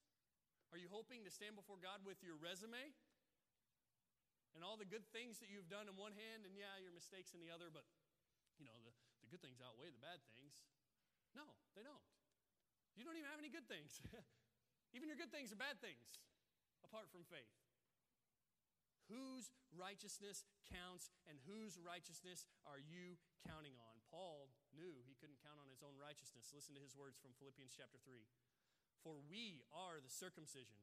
Are 0.72 0.80
you 0.80 0.88
hoping 0.88 1.24
to 1.24 1.32
stand 1.32 1.60
before 1.60 1.76
God 1.80 2.04
with 2.04 2.24
your 2.24 2.40
resume 2.40 2.92
and 4.56 4.64
all 4.64 4.80
the 4.80 4.88
good 4.88 5.04
things 5.12 5.36
that 5.44 5.52
you've 5.52 5.68
done 5.68 5.84
in 5.84 5.94
one 6.00 6.16
hand, 6.16 6.48
and 6.48 6.56
yeah, 6.56 6.72
your 6.80 6.92
mistakes 6.96 7.36
in 7.36 7.44
the 7.44 7.52
other, 7.52 7.68
but 7.68 7.84
you 8.56 8.66
know, 8.66 8.76
the, 8.84 8.92
the 9.24 9.28
good 9.28 9.42
things 9.44 9.60
outweigh 9.60 9.92
the 9.92 10.02
bad 10.02 10.20
things. 10.36 10.56
No, 11.36 11.44
they 11.76 11.84
don't. 11.84 12.02
You 12.96 13.04
don't 13.04 13.16
even 13.20 13.28
have 13.28 13.40
any 13.40 13.52
good 13.52 13.68
things. 13.68 14.00
even 14.96 15.08
your 15.08 15.20
good 15.20 15.32
things 15.32 15.52
are 15.52 15.60
bad 15.60 15.76
things 15.84 16.24
apart 16.80 17.12
from 17.12 17.28
faith. 17.28 17.52
Whose 19.12 19.54
righteousness 19.70 20.42
counts 20.66 21.14
and 21.30 21.38
whose 21.46 21.78
righteousness 21.78 22.48
are 22.66 22.82
you 22.82 23.14
counting 23.46 23.78
on? 23.78 23.94
Paul 24.10 24.50
knew 24.74 24.98
he 25.06 25.14
couldn't 25.14 25.38
count 25.44 25.62
on 25.62 25.70
his 25.70 25.84
own 25.84 25.94
righteousness. 25.94 26.50
Listen 26.50 26.74
to 26.74 26.82
his 26.82 26.98
words 26.98 27.14
from 27.20 27.36
Philippians 27.38 27.70
chapter 27.70 28.02
3. 28.02 28.26
For 29.06 29.14
we 29.30 29.62
are 29.70 30.02
the 30.02 30.10
circumcision 30.10 30.82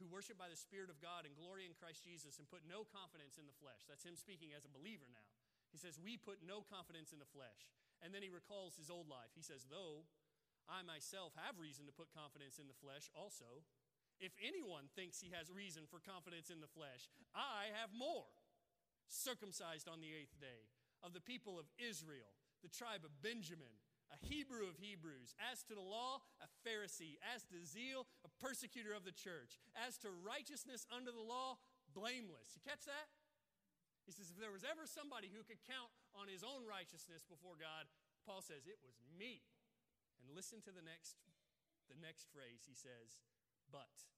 who 0.00 0.08
worship 0.08 0.40
by 0.40 0.48
the 0.48 0.56
Spirit 0.56 0.88
of 0.88 1.02
God 1.04 1.28
and 1.28 1.36
glory 1.36 1.68
in 1.68 1.76
Christ 1.76 2.06
Jesus 2.06 2.40
and 2.40 2.48
put 2.48 2.64
no 2.64 2.88
confidence 2.88 3.36
in 3.36 3.44
the 3.44 3.58
flesh. 3.60 3.84
That's 3.84 4.06
him 4.06 4.16
speaking 4.16 4.56
as 4.56 4.64
a 4.64 4.72
believer 4.72 5.04
now. 5.12 5.27
He 5.70 5.78
says, 5.78 6.00
We 6.00 6.16
put 6.16 6.40
no 6.44 6.64
confidence 6.64 7.12
in 7.12 7.20
the 7.20 7.28
flesh. 7.28 7.68
And 7.98 8.14
then 8.14 8.22
he 8.22 8.30
recalls 8.30 8.78
his 8.78 8.88
old 8.88 9.10
life. 9.10 9.34
He 9.34 9.42
says, 9.42 9.66
Though 9.66 10.06
I 10.70 10.86
myself 10.86 11.34
have 11.34 11.58
reason 11.58 11.86
to 11.86 11.96
put 11.96 12.14
confidence 12.14 12.60
in 12.60 12.70
the 12.70 12.78
flesh 12.78 13.10
also, 13.16 13.66
if 14.18 14.34
anyone 14.42 14.90
thinks 14.94 15.22
he 15.22 15.34
has 15.34 15.50
reason 15.50 15.86
for 15.86 16.02
confidence 16.02 16.50
in 16.50 16.58
the 16.62 16.70
flesh, 16.70 17.06
I 17.34 17.70
have 17.78 17.94
more. 17.94 18.28
Circumcised 19.08 19.88
on 19.88 20.04
the 20.04 20.12
eighth 20.12 20.36
day, 20.36 20.68
of 21.00 21.16
the 21.16 21.24
people 21.24 21.56
of 21.56 21.64
Israel, 21.80 22.28
the 22.60 22.68
tribe 22.68 23.08
of 23.08 23.24
Benjamin 23.24 23.72
a 24.08 24.18
Hebrew 24.24 24.68
of 24.68 24.80
Hebrews, 24.80 25.36
as 25.52 25.62
to 25.68 25.76
the 25.76 25.84
law, 25.84 26.24
a 26.40 26.48
Pharisee, 26.64 27.20
as 27.34 27.44
to 27.52 27.60
zeal, 27.64 28.08
a 28.24 28.30
persecutor 28.40 28.96
of 28.96 29.04
the 29.04 29.12
church, 29.12 29.60
as 29.76 30.00
to 30.00 30.08
righteousness 30.24 30.88
under 30.88 31.12
the 31.12 31.24
law, 31.24 31.60
blameless. 31.92 32.56
You 32.56 32.64
catch 32.64 32.88
that? 32.88 33.08
He 34.08 34.16
says, 34.16 34.32
if 34.32 34.40
there 34.40 34.56
was 34.56 34.64
ever 34.64 34.88
somebody 34.88 35.28
who 35.28 35.44
could 35.44 35.60
count 35.68 35.92
on 36.16 36.32
his 36.32 36.40
own 36.40 36.64
righteousness 36.64 37.28
before 37.28 37.60
God, 37.60 37.84
Paul 38.24 38.40
says, 38.40 38.64
it 38.64 38.80
was 38.80 38.96
me. 39.04 39.44
And 40.24 40.32
listen 40.32 40.64
to 40.64 40.72
the 40.72 40.80
next, 40.80 41.20
the 41.92 42.00
next 42.00 42.32
phrase. 42.32 42.64
He 42.64 42.72
says, 42.72 43.20
but 43.68 44.08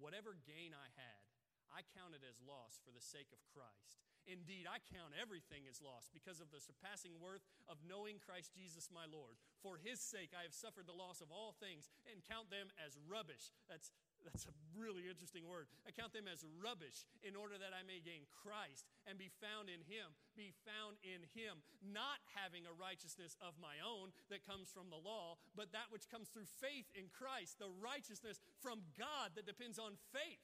whatever 0.00 0.40
gain 0.48 0.72
I 0.72 0.88
had, 0.96 1.20
I 1.68 1.84
counted 1.92 2.24
as 2.24 2.40
loss 2.40 2.80
for 2.80 2.96
the 2.96 3.04
sake 3.04 3.28
of 3.28 3.44
Christ. 3.52 4.00
Indeed, 4.24 4.66
I 4.66 4.82
count 4.90 5.14
everything 5.14 5.68
as 5.70 5.84
loss 5.84 6.10
because 6.10 6.42
of 6.42 6.50
the 6.50 6.58
surpassing 6.58 7.14
worth 7.22 7.44
of 7.70 7.78
knowing 7.84 8.18
Christ 8.18 8.56
Jesus 8.56 8.90
my 8.90 9.06
Lord. 9.06 9.38
For 9.62 9.78
his 9.78 10.02
sake, 10.02 10.34
I 10.34 10.42
have 10.42 10.56
suffered 10.56 10.88
the 10.88 10.96
loss 10.96 11.22
of 11.22 11.30
all 11.30 11.54
things 11.54 11.86
and 12.10 12.26
count 12.26 12.50
them 12.50 12.72
as 12.80 12.98
rubbish. 13.06 13.54
That's, 13.70 13.94
that's 14.26 14.50
a 14.50 14.58
really 14.74 15.06
interesting 15.06 15.46
word. 15.46 15.70
I 15.86 15.94
count 15.94 16.10
them 16.10 16.26
as 16.26 16.42
rubbish 16.58 17.06
in 17.22 17.38
order 17.38 17.54
that 17.56 17.70
I 17.70 17.86
may 17.86 18.02
gain 18.02 18.26
Christ 18.28 18.84
and 19.06 19.14
be 19.14 19.30
found 19.38 19.70
in 19.70 19.80
him, 19.86 20.12
be 20.34 20.50
found 20.66 20.98
in 21.06 21.22
him, 21.32 21.62
not 21.80 22.18
having 22.34 22.66
a 22.66 22.74
righteousness 22.74 23.38
of 23.38 23.54
my 23.62 23.78
own 23.80 24.10
that 24.28 24.42
comes 24.42 24.68
from 24.74 24.90
the 24.90 24.98
law, 24.98 25.38
but 25.54 25.70
that 25.70 25.94
which 25.94 26.10
comes 26.10 26.26
through 26.28 26.50
faith 26.58 26.90
in 26.98 27.06
Christ, 27.14 27.62
the 27.62 27.70
righteousness 27.78 28.42
from 28.58 28.82
God 28.98 29.38
that 29.38 29.46
depends 29.46 29.78
on 29.78 29.94
faith. 30.10 30.42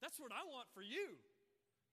That's 0.00 0.18
what 0.18 0.32
I 0.32 0.44
want 0.48 0.72
for 0.72 0.82
you. 0.82 1.20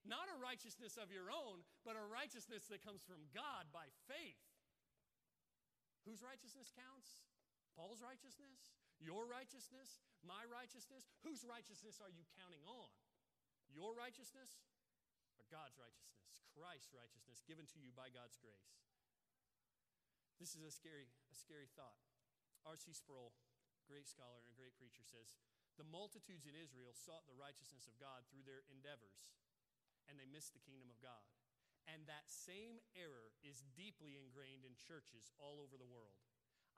Not 0.04 0.28
a 0.28 0.36
righteousness 0.36 1.00
of 1.00 1.08
your 1.08 1.32
own, 1.32 1.64
but 1.84 1.96
a 1.96 2.04
righteousness 2.04 2.68
that 2.68 2.84
comes 2.84 3.00
from 3.00 3.24
God 3.32 3.72
by 3.72 3.88
faith. 4.04 4.40
Whose 6.04 6.20
righteousness 6.20 6.68
counts? 6.76 7.24
Paul's 7.72 8.04
righteousness? 8.04 8.83
Your 9.02 9.26
righteousness? 9.26 10.02
My 10.22 10.42
righteousness? 10.48 11.10
Whose 11.26 11.44
righteousness 11.44 12.00
are 12.00 12.12
you 12.12 12.24
counting 12.38 12.62
on? 12.66 12.90
Your 13.70 13.92
righteousness 13.96 14.62
or 15.38 15.44
God's 15.50 15.76
righteousness? 15.76 16.44
Christ's 16.54 16.94
righteousness 16.94 17.42
given 17.44 17.66
to 17.74 17.78
you 17.82 17.90
by 17.90 18.10
God's 18.10 18.38
grace. 18.38 18.78
This 20.38 20.54
is 20.54 20.62
a 20.66 20.72
scary, 20.74 21.10
a 21.30 21.36
scary 21.36 21.70
thought. 21.74 21.98
R.C. 22.64 22.96
Sproul, 22.96 23.36
great 23.84 24.08
scholar 24.08 24.40
and 24.40 24.48
a 24.48 24.56
great 24.56 24.72
preacher, 24.80 25.04
says 25.04 25.36
The 25.76 25.86
multitudes 25.86 26.48
in 26.48 26.56
Israel 26.56 26.96
sought 26.96 27.28
the 27.28 27.36
righteousness 27.36 27.84
of 27.84 28.00
God 28.00 28.24
through 28.30 28.46
their 28.48 28.64
endeavors 28.72 29.28
and 30.08 30.20
they 30.20 30.28
missed 30.28 30.52
the 30.52 30.64
kingdom 30.64 30.92
of 30.92 31.00
God. 31.00 31.24
And 31.84 32.08
that 32.08 32.28
same 32.28 32.80
error 32.96 33.36
is 33.44 33.64
deeply 33.76 34.16
ingrained 34.16 34.64
in 34.64 34.72
churches 34.80 35.28
all 35.36 35.60
over 35.60 35.76
the 35.76 35.88
world. 35.88 36.16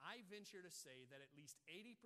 I 0.03 0.25
venture 0.29 0.61
to 0.61 0.73
say 0.73 1.09
that 1.09 1.25
at 1.25 1.37
least 1.37 1.61
80% 1.69 1.97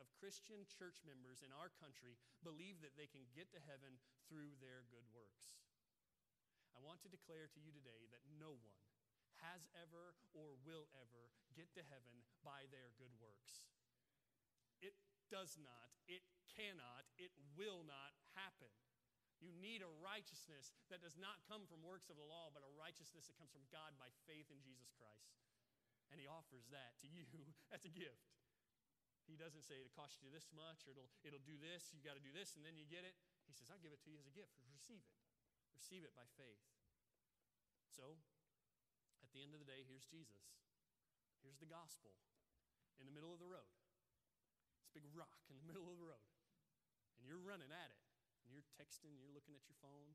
of 0.00 0.12
Christian 0.16 0.64
church 0.66 1.04
members 1.04 1.44
in 1.44 1.52
our 1.52 1.72
country 1.80 2.16
believe 2.40 2.80
that 2.80 2.96
they 2.96 3.08
can 3.08 3.28
get 3.32 3.52
to 3.52 3.62
heaven 3.62 4.00
through 4.28 4.56
their 4.60 4.84
good 4.88 5.04
works. 5.12 5.60
I 6.74 6.82
want 6.82 7.04
to 7.06 7.12
declare 7.12 7.46
to 7.52 7.62
you 7.62 7.70
today 7.70 8.10
that 8.10 8.24
no 8.40 8.56
one 8.58 8.82
has 9.42 9.66
ever 9.76 10.16
or 10.34 10.58
will 10.64 10.90
ever 10.96 11.30
get 11.54 11.70
to 11.78 11.86
heaven 11.86 12.24
by 12.42 12.66
their 12.70 12.90
good 12.98 13.12
works. 13.20 13.68
It 14.82 14.96
does 15.30 15.56
not, 15.60 15.90
it 16.10 16.22
cannot, 16.54 17.06
it 17.18 17.30
will 17.54 17.86
not 17.86 18.14
happen. 18.34 18.70
You 19.42 19.52
need 19.60 19.84
a 19.84 20.00
righteousness 20.00 20.72
that 20.88 21.04
does 21.04 21.18
not 21.20 21.44
come 21.44 21.68
from 21.68 21.84
works 21.84 22.08
of 22.08 22.16
the 22.16 22.24
law, 22.24 22.48
but 22.54 22.64
a 22.64 22.78
righteousness 22.78 23.28
that 23.28 23.36
comes 23.36 23.52
from 23.52 23.66
God 23.68 23.92
by 24.00 24.08
faith 24.24 24.48
in 24.48 24.62
Jesus 24.62 24.88
Christ. 24.96 25.36
And 26.14 26.22
He 26.22 26.30
offers 26.30 26.70
that 26.70 26.94
to 27.02 27.10
you 27.10 27.26
as 27.74 27.82
a 27.82 27.90
gift. 27.90 28.30
He 29.26 29.34
doesn't 29.34 29.66
say 29.66 29.82
it 29.82 29.90
costs 29.90 30.22
you 30.22 30.30
this 30.30 30.46
much 30.54 30.86
or 30.86 30.94
it'll, 30.94 31.10
it'll 31.26 31.42
do 31.42 31.58
this, 31.58 31.90
you 31.90 31.98
got 32.04 32.14
to 32.14 32.22
do 32.22 32.30
this, 32.30 32.54
and 32.54 32.62
then 32.62 32.78
you 32.78 32.86
get 32.86 33.02
it. 33.02 33.18
He 33.50 33.56
says, 33.56 33.66
I'll 33.66 33.82
give 33.82 33.90
it 33.90 33.98
to 34.06 34.10
you 34.14 34.20
as 34.22 34.30
a 34.30 34.34
gift. 34.36 34.54
Receive 34.70 35.02
it. 35.02 35.18
Receive 35.74 36.06
it 36.06 36.14
by 36.14 36.28
faith. 36.38 36.62
So, 37.90 38.14
at 39.26 39.34
the 39.34 39.42
end 39.42 39.58
of 39.58 39.64
the 39.64 39.66
day, 39.66 39.82
here's 39.82 40.06
Jesus. 40.06 40.54
Here's 41.42 41.58
the 41.58 41.66
gospel 41.66 42.14
in 43.02 43.10
the 43.10 43.14
middle 43.16 43.34
of 43.34 43.42
the 43.42 43.50
road. 43.50 43.74
It's 44.86 44.94
a 44.94 45.02
big 45.02 45.18
rock 45.18 45.42
in 45.50 45.58
the 45.58 45.66
middle 45.70 45.90
of 45.90 45.98
the 45.98 46.06
road. 46.06 46.30
And 47.18 47.26
you're 47.26 47.42
running 47.42 47.74
at 47.74 47.90
it 47.90 48.02
and 48.46 48.54
you're 48.54 48.66
texting, 48.78 49.18
you're 49.18 49.34
looking 49.34 49.58
at 49.58 49.66
your 49.66 49.78
phone, 49.82 50.14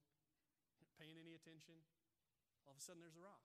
paying 1.02 1.20
any 1.20 1.36
attention, 1.36 1.76
all 2.64 2.72
of 2.72 2.80
a 2.80 2.84
sudden 2.86 3.02
there's 3.04 3.18
a 3.18 3.26
rock. 3.26 3.44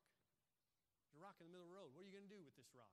A 1.15 1.19
rock 1.23 1.39
in 1.39 1.47
the 1.47 1.53
middle 1.55 1.67
of 1.67 1.71
the 1.71 1.79
road. 1.79 1.95
What 1.95 2.03
are 2.03 2.09
you 2.11 2.15
going 2.15 2.27
to 2.27 2.35
do 2.35 2.43
with 2.43 2.59
this 2.59 2.75
rock? 2.75 2.91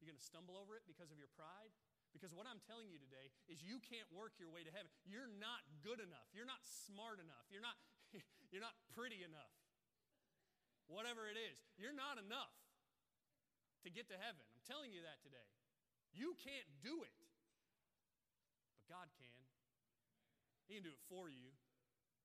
You're 0.00 0.08
going 0.08 0.20
to 0.20 0.24
stumble 0.24 0.56
over 0.56 0.76
it 0.76 0.84
because 0.88 1.12
of 1.12 1.20
your 1.20 1.28
pride? 1.36 1.72
Because 2.16 2.32
what 2.32 2.48
I'm 2.48 2.62
telling 2.64 2.88
you 2.88 2.96
today 2.96 3.34
is 3.50 3.60
you 3.60 3.82
can't 3.82 4.06
work 4.14 4.38
your 4.38 4.48
way 4.48 4.62
to 4.62 4.72
heaven. 4.72 4.88
You're 5.02 5.28
not 5.28 5.66
good 5.82 5.98
enough. 5.98 6.24
You're 6.30 6.48
not 6.48 6.62
smart 6.86 7.18
enough. 7.18 7.44
You're 7.50 7.64
not, 7.64 7.74
you're 8.54 8.62
not 8.62 8.76
pretty 8.94 9.26
enough. 9.26 9.50
Whatever 10.86 11.26
it 11.26 11.36
is, 11.36 11.58
you're 11.74 11.96
not 11.96 12.20
enough 12.20 12.54
to 13.84 13.92
get 13.92 14.08
to 14.08 14.16
heaven. 14.16 14.44
I'm 14.54 14.64
telling 14.64 14.94
you 14.94 15.02
that 15.04 15.20
today. 15.20 15.48
You 16.14 16.38
can't 16.40 16.68
do 16.80 17.02
it, 17.02 17.16
but 18.78 18.86
God 18.86 19.10
can. 19.18 19.40
He 20.70 20.78
can 20.78 20.84
do 20.86 20.94
it 20.94 21.02
for 21.10 21.26
you. 21.28 21.50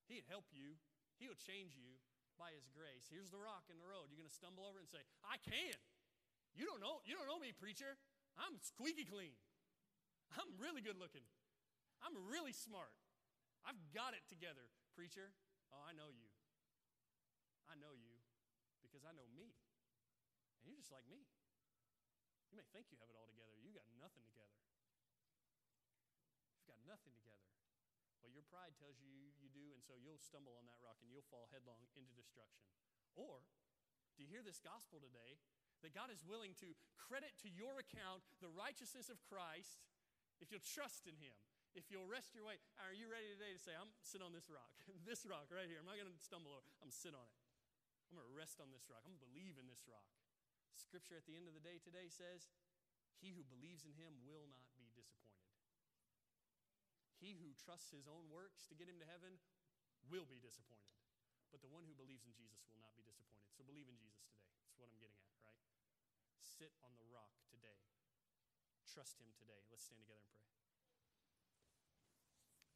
He 0.08 0.22
can 0.22 0.28
help 0.30 0.46
you. 0.54 0.78
He'll 1.18 1.40
change 1.40 1.76
you 1.76 1.98
by 2.40 2.56
his 2.56 2.72
grace. 2.72 3.12
Here's 3.12 3.30
the 3.30 3.38
rock 3.38 3.68
in 3.68 3.76
the 3.76 3.86
road. 3.86 4.08
You're 4.08 4.24
going 4.24 4.32
to 4.32 4.34
stumble 4.34 4.64
over 4.64 4.80
and 4.80 4.88
say, 4.88 5.04
"I 5.28 5.36
can." 5.44 5.76
You 6.56 6.64
don't 6.64 6.80
know. 6.80 7.04
You 7.04 7.20
don't 7.20 7.28
know 7.28 7.38
me, 7.38 7.52
preacher. 7.52 8.00
I'm 8.40 8.56
squeaky 8.64 9.04
clean. 9.04 9.36
I'm 10.40 10.50
really 10.56 10.80
good 10.80 10.96
looking. 10.96 11.28
I'm 12.00 12.16
really 12.32 12.56
smart. 12.56 12.96
I've 13.68 13.78
got 13.92 14.16
it 14.16 14.24
together, 14.32 14.72
preacher. 14.96 15.36
Oh, 15.76 15.84
I 15.84 15.92
know 15.92 16.08
you. 16.08 16.32
I 17.68 17.76
know 17.76 17.94
you 17.94 18.16
because 18.82 19.04
I 19.04 19.12
know 19.12 19.28
me. 19.36 19.52
And 20.64 20.72
you're 20.72 20.80
just 20.80 20.96
like 20.96 21.06
me. 21.12 21.28
You 22.50 22.58
may 22.58 22.66
think 22.74 22.90
you 22.90 22.98
have 23.04 23.12
it 23.12 23.18
all 23.20 23.30
together. 23.30 23.54
You 23.62 23.70
got 23.76 23.86
nothing 24.02 24.26
together. 24.26 24.58
You've 26.58 26.72
got 26.72 26.82
nothing 26.88 27.14
together. 27.14 27.19
Your 28.40 28.48
pride 28.48 28.72
tells 28.80 28.96
you 29.04 29.36
you 29.44 29.52
do, 29.52 29.76
and 29.76 29.84
so 29.84 30.00
you'll 30.00 30.16
stumble 30.16 30.56
on 30.56 30.64
that 30.72 30.80
rock 30.80 30.96
and 31.04 31.12
you'll 31.12 31.28
fall 31.28 31.52
headlong 31.52 31.84
into 31.92 32.16
destruction. 32.16 32.64
Or, 33.12 33.44
do 34.16 34.24
you 34.24 34.32
hear 34.32 34.40
this 34.40 34.64
gospel 34.64 35.04
today? 35.04 35.44
That 35.84 35.92
God 35.92 36.08
is 36.08 36.24
willing 36.24 36.56
to 36.64 36.72
credit 36.96 37.36
to 37.44 37.52
your 37.52 37.84
account 37.84 38.24
the 38.40 38.48
righteousness 38.48 39.12
of 39.12 39.20
Christ 39.28 39.84
if 40.40 40.56
you'll 40.56 40.64
trust 40.64 41.04
in 41.04 41.20
Him. 41.20 41.36
If 41.76 41.92
you'll 41.92 42.08
rest 42.08 42.32
your 42.32 42.48
way, 42.48 42.64
are 42.80 42.96
you 42.96 43.12
ready 43.12 43.28
today 43.28 43.52
to 43.52 43.60
say, 43.60 43.76
I'm 43.76 43.92
sit 44.00 44.24
on 44.24 44.32
this 44.32 44.48
rock, 44.48 44.72
this 45.10 45.28
rock 45.28 45.52
right 45.52 45.68
here. 45.68 45.84
I'm 45.84 45.88
not 45.88 46.00
going 46.00 46.08
to 46.08 46.16
stumble 46.24 46.56
over. 46.56 46.72
I'm 46.80 46.96
sit 46.96 47.12
on 47.12 47.28
it. 47.28 47.44
I'm 48.08 48.16
going 48.16 48.28
to 48.28 48.40
rest 48.40 48.64
on 48.64 48.72
this 48.72 48.88
rock. 48.88 49.04
I'm 49.04 49.12
going 49.12 49.20
to 49.20 49.28
believe 49.36 49.60
in 49.60 49.68
this 49.68 49.84
rock. 49.84 50.08
Scripture 50.72 51.20
at 51.20 51.28
the 51.28 51.36
end 51.36 51.52
of 51.52 51.60
the 51.60 51.64
day 51.64 51.76
today 51.84 52.08
says, 52.08 52.48
He 53.20 53.36
who 53.36 53.44
believes 53.52 53.84
in 53.84 53.92
Him 54.00 54.16
will 54.24 54.48
not 54.48 54.72
be 54.80 54.88
disappointed. 54.96 55.49
He 57.20 57.36
who 57.36 57.52
trusts 57.60 57.92
his 57.92 58.08
own 58.08 58.32
works 58.32 58.66
to 58.72 58.76
get 58.80 58.88
him 58.88 58.98
to 59.04 59.08
heaven 59.08 59.38
will 60.08 60.26
be 60.26 60.40
disappointed. 60.40 60.96
But 61.52 61.60
the 61.60 61.72
one 61.72 61.84
who 61.84 61.94
believes 61.94 62.24
in 62.24 62.32
Jesus 62.32 62.66
will 62.72 62.80
not 62.80 62.96
be 62.96 63.04
disappointed. 63.04 63.52
So 63.52 63.68
believe 63.68 63.92
in 63.92 64.00
Jesus 64.00 64.24
today. 64.32 64.48
That's 64.64 64.80
what 64.80 64.88
I'm 64.88 65.02
getting 65.02 65.20
at, 65.20 65.36
right? 65.44 65.60
Sit 66.40 66.72
on 66.82 66.96
the 66.96 67.10
rock 67.12 67.36
today. 67.52 67.84
Trust 68.88 69.20
him 69.20 69.30
today. 69.36 69.68
Let's 69.68 69.84
stand 69.84 70.02
together 70.02 70.24
and 70.24 70.34
pray. 70.40 70.56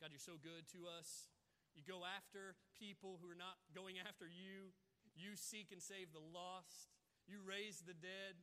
God, 0.03 0.11
you're 0.11 0.19
so 0.19 0.35
good 0.35 0.67
to 0.75 0.91
us. 0.91 1.31
You 1.73 1.81
go 1.87 2.03
after 2.03 2.59
people 2.75 3.17
who 3.23 3.31
are 3.31 3.39
not 3.39 3.57
going 3.71 3.97
after 3.97 4.27
you. 4.27 4.75
You 5.15 5.39
seek 5.39 5.71
and 5.71 5.79
save 5.79 6.11
the 6.11 6.21
lost. 6.21 6.91
You 7.23 7.39
raise 7.39 7.81
the 7.87 7.95
dead, 7.95 8.35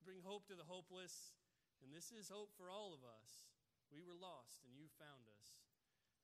bring 0.00 0.24
hope 0.24 0.48
to 0.48 0.56
the 0.56 0.64
hopeless. 0.64 1.36
And 1.84 1.92
this 1.92 2.08
is 2.08 2.32
hope 2.32 2.56
for 2.56 2.72
all 2.72 2.96
of 2.96 3.04
us. 3.04 3.52
We 3.90 4.02
were 4.02 4.16
lost, 4.16 4.62
and 4.66 4.74
you 4.74 4.90
found 4.98 5.26
us. 5.30 5.56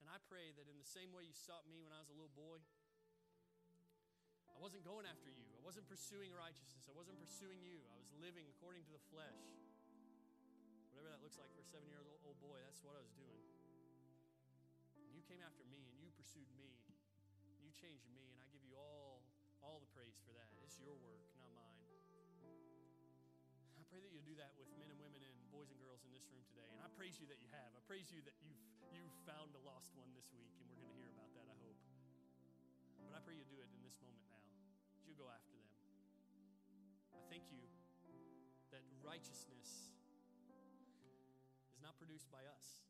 And 0.02 0.10
I 0.10 0.18
pray 0.26 0.50
that 0.58 0.66
in 0.66 0.76
the 0.82 0.86
same 0.86 1.14
way 1.14 1.22
you 1.22 1.34
sought 1.34 1.62
me 1.70 1.78
when 1.78 1.94
I 1.94 2.02
was 2.02 2.10
a 2.10 2.16
little 2.16 2.34
boy, 2.34 2.58
I 4.50 4.58
wasn't 4.58 4.82
going 4.82 5.06
after 5.06 5.30
you. 5.30 5.46
I 5.54 5.62
wasn't 5.62 5.86
pursuing 5.86 6.34
righteousness. 6.34 6.90
I 6.90 6.94
wasn't 6.94 7.22
pursuing 7.22 7.62
you. 7.62 7.82
I 7.88 7.96
was 7.96 8.10
living 8.18 8.50
according 8.50 8.82
to 8.90 8.92
the 8.92 9.02
flesh. 9.14 9.42
Whatever 10.90 11.14
that 11.14 11.22
looks 11.24 11.38
like 11.40 11.48
for 11.54 11.62
a 11.62 11.68
seven 11.70 11.88
year 11.88 12.02
old 12.26 12.36
boy, 12.42 12.60
that's 12.66 12.82
what 12.84 12.98
I 12.98 13.02
was 13.02 13.14
doing. 13.14 13.42
And 14.98 15.14
you 15.14 15.22
came 15.24 15.40
after 15.40 15.64
me 15.70 15.86
and 15.88 15.96
you 16.02 16.10
pursued 16.12 16.50
me. 16.58 16.68
You 17.62 17.70
changed 17.72 18.04
me, 18.12 18.26
and 18.28 18.42
I 18.42 18.46
give 18.52 18.60
you 18.66 18.76
all, 18.76 19.24
all 19.64 19.80
the 19.80 19.88
praise 19.96 20.18
for 20.26 20.34
that. 20.36 20.50
It's 20.66 20.76
your 20.76 20.98
work, 20.98 21.24
not 21.38 21.48
mine. 21.54 21.78
I 23.78 23.82
pray 23.88 24.04
that 24.04 24.10
you'll 24.12 24.26
do 24.26 24.36
that 24.36 24.52
with 24.60 24.68
men 24.76 24.90
and 24.92 24.98
women 25.00 25.24
and 25.24 25.31
boys 25.52 25.68
and 25.68 25.76
girls 25.84 26.00
in 26.08 26.10
this 26.16 26.24
room 26.32 26.40
today. 26.48 26.64
And 26.72 26.80
I 26.80 26.88
praise 26.96 27.20
you 27.20 27.28
that 27.28 27.36
you 27.36 27.48
have. 27.52 27.68
I 27.76 27.84
praise 27.84 28.08
you 28.08 28.24
that 28.24 28.32
you've, 28.40 28.56
you've 28.88 29.12
found 29.28 29.52
a 29.52 29.60
lost 29.68 29.92
one 29.92 30.08
this 30.16 30.32
week, 30.32 30.48
and 30.56 30.64
we're 30.64 30.80
going 30.80 30.88
to 30.88 30.96
hear 30.96 31.12
about 31.12 31.28
that, 31.36 31.44
I 31.44 31.56
hope. 31.60 31.76
But 33.04 33.12
I 33.12 33.20
pray 33.20 33.36
you 33.36 33.44
do 33.44 33.60
it 33.60 33.68
in 33.68 33.84
this 33.84 34.00
moment 34.00 34.24
now. 34.32 34.40
You 35.04 35.12
go 35.12 35.28
after 35.28 35.52
them. 35.52 35.68
I 37.12 37.20
thank 37.28 37.52
you 37.52 37.60
that 38.72 38.80
righteousness 39.04 39.92
is 41.76 41.80
not 41.84 42.00
produced 42.00 42.32
by 42.32 42.40
us. 42.48 42.88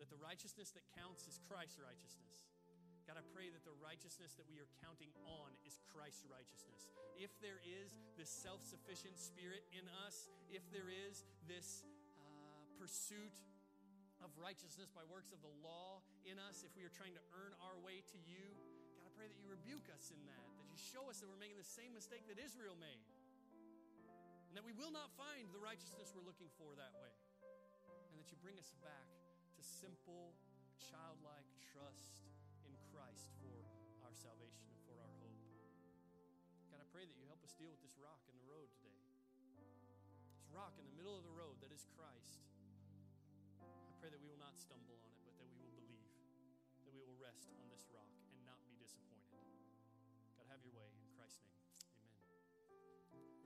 That 0.00 0.08
the 0.08 0.16
righteousness 0.16 0.72
that 0.72 0.88
counts 0.96 1.28
is 1.28 1.36
Christ's 1.44 1.76
righteousness. 1.76 2.55
God, 3.06 3.22
I 3.22 3.26
pray 3.30 3.46
that 3.54 3.62
the 3.62 3.78
righteousness 3.78 4.34
that 4.34 4.50
we 4.50 4.58
are 4.58 4.66
counting 4.82 5.14
on 5.30 5.54
is 5.62 5.78
Christ's 5.94 6.26
righteousness. 6.26 6.90
If 7.14 7.30
there 7.38 7.62
is 7.62 7.94
this 8.18 8.26
self 8.26 8.66
sufficient 8.66 9.14
spirit 9.14 9.62
in 9.70 9.86
us, 10.02 10.26
if 10.50 10.66
there 10.74 10.90
is 10.90 11.22
this 11.46 11.86
uh, 12.18 12.66
pursuit 12.82 13.30
of 14.18 14.34
righteousness 14.34 14.90
by 14.90 15.06
works 15.06 15.30
of 15.30 15.38
the 15.38 15.54
law 15.62 16.02
in 16.26 16.34
us, 16.42 16.66
if 16.66 16.74
we 16.74 16.82
are 16.82 16.90
trying 16.90 17.14
to 17.14 17.22
earn 17.30 17.54
our 17.62 17.78
way 17.78 18.02
to 18.10 18.18
you, 18.26 18.42
God, 18.98 19.06
I 19.06 19.12
pray 19.14 19.30
that 19.30 19.38
you 19.38 19.46
rebuke 19.46 19.86
us 19.94 20.10
in 20.10 20.18
that, 20.26 20.46
that 20.58 20.66
you 20.66 20.74
show 20.74 21.06
us 21.06 21.22
that 21.22 21.30
we're 21.30 21.38
making 21.38 21.62
the 21.62 21.72
same 21.78 21.94
mistake 21.94 22.26
that 22.26 22.42
Israel 22.42 22.74
made, 22.74 23.06
and 24.50 24.58
that 24.58 24.66
we 24.66 24.74
will 24.74 24.90
not 24.90 25.14
find 25.14 25.46
the 25.54 25.62
righteousness 25.62 26.10
we're 26.10 26.26
looking 26.26 26.50
for 26.58 26.74
that 26.74 26.90
way, 26.98 27.14
and 28.10 28.18
that 28.18 28.34
you 28.34 28.36
bring 28.42 28.58
us 28.58 28.74
back 28.82 29.06
to 29.54 29.62
simple, 29.62 30.34
childlike 30.90 31.46
trust 31.70 32.15
salvation 34.16 34.64
and 34.72 34.80
for 34.88 34.96
our 34.96 35.14
hope. 35.20 35.36
God, 36.72 36.80
I 36.80 36.88
pray 36.88 37.04
that 37.04 37.16
you 37.20 37.28
help 37.28 37.44
us 37.44 37.52
deal 37.52 37.68
with 37.68 37.84
this 37.84 38.00
rock 38.00 38.24
in 38.32 38.36
the 38.40 38.48
road 38.48 38.72
today. 38.72 38.96
This 40.40 40.48
rock 40.48 40.72
in 40.80 40.88
the 40.88 40.96
middle 40.96 41.20
of 41.20 41.24
the 41.24 41.36
road 41.36 41.60
that 41.60 41.68
is 41.68 41.84
Christ. 41.92 42.40
I 43.60 43.92
pray 44.00 44.08
that 44.08 44.20
we 44.20 44.28
will 44.32 44.40
not 44.40 44.56
stumble 44.56 44.96
on 45.04 45.12
it, 45.12 45.20
but 45.28 45.36
that 45.36 45.48
we 45.52 45.60
will 45.60 45.76
believe, 45.76 46.08
that 46.88 46.96
we 46.96 47.04
will 47.04 47.20
rest 47.20 47.52
on 47.60 47.68
this 47.68 47.84
rock 47.92 48.12
and 48.32 48.40
not 48.48 48.60
be 48.64 48.72
disappointed. 48.80 49.36
God, 50.40 50.48
have 50.48 50.64
your 50.64 50.72
way 50.72 50.88
in 50.96 51.04
Christ's 51.12 51.44
name. 51.44 51.65